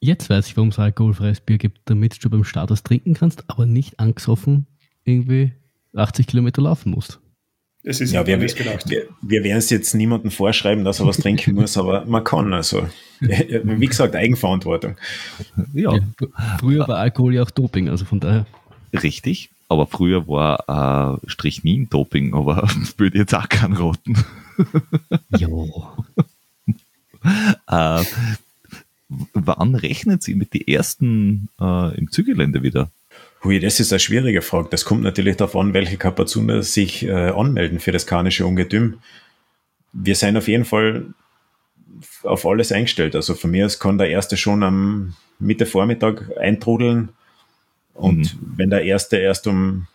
[0.00, 3.44] Jetzt weiß ich, warum es alkoholfreies Bier gibt, damit du beim Start was trinken kannst,
[3.48, 4.66] aber nicht angesoffen
[5.04, 5.52] irgendwie
[5.94, 7.20] 80 Kilometer laufen musst.
[7.86, 11.54] Es ist ja, wir, wir, wir werden es jetzt niemandem vorschreiben, dass er was trinken
[11.54, 12.88] muss, aber man kann also.
[13.20, 14.96] Wie gesagt, Eigenverantwortung.
[15.74, 15.94] Ja.
[15.94, 16.00] ja.
[16.58, 18.46] Früher war Alkohol ja auch Doping, also von daher.
[19.02, 24.16] Richtig, aber früher war äh, Strichnin Doping, aber würde jetzt auch keinen roten.
[25.36, 25.86] jo.
[27.66, 28.04] äh,
[29.34, 32.90] wann rechnet sie mit den ersten äh, im Zügelände wieder?
[33.44, 34.68] Hui, das ist eine schwierige Frage.
[34.70, 39.00] Das kommt natürlich darauf an, welche Kapazuner sich äh, anmelden für das karnische Ungetüm.
[39.92, 41.04] Wir sind auf jeden Fall
[42.22, 43.14] auf alles eingestellt.
[43.14, 47.10] Also von mir aus kann der erste schon am Mitte Vormittag eintrudeln.
[47.92, 48.54] Und mhm.
[48.56, 49.88] wenn der erste erst um,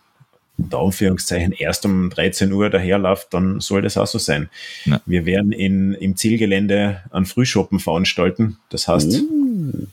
[0.56, 4.48] unter Anführungszeichen, erst um 13 Uhr daherläuft, dann soll das auch so sein.
[4.84, 5.00] Ja.
[5.06, 8.58] Wir werden in, im Zielgelände einen Frühschoppen veranstalten.
[8.68, 9.86] Das heißt, uh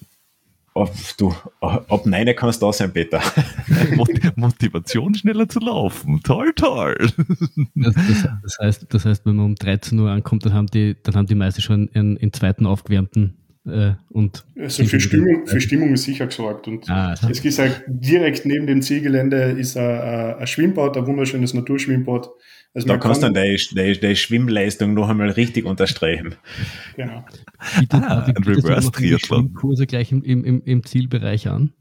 [0.81, 3.21] ab, du, ab neun kannst du da sein, Peter.
[4.35, 6.21] Motivation schneller zu laufen.
[6.23, 6.95] Toll, toll.
[7.75, 10.95] Das, das, das, heißt, das heißt, wenn man um 13 Uhr ankommt, dann haben die,
[11.03, 13.37] dann haben die meisten schon einen, einen zweiten aufgewärmten
[13.67, 16.67] äh, und also für Stimmung, für Stimmung ist sicher gesorgt.
[16.67, 21.53] Und ah, es ist halt direkt neben dem Zielgelände ist ein, ein Schwimmbad, ein wunderschönes
[21.53, 22.29] Naturschwimmbad.
[22.73, 26.35] Also da kannst du dann deine, deine, Schwimmleistung noch einmal richtig unterstreichen.
[26.95, 27.25] Genau.
[27.79, 29.53] Bietet, ah, ein Reverse-Triathlon.
[29.53, 31.73] Kurse gleich im, im, im Zielbereich an.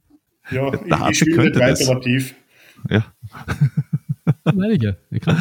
[0.51, 2.34] Ja, ich, ich schwimme nicht weiter tief.
[2.89, 3.05] Ja.
[4.55, 4.97] Meine ich ja.
[5.11, 5.36] Ich kann,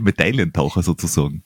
[0.00, 1.42] Medaillentaucher sozusagen.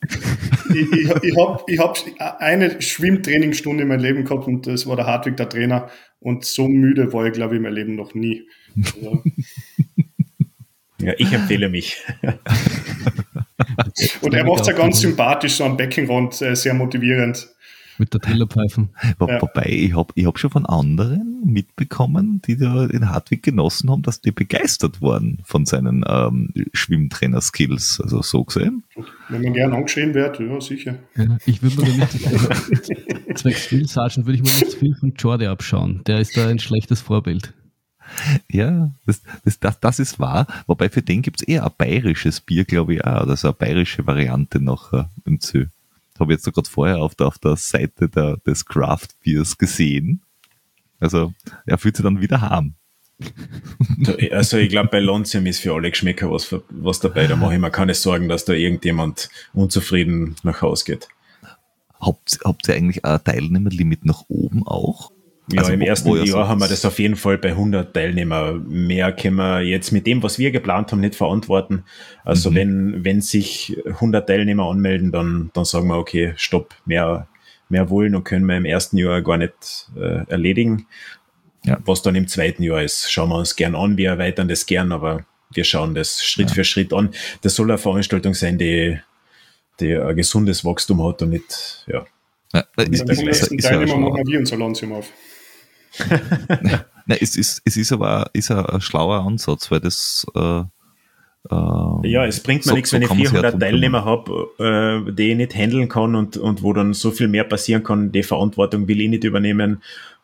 [0.69, 1.97] ich ich, ich habe ich hab
[2.39, 5.89] eine Schwimmtrainingsstunde in meinem Leben gehabt und das war der Hartwig, der Trainer.
[6.19, 8.43] Und so müde war ich, glaube ich, in meinem Leben noch nie.
[8.75, 9.23] Also,
[10.99, 12.01] ja, ich empfehle mich.
[14.21, 17.47] Und er macht es ja ganz sympathisch, so am Beckenrand, äh, sehr motivierend.
[18.03, 18.89] Mit der Trillerpfeifen.
[19.01, 19.41] Ja.
[19.41, 24.01] Wobei, ich habe ich hab schon von anderen mitbekommen, die da in Hartwig genossen haben,
[24.01, 28.01] dass die begeistert waren von seinen ähm, Schwimmtrainer-Skills.
[28.03, 28.83] Also so gesehen.
[29.29, 30.99] Wenn man gern angeschrien wird, ja, sicher.
[31.15, 35.47] Ja, ich würde mir nicht, zwecks Phil Sergeant würde ich mir nicht viel von Jordi
[35.47, 36.01] abschauen.
[36.05, 37.53] Der ist da ein schlechtes Vorbild.
[38.51, 40.45] Ja, das, das, das, das ist wahr.
[40.67, 43.23] Wobei für den gibt es eher ein bayerisches Bier, glaube ich, auch.
[43.23, 45.67] Oder so eine bayerische Variante noch äh, im Zö.
[46.19, 50.21] Habe jetzt gerade vorher auf der, auf der Seite der, des Craft Beers gesehen.
[50.99, 51.33] Also
[51.65, 52.75] er fühlt sich dann wieder harm.
[54.31, 57.27] Also ich glaube, bei Lonzium ist für alle Geschmäcker was, was dabei.
[57.27, 61.07] Da mache ich mir keine Sorgen, dass da irgendjemand unzufrieden nach Hause geht.
[61.99, 65.11] Habt, habt ihr eigentlich ein Teilnehmerlimit nach oben auch?
[65.51, 67.49] Ja, also im wo, ersten wo Jahr so haben wir das auf jeden Fall bei
[67.49, 68.53] 100 Teilnehmer.
[68.53, 71.83] Mehr können wir jetzt mit dem, was wir geplant haben, nicht verantworten.
[72.23, 72.55] Also mhm.
[72.55, 77.27] wenn, wenn sich 100 Teilnehmer anmelden, dann, dann sagen wir, okay, stopp, mehr,
[77.67, 80.87] mehr wollen und können wir im ersten Jahr gar nicht äh, erledigen.
[81.65, 81.77] Ja.
[81.85, 83.97] Was dann im zweiten Jahr ist, schauen wir uns gern an.
[83.97, 86.55] Wir erweitern das gern, aber wir schauen das Schritt ja.
[86.55, 87.09] für Schritt an.
[87.41, 88.97] Das soll eine Veranstaltung sein, die,
[89.79, 92.05] die ein gesundes Wachstum hat und nicht, ja.
[92.53, 95.11] ja ist, ist, ist, ist, Teilnehmer machen wir ein Solanzium auf.
[97.05, 100.63] Nein, es ist, es ist aber ist ein, schlauer Ansatz, weil das äh,
[101.51, 105.31] äh, ja, es bringt mir so, nichts, so wenn ich 400 Teilnehmer habe, äh, die
[105.31, 108.11] ich nicht handeln kann und, und wo dann so viel mehr passieren kann.
[108.11, 109.81] Die Verantwortung will ich nicht übernehmen.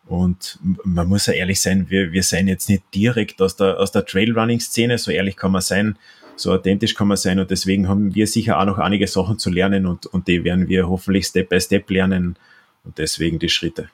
[0.07, 3.91] Und man muss ja ehrlich sein, wir, wir sind jetzt nicht direkt aus der, aus
[3.91, 5.97] der Trailrunning-Szene, so ehrlich kann man sein,
[6.35, 9.51] so authentisch kann man sein und deswegen haben wir sicher auch noch einige Sachen zu
[9.51, 12.37] lernen und, und die werden wir hoffentlich Step by Step lernen
[12.83, 13.89] und deswegen die Schritte.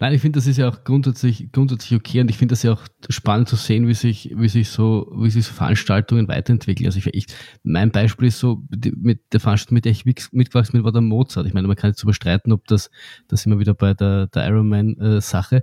[0.00, 2.72] Nein, ich finde, das ist ja auch grundsätzlich, grundsätzlich okay und ich finde das ja
[2.72, 6.86] auch spannend zu sehen, wie sich, wie sich so, wie sich so Veranstaltungen weiterentwickeln.
[6.86, 7.26] Also ich, ich
[7.62, 11.46] mein Beispiel ist so, mit der Veranstaltung, mit der ich mitgewachsen bin, war der Mozart.
[11.46, 12.90] Ich meine, man kann jetzt überstreiten, ob das,
[13.28, 15.56] das wir wieder bei der, der Ironman-Sache.
[15.56, 15.62] Äh,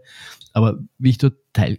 [0.54, 1.78] Aber wie ich dort teil,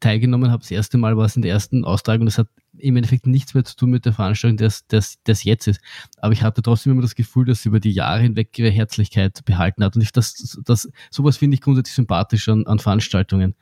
[0.00, 2.48] teilgenommen habe, das erste Mal war es in der ersten Austragung, das hat
[2.78, 5.80] im Endeffekt nichts mehr zu tun mit der Veranstaltung, das, das, das jetzt ist.
[6.18, 9.44] Aber ich hatte trotzdem immer das Gefühl, dass sie über die Jahre hinweg ihre Herzlichkeit
[9.44, 9.96] behalten hat.
[9.96, 13.54] Und ich, das, das, sowas finde ich grundsätzlich sympathisch an, an Veranstaltungen.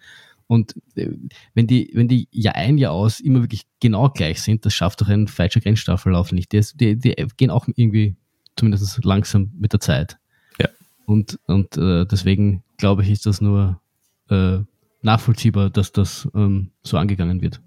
[0.46, 1.08] Und äh,
[1.54, 5.00] wenn die, wenn die Jahr ein, Jahr aus immer wirklich genau gleich sind, das schafft
[5.00, 6.52] doch ein falscher Grenzstaffellauf nicht.
[6.52, 8.16] Die, die, die gehen auch irgendwie
[8.56, 10.18] zumindest langsam mit der Zeit.
[10.60, 10.68] Ja.
[11.06, 13.80] Und, und äh, deswegen glaube ich, ist das nur
[14.28, 14.58] äh,
[15.02, 17.60] nachvollziehbar, dass das ähm, so angegangen wird.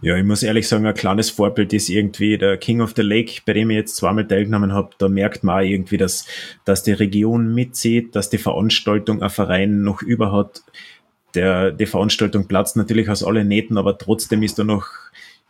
[0.00, 3.40] Ja, ich muss ehrlich sagen, ein kleines Vorbild ist irgendwie der King of the Lake,
[3.44, 4.90] bei dem ich jetzt zweimal teilgenommen habe.
[4.98, 6.26] Da merkt man auch irgendwie, dass,
[6.64, 10.62] dass die Region mitzieht, dass die Veranstaltung ein Verein noch über hat.
[11.34, 14.86] Der, die Veranstaltung platzt natürlich aus allen Nähten, aber trotzdem ist da noch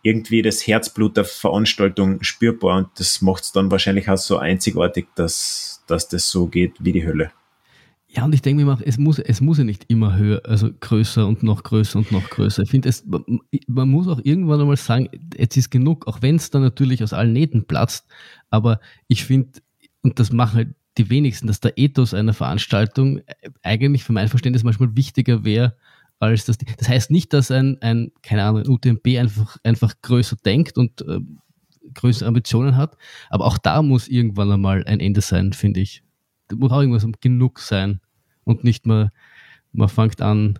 [0.02, 5.08] irgendwie das Herzblut der Veranstaltung spürbar und das macht es dann wahrscheinlich auch so einzigartig,
[5.14, 7.32] dass, dass das so geht wie die Hölle.
[8.10, 10.70] Ja, und ich denke mir auch, es muss, es muss ja nicht immer höher, also
[10.80, 12.62] größer und noch größer und noch größer.
[12.62, 12.90] Ich finde,
[13.66, 17.12] man muss auch irgendwann einmal sagen, jetzt ist genug, auch wenn es dann natürlich aus
[17.12, 18.06] allen Nähten platzt.
[18.48, 19.60] Aber ich finde,
[20.00, 23.20] und das machen halt die wenigsten, dass der Ethos einer Veranstaltung
[23.62, 25.76] eigentlich für mein Verständnis manchmal wichtiger wäre,
[26.18, 26.56] als das.
[26.78, 31.02] Das heißt nicht, dass ein, ein keine Ahnung, ein UTMB einfach, einfach größer denkt und
[31.02, 31.20] äh,
[31.92, 32.96] größere Ambitionen hat.
[33.28, 36.02] Aber auch da muss irgendwann einmal ein Ende sein, finde ich
[36.56, 38.00] muss auch irgendwas genug sein
[38.44, 39.12] und nicht mal,
[39.72, 40.58] man fängt an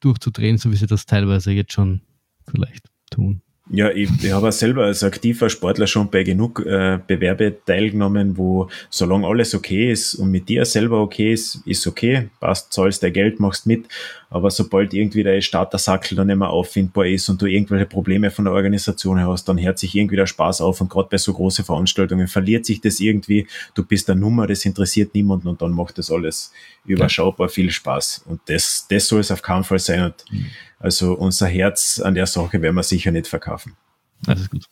[0.00, 2.02] durchzudrehen, so wie sie das teilweise jetzt schon
[2.46, 3.42] vielleicht tun.
[3.72, 8.68] Ja, ich, ich habe selber als aktiver Sportler schon bei genug äh, Bewerbe teilgenommen, wo
[8.90, 13.12] solange alles okay ist und mit dir selber okay ist, ist okay, passt, zahlst dein
[13.12, 13.86] Geld, machst mit.
[14.30, 18.44] Aber sobald irgendwie der Startersackel dann nicht mehr auffindbar ist und du irgendwelche Probleme von
[18.46, 21.64] der Organisation hast, dann hört sich irgendwie der Spaß auf und gerade bei so großen
[21.64, 23.46] Veranstaltungen verliert sich das irgendwie.
[23.74, 26.52] Du bist der Nummer, das interessiert niemanden und dann macht das alles
[26.86, 28.24] überschaubar viel Spaß.
[28.26, 30.04] Und das, das soll es auf keinen Fall sein.
[30.04, 30.46] Und mhm
[30.80, 33.76] also unser Herz an der Sache werden wir sicher nicht verkaufen.
[34.22, 34.64] Das ist gut.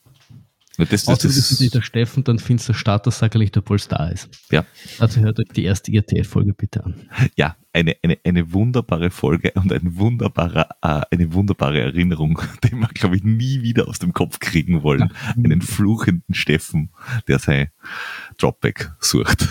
[0.79, 3.89] Das, das, Außer das ist nicht der Steffen, dann findest du dass Sackerlich der Puls
[3.89, 4.29] da ist.
[4.51, 4.65] Ja.
[5.01, 7.11] Also hört euch die erste IRTF-Folge bitte an.
[7.37, 12.89] Ja, eine, eine, eine wunderbare Folge und ein wunderbarer, äh, eine wunderbare Erinnerung, die wir,
[12.89, 15.13] glaube ich, nie wieder aus dem Kopf kriegen wollen.
[15.37, 16.91] Einen fluchenden Steffen,
[17.29, 17.71] der sein
[18.37, 19.47] Dropback sucht.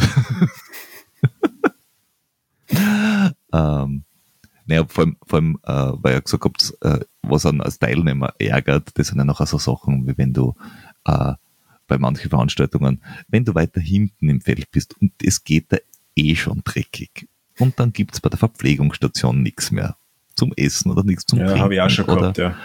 [3.54, 4.04] ähm,
[4.66, 8.34] naja, vor allem, vor allem äh, weil ihr gesagt habt, äh, was einen als Teilnehmer
[8.40, 10.56] ärgert, das sind ja nachher so Sachen, wie wenn du
[11.06, 11.34] äh,
[11.88, 15.78] bei manchen Veranstaltungen, wenn du weiter hinten im Feld bist und es geht da
[16.16, 17.30] eh schon dreckig.
[17.60, 19.98] Und dann gibt's bei der Verpflegungsstation nichts mehr
[20.36, 21.58] zum Essen oder nichts zum ja, Trinken.
[21.58, 22.56] Ja, habe ich auch schon gehabt, ja.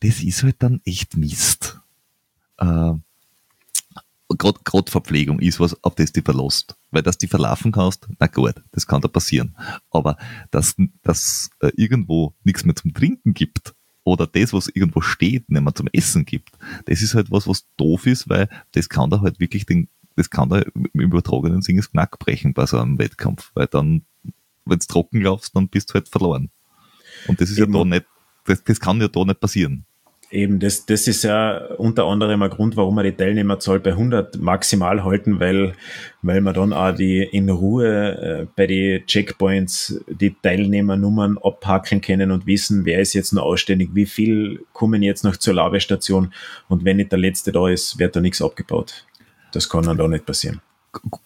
[0.00, 1.80] Das ist halt dann echt Mist.
[2.58, 2.92] Äh,
[4.36, 6.76] gerade Verpflegung ist was, auf das du verlässt.
[6.90, 9.56] Weil dass du die verlaufen kannst, na gut, das kann da passieren.
[9.90, 10.16] Aber
[10.50, 13.74] dass, dass äh, irgendwo nichts mehr zum Trinken gibt
[14.04, 16.50] oder das, was irgendwo steht, nicht mehr zum Essen gibt,
[16.86, 20.30] das ist halt was, was doof ist, weil das kann da halt wirklich den, das
[20.30, 23.52] kann da im übertragenen Sinn das Knack brechen bei so einem Wettkampf.
[23.54, 24.02] Weil dann,
[24.64, 26.50] wenn du trocken laufst, dann bist du halt verloren.
[27.28, 27.72] Und das ist Eben.
[27.72, 28.06] ja da nicht,
[28.44, 29.84] das, das kann ja da nicht passieren.
[30.30, 34.36] Eben, das, das ist ja unter anderem ein Grund, warum wir die Teilnehmerzahl bei 100
[34.36, 35.72] maximal halten, weil,
[36.20, 42.30] weil wir dann auch die in Ruhe äh, bei den Checkpoints die Teilnehmernummern abhackeln können
[42.30, 46.34] und wissen, wer ist jetzt noch ausständig, wie viel kommen jetzt noch zur Labestation
[46.68, 49.06] und wenn nicht der Letzte da ist, wird da nichts abgebaut.
[49.52, 50.60] Das kann dann da nicht passieren.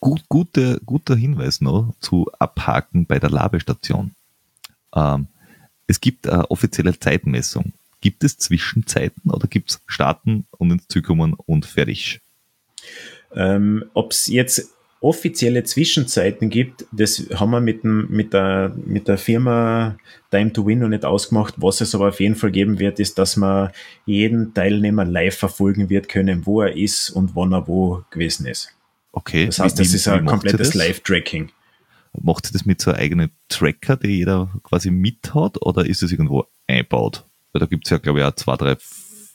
[0.00, 4.12] Gut, gute, guter Hinweis noch zu Abhaken bei der Labestation.
[4.94, 5.28] Ähm,
[5.86, 7.72] es gibt eine offizielle Zeitmessung
[8.02, 12.20] Gibt es Zwischenzeiten oder gibt es Starten und ins Ziel kommen und fertig?
[13.32, 14.70] Ähm, Ob es jetzt
[15.02, 19.96] offizielle Zwischenzeiten gibt, das haben wir mit, dem, mit, der, mit der Firma
[20.30, 21.54] Time to Win noch nicht ausgemacht.
[21.58, 23.70] Was es aber auf jeden Fall geben wird, ist, dass man
[24.06, 28.74] jeden Teilnehmer live verfolgen wird können, wo er ist und wann er wo gewesen ist.
[29.10, 29.46] Okay.
[29.46, 31.50] Das heißt, wie, das ist ein komplettes Live-Tracking.
[32.20, 36.02] Macht ihr das mit so einem eigenen Tracker, den jeder quasi mit hat, oder ist
[36.02, 37.24] es irgendwo einbaut?
[37.52, 38.76] Weil da gibt es ja, glaube ich, auch zwei, drei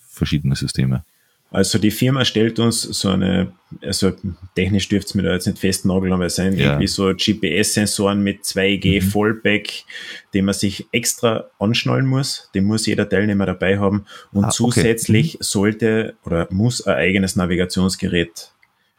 [0.07, 1.03] verschiedene Systeme.
[1.49, 4.11] Also die Firma stellt uns so eine, also
[4.55, 6.71] technisch dürfte es mir da jetzt nicht festnageln, aber es sind ja.
[6.71, 9.07] irgendwie so GPS-Sensoren mit 2G mhm.
[9.07, 9.85] Fallback,
[10.33, 12.49] den man sich extra anschnallen muss.
[12.53, 14.05] Den muss jeder Teilnehmer dabei haben.
[14.33, 15.37] Und ah, zusätzlich okay.
[15.39, 15.43] Mhm.
[15.43, 18.51] sollte oder muss ein eigenes Navigationsgerät,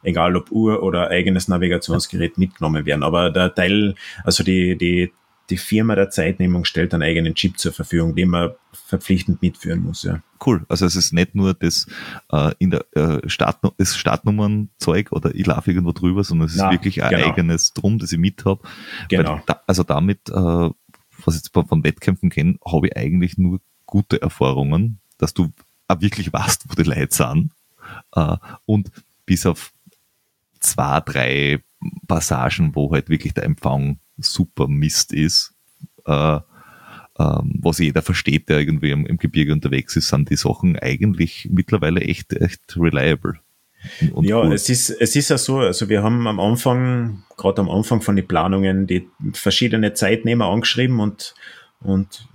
[0.02, 3.02] egal ob Uhr oder eigenes Navigationsgerät mitgenommen werden.
[3.02, 3.94] Aber der Teil,
[4.24, 5.12] also die, die
[5.50, 10.02] die Firma der Zeitnehmung stellt einen eigenen Chip zur Verfügung, den man verpflichtend mitführen muss.
[10.02, 10.22] Ja.
[10.44, 10.64] Cool.
[10.68, 11.86] Also es ist nicht nur das
[12.30, 16.60] äh, in der äh, Start, das Startnummernzeug oder ich laufe irgendwo drüber, sondern es ist
[16.60, 17.28] Na, wirklich ein genau.
[17.28, 18.60] eigenes Drum, das ich mit habe.
[19.08, 19.40] Genau.
[19.46, 24.20] Da, also damit, äh, was ich jetzt von- Wettkämpfen kenne, habe ich eigentlich nur gute
[24.20, 25.50] Erfahrungen, dass du
[25.88, 27.52] auch wirklich weißt, wo die Leute sind.
[28.14, 28.90] Äh, und
[29.24, 29.72] bis auf
[30.60, 31.62] zwei, drei
[32.06, 35.54] Passagen, wo halt wirklich der Empfang super Mist ist,
[36.06, 36.40] äh,
[37.18, 41.48] ähm, was jeder versteht, der irgendwie im, im Gebirge unterwegs ist, sind die Sachen eigentlich
[41.50, 43.40] mittlerweile echt, echt reliable.
[44.12, 44.52] Und- ja, cool.
[44.52, 48.16] es ist, es ist ja so, also wir haben am Anfang, gerade am Anfang von
[48.16, 51.34] den Planungen, die verschiedene Zeitnehmer angeschrieben und,
[51.80, 52.28] und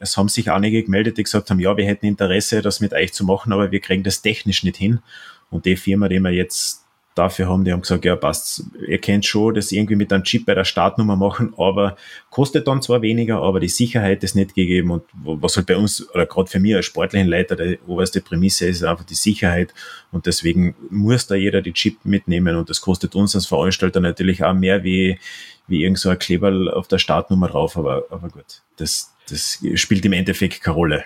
[0.00, 3.12] es haben sich einige gemeldet, die gesagt haben, ja, wir hätten Interesse, das mit euch
[3.12, 5.00] zu machen, aber wir kriegen das technisch nicht hin.
[5.48, 6.81] Und die Firma, die wir jetzt
[7.14, 10.46] dafür haben, die haben gesagt, ja, passt, ihr kennt schon, das irgendwie mit einem Chip
[10.46, 11.96] bei der Startnummer machen, aber
[12.30, 16.08] kostet dann zwar weniger, aber die Sicherheit ist nicht gegeben und was halt bei uns,
[16.14, 19.74] oder gerade für mich als sportlichen Leiter, die oberste Prämisse ist einfach die Sicherheit
[20.10, 24.42] und deswegen muss da jeder die Chip mitnehmen und das kostet uns als Veranstalter natürlich
[24.42, 25.18] auch mehr wie,
[25.66, 30.04] wie irgend so ein Kleberl auf der Startnummer drauf, aber, aber gut, das, das spielt
[30.04, 31.04] im Endeffekt keine Rolle,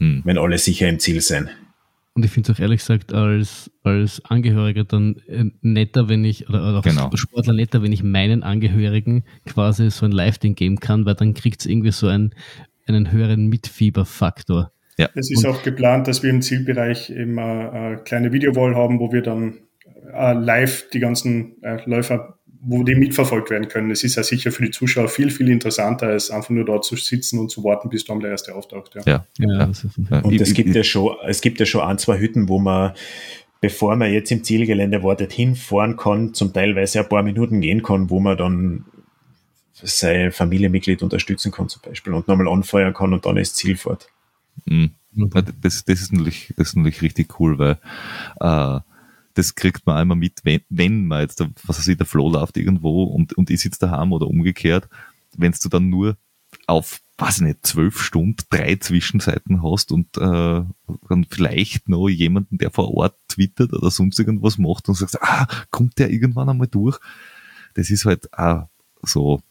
[0.00, 0.22] Hm.
[0.24, 1.50] wenn alle sicher im Ziel sind.
[2.20, 6.50] Und ich finde es auch ehrlich gesagt als, als Angehöriger dann äh, netter, wenn ich,
[6.50, 7.08] oder, oder Genau.
[7.08, 11.32] als Sportler netter, wenn ich meinen Angehörigen quasi so ein Live-Ding geben kann, weil dann
[11.32, 12.34] kriegt es irgendwie so einen,
[12.86, 14.70] einen höheren Mitfieberfaktor.
[15.14, 19.10] Es ist auch geplant, dass wir im Zielbereich eben äh, eine kleine Videowall haben, wo
[19.10, 19.54] wir dann
[20.12, 23.90] äh, live die ganzen äh, Läufer, wo die mitverfolgt werden können.
[23.90, 26.96] Es ist ja sicher für die Zuschauer viel, viel interessanter, als einfach nur dort zu
[26.96, 28.94] sitzen und zu warten, bis dann der erste auftaucht.
[28.94, 29.02] Ja.
[29.06, 29.66] ja, Ja, ja.
[29.66, 30.20] das ist, Ja.
[30.20, 32.92] Und es gibt ja schon, es gibt ja schon ein, zwei Hütten, wo man,
[33.60, 38.10] bevor man jetzt im Zielgelände wartet, hinfahren kann, zum teilweise ein paar Minuten gehen kann,
[38.10, 38.84] wo man dann
[39.72, 44.08] sein Familienmitglied unterstützen kann zum Beispiel und nochmal anfeuern kann und dann ist Ziel fort.
[44.66, 44.90] Mhm.
[45.12, 47.78] Das, das, ist natürlich, das ist natürlich richtig cool, weil
[48.40, 48.80] äh,
[49.40, 52.28] das kriegt man einmal mit, wenn, wenn man jetzt, da, was weiß ich, der Flow
[52.28, 54.86] läuft irgendwo und, und ich sitze daheim oder umgekehrt,
[55.34, 56.18] wenn du dann nur
[56.66, 60.62] auf, weiß ich nicht, zwölf Stunden drei Zwischenseiten hast und äh,
[61.08, 65.48] dann vielleicht noch jemanden, der vor Ort twittert oder sonst irgendwas macht und sagst, ah,
[65.70, 66.98] kommt der irgendwann einmal durch?
[67.72, 68.68] Das ist halt auch
[69.02, 69.42] so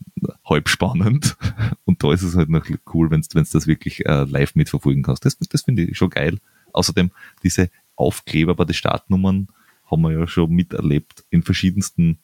[0.46, 1.36] halb spannend.
[1.86, 5.26] Und da ist es halt noch cool, wenn du das wirklich äh, live mitverfolgen kannst.
[5.26, 6.38] Das, das finde ich schon geil.
[6.74, 7.10] Außerdem,
[7.42, 9.48] diese Aufkleber bei den Startnummern
[9.90, 12.20] haben wir ja schon miterlebt in verschiedensten,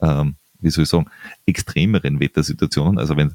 [0.00, 1.06] ähm, wie soll ich sagen,
[1.46, 2.98] extremeren Wettersituationen.
[2.98, 3.34] Also wenn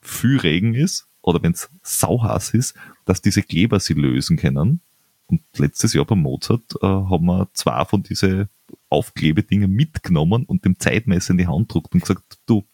[0.00, 2.74] viel Regen ist oder wenn es sauhaß ist,
[3.04, 4.80] dass diese Kleber sie lösen können.
[5.26, 8.48] Und letztes Jahr beim Mozart äh, haben wir zwei von diese
[8.88, 12.64] Aufklebedinge mitgenommen und dem Zeitmesser in die Hand gedruckt und gesagt, du,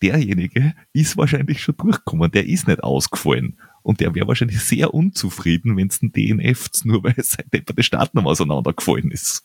[0.00, 3.58] derjenige ist wahrscheinlich schon durchgekommen, der ist nicht ausgefallen.
[3.88, 8.28] Und der wäre wahrscheinlich sehr unzufrieden, wenn es ein DNF nur weil sein depperte Startnummer
[8.28, 9.44] auseinandergefallen ist.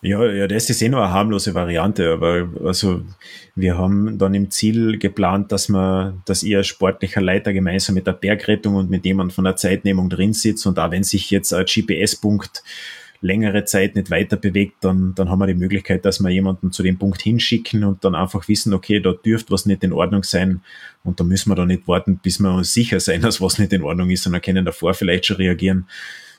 [0.00, 3.02] Ja, ja, das ist eh nur eine harmlose Variante, aber also
[3.56, 8.12] wir haben dann im Ziel geplant, dass man, dass ihr sportlicher Leiter gemeinsam mit der
[8.12, 11.64] Bergrettung und mit jemand von der Zeitnehmung drin sitzt und auch wenn sich jetzt ein
[11.64, 12.62] GPS-Punkt
[13.22, 16.82] längere Zeit nicht weiter bewegt, dann, dann haben wir die Möglichkeit, dass wir jemanden zu
[16.82, 20.60] dem Punkt hinschicken und dann einfach wissen, okay, da dürfte was nicht in Ordnung sein
[21.04, 23.72] und da müssen wir dann nicht warten, bis wir uns sicher sein, dass was nicht
[23.72, 25.86] in Ordnung ist, sondern können davor vielleicht schon reagieren.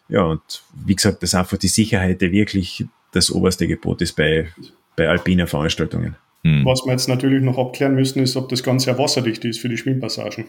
[0.10, 0.42] Ja, und
[0.86, 4.50] wie gesagt, das ist einfach die Sicherheit, die wirklich das oberste Gebot ist bei,
[4.96, 6.18] bei alpinen Veranstaltungen.
[6.44, 6.66] Hm.
[6.66, 9.70] Was wir jetzt natürlich noch abklären müssen, ist, ob das Ganze ja wasserdicht ist für
[9.70, 10.46] die Schwimmpassagen.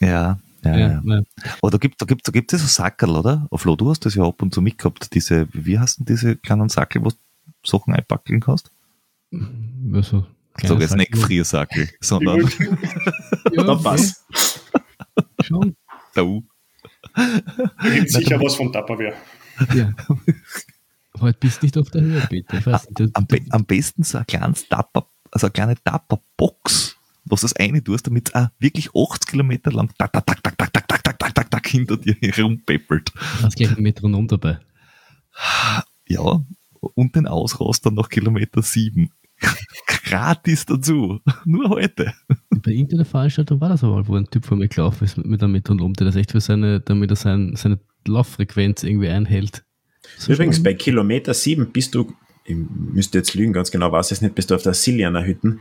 [0.00, 1.02] Ja, ja, ja.
[1.04, 1.22] ja.
[1.62, 3.46] Aber da gibt da gibt da gibt es so Sackerl, oder?
[3.50, 6.36] Auf Flo, du hast das ja ab und zu mitgehabt, diese, wie heißt denn diese
[6.36, 7.16] kleinen Sackel, wo du
[7.64, 8.70] Sachen einpacken kannst?
[9.92, 10.26] Also,
[10.62, 12.40] Sag jetzt nicht Friersackel, sondern
[13.52, 14.24] Ja, Da passt.
[15.42, 15.76] Schon.
[16.14, 16.44] du.
[17.14, 19.14] Da gibt sicher was von Tupperware.
[19.74, 19.92] Ja.
[21.20, 22.56] Heute bist du nicht auf der Höhe, bitte.
[22.56, 26.96] Nicht, Am, am besten so ein kleines Tapper, also eine kleine Tapperbox,
[27.30, 30.56] was das eine tust, damit es auch wirklich 80 Kilometer lang tak, tak, tak, tak,
[30.58, 33.12] tak, tak, tak, tak, tak, tak, tak, hinter dir herumpeppelt.
[33.14, 34.58] du hast gleich ein Metronom dabei.
[36.06, 36.44] Ja,
[36.94, 39.10] und den Ausraster nach Kilometer 7.
[40.04, 41.20] Gratis dazu.
[41.44, 42.12] Nur heute.
[42.50, 45.42] Bei irgendeiner Veranstaltung war das aber, wo ein Typ von mir gelaufen ist mit, mit
[45.42, 49.64] einem Metronom, der das echt für seine, damit er sein, seine Lauffrequenz irgendwie einhält.
[50.18, 52.12] So Übrigens, schon- bei Kilometer 7 bist du,
[52.44, 55.24] ich müsste jetzt lügen, ganz genau weiß ich es nicht, bist du auf der Siljaner
[55.24, 55.60] Hütten.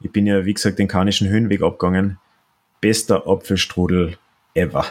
[0.00, 2.18] Ich bin ja, wie gesagt, den Karnischen Höhenweg abgegangen.
[2.80, 4.16] Bester Apfelstrudel
[4.54, 4.84] ever.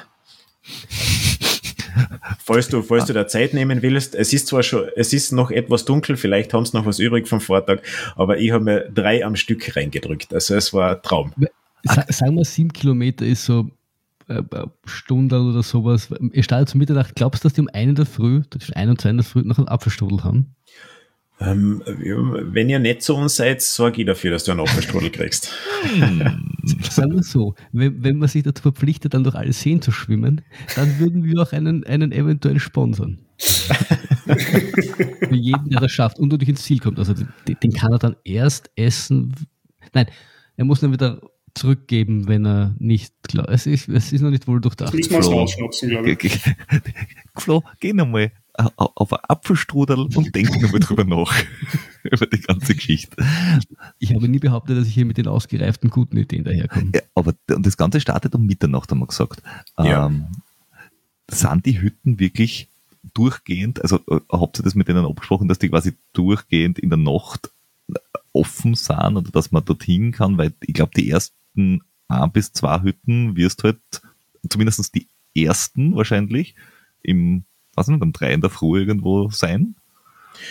[2.43, 5.51] falls du, falls du da Zeit nehmen willst, es ist zwar schon, es ist noch
[5.51, 7.79] etwas dunkel, vielleicht haben sie noch was übrig vom Vortag,
[8.15, 10.33] aber ich habe mir drei am Stück reingedrückt.
[10.33, 11.33] Also es war ein Traum.
[12.09, 13.69] Sagen wir, sieben Kilometer ist so
[14.27, 16.09] eine äh, äh, Stunde oder sowas.
[16.33, 17.15] Ihr startet zum Mitternacht.
[17.15, 19.43] Glaubst du, dass die um einen der Früh, zwischen ein und zwei in der Früh,
[19.43, 20.55] noch einen Apfelstrudel haben?
[21.39, 25.53] Ähm, wenn ihr nicht zu uns seid, sorge ich dafür, dass du einen Apfelstrudel kriegst.
[26.89, 30.41] Sagen wir so, wenn, wenn man sich dazu verpflichtet, dann durch alle Seen zu schwimmen,
[30.75, 33.19] dann würden wir auch einen, einen eventuell sponsern.
[33.37, 36.97] Für jeden, der das schafft und durch ins Ziel kommt.
[36.97, 39.35] Also den, den kann er dann erst essen.
[39.93, 40.07] Nein,
[40.55, 41.21] er muss dann wieder
[41.53, 43.89] zurückgeben, wenn er nicht klar es ist.
[43.89, 44.93] Es ist noch nicht wohl durchdacht.
[44.93, 45.45] Das Flo,
[45.81, 46.39] glaube ich.
[47.35, 48.31] Flo, geh nochmal
[48.75, 51.33] auf ein Apfelstrudel und denke nochmal drüber nach.
[52.03, 53.15] über die ganze Geschichte.
[53.99, 56.91] Ich habe nie behauptet, dass ich hier mit den ausgereiften guten Ideen daherkomme.
[56.95, 59.41] Ja, aber das Ganze startet um Mitternacht, haben wir gesagt.
[59.77, 60.07] Ja.
[60.07, 60.27] Ähm,
[61.29, 62.69] sind die Hütten wirklich
[63.13, 66.97] durchgehend, also äh, habt ihr das mit denen abgesprochen, dass die quasi durchgehend in der
[66.97, 67.51] Nacht
[68.33, 72.81] offen sind oder dass man dorthin kann, weil ich glaube, die ersten ein bis zwei
[72.81, 73.79] Hütten wirst halt,
[74.49, 76.55] zumindest die ersten wahrscheinlich,
[77.01, 77.43] im,
[77.77, 79.75] was nicht, um drei in der Früh irgendwo sein.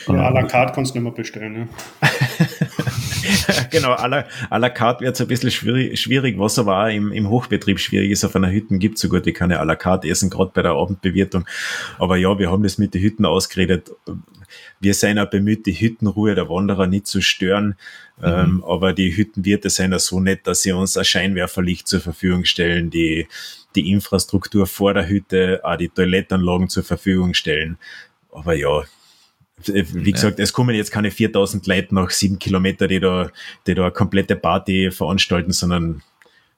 [0.09, 1.53] Ja, à la carte kannst du nicht mehr bestellen.
[1.53, 1.69] Ne?
[3.71, 6.89] genau, à la, à la carte wird es ein bisschen schwierig, schwierig, was aber auch
[6.89, 8.25] im, im Hochbetrieb schwierig ist.
[8.25, 10.63] Auf einer Hütten gibt es so gut wie keine à la carte essen, gerade bei
[10.63, 11.47] der Abendbewirtung.
[11.99, 13.91] Aber ja, wir haben das mit den Hütten ausgeredet.
[14.81, 17.77] Wir sind auch bemüht, die Hüttenruhe der Wanderer nicht zu stören.
[18.19, 18.25] Mhm.
[18.25, 22.45] Ähm, aber die Hüttenwirte sind ja so nett, dass sie uns ein Scheinwerferlicht zur Verfügung
[22.45, 23.27] stellen, die,
[23.75, 27.79] die Infrastruktur vor der Hütte, auch die Toilettanlagen zur Verfügung stellen.
[28.33, 28.83] Aber ja,
[29.65, 33.31] wie gesagt, es kommen jetzt keine 4000 Leute nach sieben Kilometer, die da,
[33.67, 36.03] die da eine komplette Party veranstalten, sondern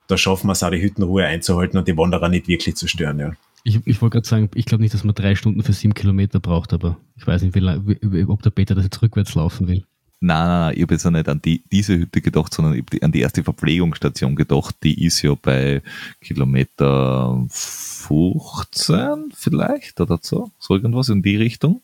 [0.09, 3.19] da schaffen wir es auch, die Hüttenruhe einzuhalten und die Wanderer nicht wirklich zu stören,
[3.21, 3.33] ja.
[3.65, 6.41] Ich, ich wollte gerade sagen, ich glaube nicht, dass man drei Stunden für sieben Kilometer
[6.41, 9.69] braucht, aber ich weiß nicht, wie lang, wie, ob der Peter das jetzt rückwärts laufen
[9.69, 9.85] will.
[10.21, 12.81] Nein, nein, nein, ich habe jetzt auch nicht an die, diese Hütte gedacht, sondern ich
[12.81, 14.75] habe an die erste Verpflegungsstation gedacht.
[14.83, 15.81] Die ist ja bei
[16.21, 21.83] Kilometer 15 vielleicht oder so, so irgendwas in die Richtung.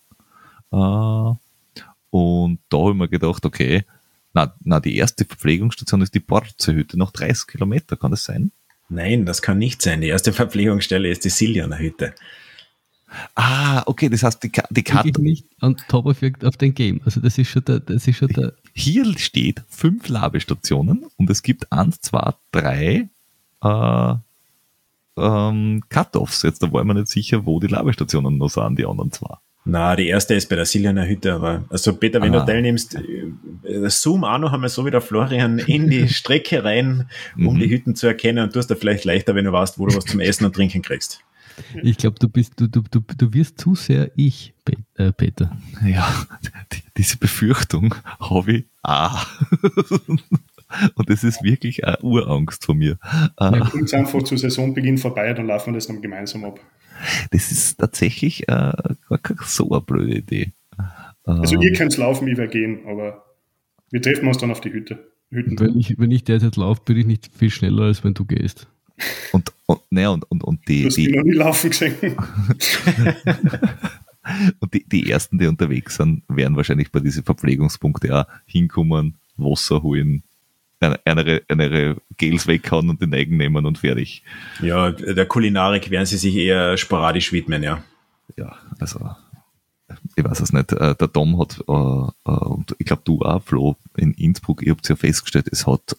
[0.73, 0.77] Äh,
[2.11, 3.85] und da habe ich mir gedacht, okay,
[4.33, 8.51] na, na, die erste Verpflegungsstation ist die Porze-Hütte, noch 30 Kilometer, kann das sein?
[8.89, 10.01] Nein, das kann nicht sein.
[10.01, 12.15] Die erste Verpflegungsstelle ist die Siljaner Hütte.
[13.35, 15.09] Ah, okay, das heißt, die, die Karte.
[15.09, 17.01] Ich nicht on top of, auf den Game.
[17.05, 18.55] Also, das ist schon der, das ist schon der.
[18.75, 23.09] Hier steht fünf Labestationen und es gibt eins, zwei, drei
[23.63, 24.15] äh,
[25.17, 26.43] ähm, Cut-Offs.
[26.43, 29.37] Jetzt, da war ich mir nicht sicher, wo die Labestationen noch sind, die anderen zwei.
[29.67, 32.41] Na, die erste ist bei der Siljaner Hütte, aber also Peter, wenn ah.
[32.41, 37.09] du teilnimmst, äh, zoom auch noch einmal so wie der Florian in die Strecke rein,
[37.37, 37.61] um mhm.
[37.61, 40.05] die Hütten zu erkennen und tust da vielleicht leichter, wenn du weißt, wo du was
[40.05, 41.21] zum Essen und Trinken kriegst.
[41.83, 44.55] Ich glaube, du bist, du, du, du, du wirst zu sehr ich,
[44.97, 45.57] äh, Peter.
[45.85, 46.13] Ja,
[46.97, 49.27] diese Befürchtung habe ich auch.
[50.97, 52.99] Und das ist wirklich eine Urangst von mir.
[53.39, 56.59] Ja, kommt einfach zu Saisonbeginn vorbei, dann laufen wir das dann gemeinsam ab.
[57.31, 58.73] Das ist tatsächlich äh,
[59.45, 60.53] so eine blöde Idee.
[61.25, 63.25] Also ihr ähm, könnt laufen, ich werde gehen, aber
[63.91, 64.99] wir treffen uns dann auf die Hütte.
[65.31, 65.59] Hütten.
[65.59, 68.69] Wenn ich, wenn ich derzeit laufe, bin ich nicht viel schneller, als wenn du gehst.
[69.33, 70.83] Und, und, ne, und, und, und die.
[70.83, 71.95] Du hast die, noch nie laufen gesehen.
[74.61, 79.83] und die, die ersten, die unterwegs sind, werden wahrscheinlich bei diesen Verpflegungspunkten auch hinkommen, Wasser
[79.83, 80.23] holen,
[80.85, 84.23] eine, eine Gels weghauen und den Eigen nehmen und fertig.
[84.61, 87.83] Ja, der Kulinarik werden sie sich eher sporadisch widmen, ja.
[88.37, 89.11] Ja, also
[90.17, 90.73] ich weiß es nicht.
[90.73, 94.73] Äh, der Dom hat, äh, äh, und ich glaube du auch, Flo, in Innsbruck, ihr
[94.73, 95.97] habt ja festgestellt, es hat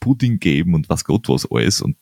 [0.00, 1.96] Pudding gegeben und was Gott was alles und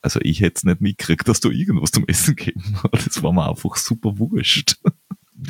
[0.00, 2.62] also ich hätte es nicht mitgekriegt, dass du irgendwas zum Essen geben.
[2.90, 4.78] Das war mir einfach super wurscht.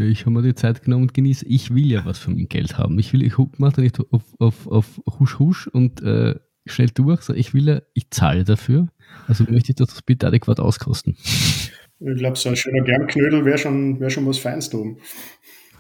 [0.01, 1.47] Ich habe mir die Zeit genommen und genieße.
[1.47, 2.99] Ich will ja was von meinem Geld haben.
[2.99, 6.35] Ich will, ich mache da nicht auf, auf, auf Husch Husch und äh,
[6.67, 7.29] schnell durch.
[7.31, 8.89] Ich will ja, ich zahle dafür.
[9.29, 11.17] Also möchte ich das bitte adäquat auskosten.
[11.99, 14.99] Ich glaube, so ein schöner Germknödel wäre schon, wär schon was Feins oben.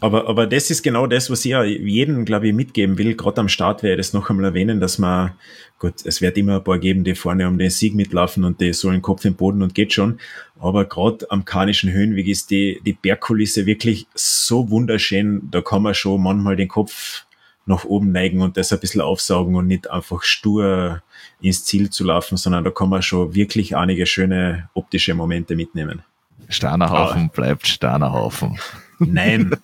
[0.01, 3.15] Aber, aber das ist genau das, was ich ja jedem, glaube ich, mitgeben will.
[3.15, 5.33] Gerade am Start werde ich das noch einmal erwähnen, dass man,
[5.79, 8.73] gut, es wird immer ein paar geben, die vorne um den Sieg mitlaufen und die
[8.73, 10.19] so einen Kopf im Boden und geht schon.
[10.61, 15.49] Aber gerade am Karnischen Höhenweg ist die, die Bergkulisse wirklich so wunderschön.
[15.51, 17.25] Da kann man schon manchmal den Kopf
[17.65, 21.03] nach oben neigen und das ein bisschen aufsaugen und nicht einfach stur
[21.41, 26.03] ins Ziel zu laufen, sondern da kann man schon wirklich einige schöne optische Momente mitnehmen.
[26.49, 27.31] Sternerhaufen ah.
[27.35, 28.59] bleibt Sternerhaufen.
[28.99, 29.51] Nein.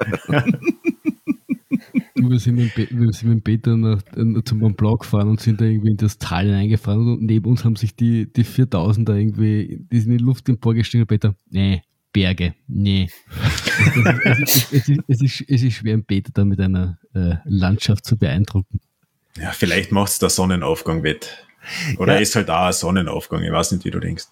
[2.14, 5.60] wir, sind mit, wir sind mit Peter nach, äh, zum Mont Blanc gefahren und sind
[5.60, 9.80] da irgendwie in das Tal hineingefahren und neben uns haben sich die, die 4000er irgendwie,
[9.90, 11.06] die sind in die Luft emporgestiegen.
[11.06, 11.82] Peter, nee,
[12.12, 12.54] Berge.
[12.68, 13.08] Nee.
[14.24, 17.36] es, ist, es, ist, es, ist, es ist schwer im Beta da mit einer äh,
[17.44, 18.80] Landschaft zu beeindrucken.
[19.36, 21.46] Ja, vielleicht macht es der Sonnenaufgang wett.
[21.96, 22.20] Oder ja.
[22.20, 24.24] ist halt auch ein Sonnenaufgang, ich weiß nicht, wie du denkst.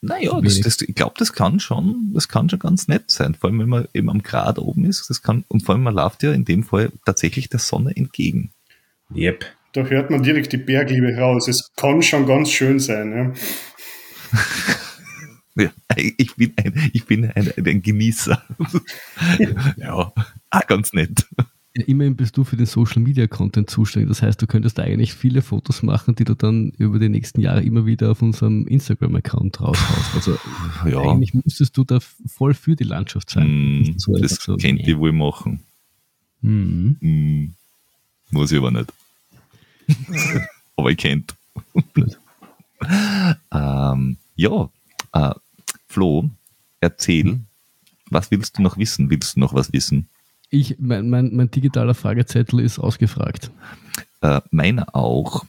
[0.00, 3.34] Naja, das, das, ich glaube, das kann schon, das kann schon ganz nett sein.
[3.34, 5.94] Vor allem, wenn man eben am Grad oben ist, das kann, und vor allem man
[5.94, 8.50] läuft ja in dem Fall tatsächlich der Sonne entgegen.
[9.14, 9.44] Yep.
[9.72, 11.48] Da hört man direkt die Bergliebe raus.
[11.48, 13.34] Es kann schon ganz schön sein,
[15.56, 15.64] ja.
[15.64, 18.42] ja ich bin ein, ich bin ein, ein Genießer.
[19.76, 20.12] ja,
[20.50, 21.26] ah, ganz nett.
[21.76, 24.08] Ja, immerhin bist du für den Social Media Content zuständig.
[24.08, 27.62] Das heißt, du könntest eigentlich viele Fotos machen, die du dann über die nächsten Jahre
[27.62, 30.14] immer wieder auf unserem Instagram-Account raushaust.
[30.14, 30.38] Also
[30.88, 31.00] ja.
[31.00, 33.80] eigentlich müsstest du da voll für die Landschaft sein.
[33.80, 34.86] Mm, so das so, könnt nee.
[34.86, 35.60] ihr wohl machen.
[36.42, 36.90] Mm.
[37.00, 37.54] Mm,
[38.30, 38.92] muss ich aber nicht.
[40.76, 41.34] aber ich kennt.
[43.52, 44.70] ähm, ja,
[45.12, 45.34] äh,
[45.88, 46.30] Flo,
[46.80, 47.46] erzähl, hm?
[48.10, 49.10] was willst du noch wissen?
[49.10, 50.08] Willst du noch was wissen?
[50.54, 53.50] Ich, mein, mein, mein digitaler Fragezettel ist ausgefragt.
[54.20, 55.44] Äh, meiner auch.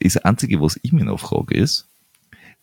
[0.00, 1.86] Das Einzige, was ich mir noch frage, ist,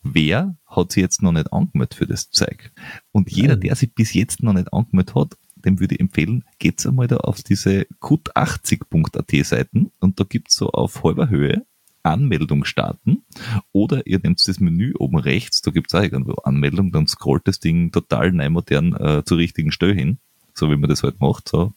[0.04, 2.74] wer hat sich jetzt noch nicht angemeldet für das Zeug?
[3.14, 6.86] Und jeder, der sich bis jetzt noch nicht angemeldet hat, dem würde ich empfehlen, geht's
[6.86, 11.66] einmal da auf diese kut80.at Seiten und da gibt's so auf halber Höhe
[12.04, 13.24] Anmeldung starten
[13.72, 17.62] oder ihr nehmt das Menü oben rechts, da gibt's auch irgendwo Anmeldung, dann scrollt das
[17.62, 20.20] Ding total neu modern äh, zur richtigen Stelle hin
[20.56, 21.50] so wie man das halt macht.
[21.50, 21.74] So.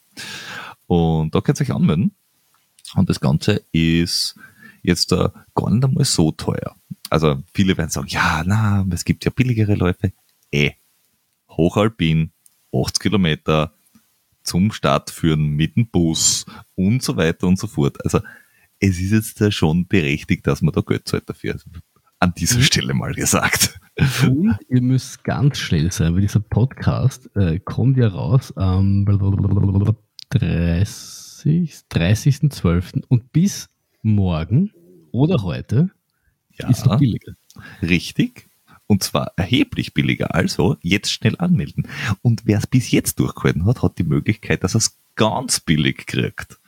[0.86, 2.14] Und da könnt ihr euch anmelden.
[2.94, 4.34] Und das Ganze ist
[4.82, 6.74] jetzt uh, gar nicht einmal so teuer.
[7.10, 10.12] Also viele werden sagen, ja, na, es gibt ja billigere Läufe.
[10.50, 10.72] Eh,
[11.50, 12.30] Hochalpin,
[12.72, 13.72] 80 Kilometer
[14.42, 18.02] zum Start führen mit dem Bus und so weiter und so fort.
[18.04, 18.20] Also
[18.80, 21.56] es ist jetzt da schon berechtigt, dass man da Geld zahlt dafür
[22.20, 22.62] an dieser mhm.
[22.62, 23.78] Stelle mal gesagt.
[24.22, 29.04] Und ihr müsst ganz schnell sein, weil dieser Podcast äh, kommt ja raus am
[30.30, 31.84] 30.
[31.90, 33.04] 30.12.
[33.08, 33.68] und bis
[34.02, 34.72] morgen
[35.12, 35.90] oder heute
[36.58, 37.34] ja, ist noch billiger.
[37.82, 38.48] Richtig.
[38.86, 40.34] Und zwar erheblich billiger.
[40.34, 41.86] Also jetzt schnell anmelden.
[42.22, 46.06] Und wer es bis jetzt durchgehalten hat, hat die Möglichkeit, dass er es ganz billig
[46.06, 46.58] kriegt.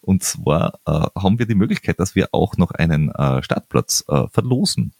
[0.00, 4.28] Und zwar äh, haben wir die Möglichkeit, dass wir auch noch einen äh, Startplatz äh,
[4.28, 4.92] verlosen.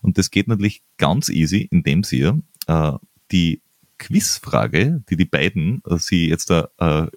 [0.00, 2.32] Und das geht natürlich ganz easy, indem Sie
[2.66, 2.92] äh,
[3.30, 3.60] die
[3.98, 7.08] Quizfrage, die die beiden äh, Sie jetzt da äh,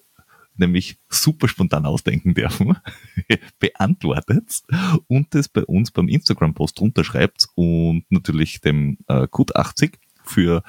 [0.56, 2.76] nämlich super spontan ausdenken dürfen,
[3.60, 4.64] beantwortet
[5.07, 10.64] und das bei uns beim Instagram-Post runterschreibt und natürlich dem äh, Code 80 für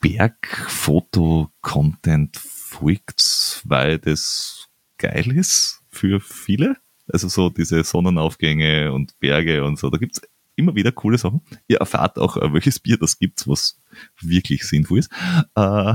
[0.00, 4.68] Bergfoto-Content folgt, weil das
[4.98, 6.76] geil ist für viele.
[7.10, 9.90] Also so diese Sonnenaufgänge und Berge und so.
[9.90, 10.20] Da gibt's
[10.56, 11.42] immer wieder coole Sachen.
[11.68, 13.80] Ihr erfahrt auch, äh, welches Bier das gibt, was
[14.20, 15.10] wirklich sinnvoll ist.
[15.54, 15.94] Äh,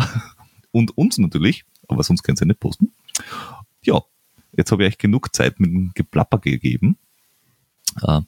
[0.72, 2.92] und uns natürlich, aber sonst könnt ihr nicht posten.
[3.84, 4.02] Ja,
[4.54, 6.98] jetzt habe ich euch genug Zeit mit dem Geplapper gegeben.
[8.02, 8.22] Äh,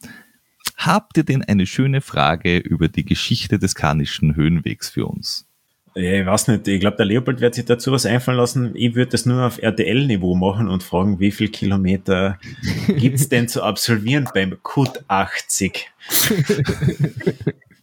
[0.77, 5.45] habt ihr denn eine schöne Frage über die Geschichte des Karnischen Höhenwegs für uns?
[5.93, 8.71] Ja, ich weiß nicht, ich glaube, der Leopold wird sich dazu was einfallen lassen.
[8.75, 12.39] Ich würde das nur auf RTL-Niveau machen und fragen, wie viel Kilometer
[12.87, 15.91] gibt's denn zu absolvieren beim KUT 80?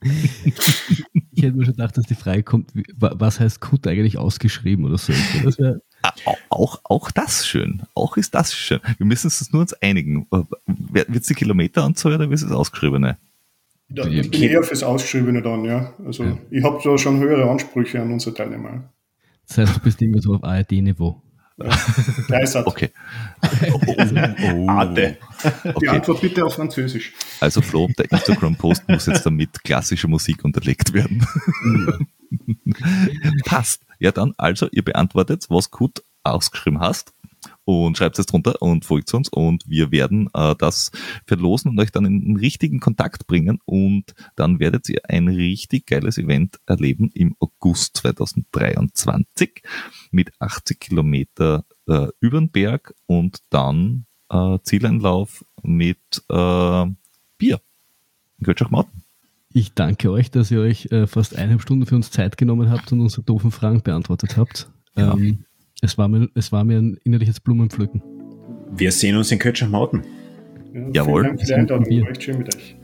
[1.32, 4.98] ich hätte mir schon gedacht, dass die Frage kommt, was heißt KUT eigentlich ausgeschrieben oder
[4.98, 5.12] so.
[5.44, 5.58] Das
[6.02, 6.12] ah,
[6.48, 7.82] auch, auch das schön.
[7.94, 8.78] Auch ist das schön.
[8.98, 10.26] Wir müssen uns nur uns einigen.
[10.66, 13.18] Wird es die Kilometeranzahl oder wird es das Ausgeschriebene?
[13.88, 15.92] Ich bin eher fürs Ausgeschriebene dann, ja.
[16.04, 16.38] Also ja.
[16.50, 18.84] ich habe da schon höhere Ansprüche an unsere Teilnehmer.
[19.48, 21.20] Das heißt, du bist irgendwie so auf ARD-Niveau.
[21.58, 22.66] Ja.
[22.66, 22.90] okay.
[23.72, 24.68] Oh.
[24.68, 25.16] Arte.
[25.64, 25.78] Okay.
[25.80, 27.12] Die Antwort bitte auf Französisch.
[27.40, 31.26] Also Flo, der Instagram-Post muss jetzt damit klassischer Musik unterlegt werden.
[33.44, 33.82] Passt.
[34.00, 37.12] Ja dann, also ihr beantwortet, was gut ausgeschrieben hast
[37.68, 40.90] und schreibt es drunter und folgt uns und wir werden äh, das
[41.26, 45.84] verlosen und euch dann in einen richtigen Kontakt bringen und dann werdet ihr ein richtig
[45.84, 49.60] geiles Event erleben im August 2023
[50.12, 55.98] mit 80 Kilometer äh, über den Berg und dann äh, Zieleinlauf mit
[56.30, 56.86] äh,
[57.36, 57.60] Bier
[58.38, 59.02] in Götschach-Mauten.
[59.52, 62.90] Ich danke euch, dass ihr euch äh, fast eineinhalb Stunden für uns Zeit genommen habt
[62.92, 64.70] und unsere doofen Fragen beantwortet habt.
[64.96, 65.12] Ja.
[65.12, 65.44] Ähm,
[65.82, 68.02] es war mir, es war mir ein innerliches Blumenpflücken.
[68.72, 70.02] Wir sehen uns in Kötscher Mauten.
[70.74, 71.22] Ja, Jawohl.
[71.22, 71.86] Dank für die Einladung.
[71.86, 72.76] Echt schön mit euch.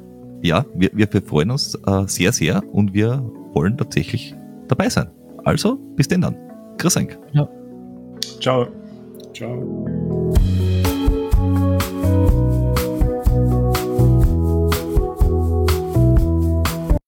[0.43, 3.23] Ja, wir, wir, wir freuen uns äh, sehr, sehr und wir
[3.53, 4.35] wollen tatsächlich
[4.69, 5.11] dabei sein.
[5.45, 6.37] Also, bis denn dann.
[6.79, 7.19] Grüß euch.
[7.33, 7.49] Ja.
[8.41, 8.69] Ciao.
[9.33, 10.35] Ciao.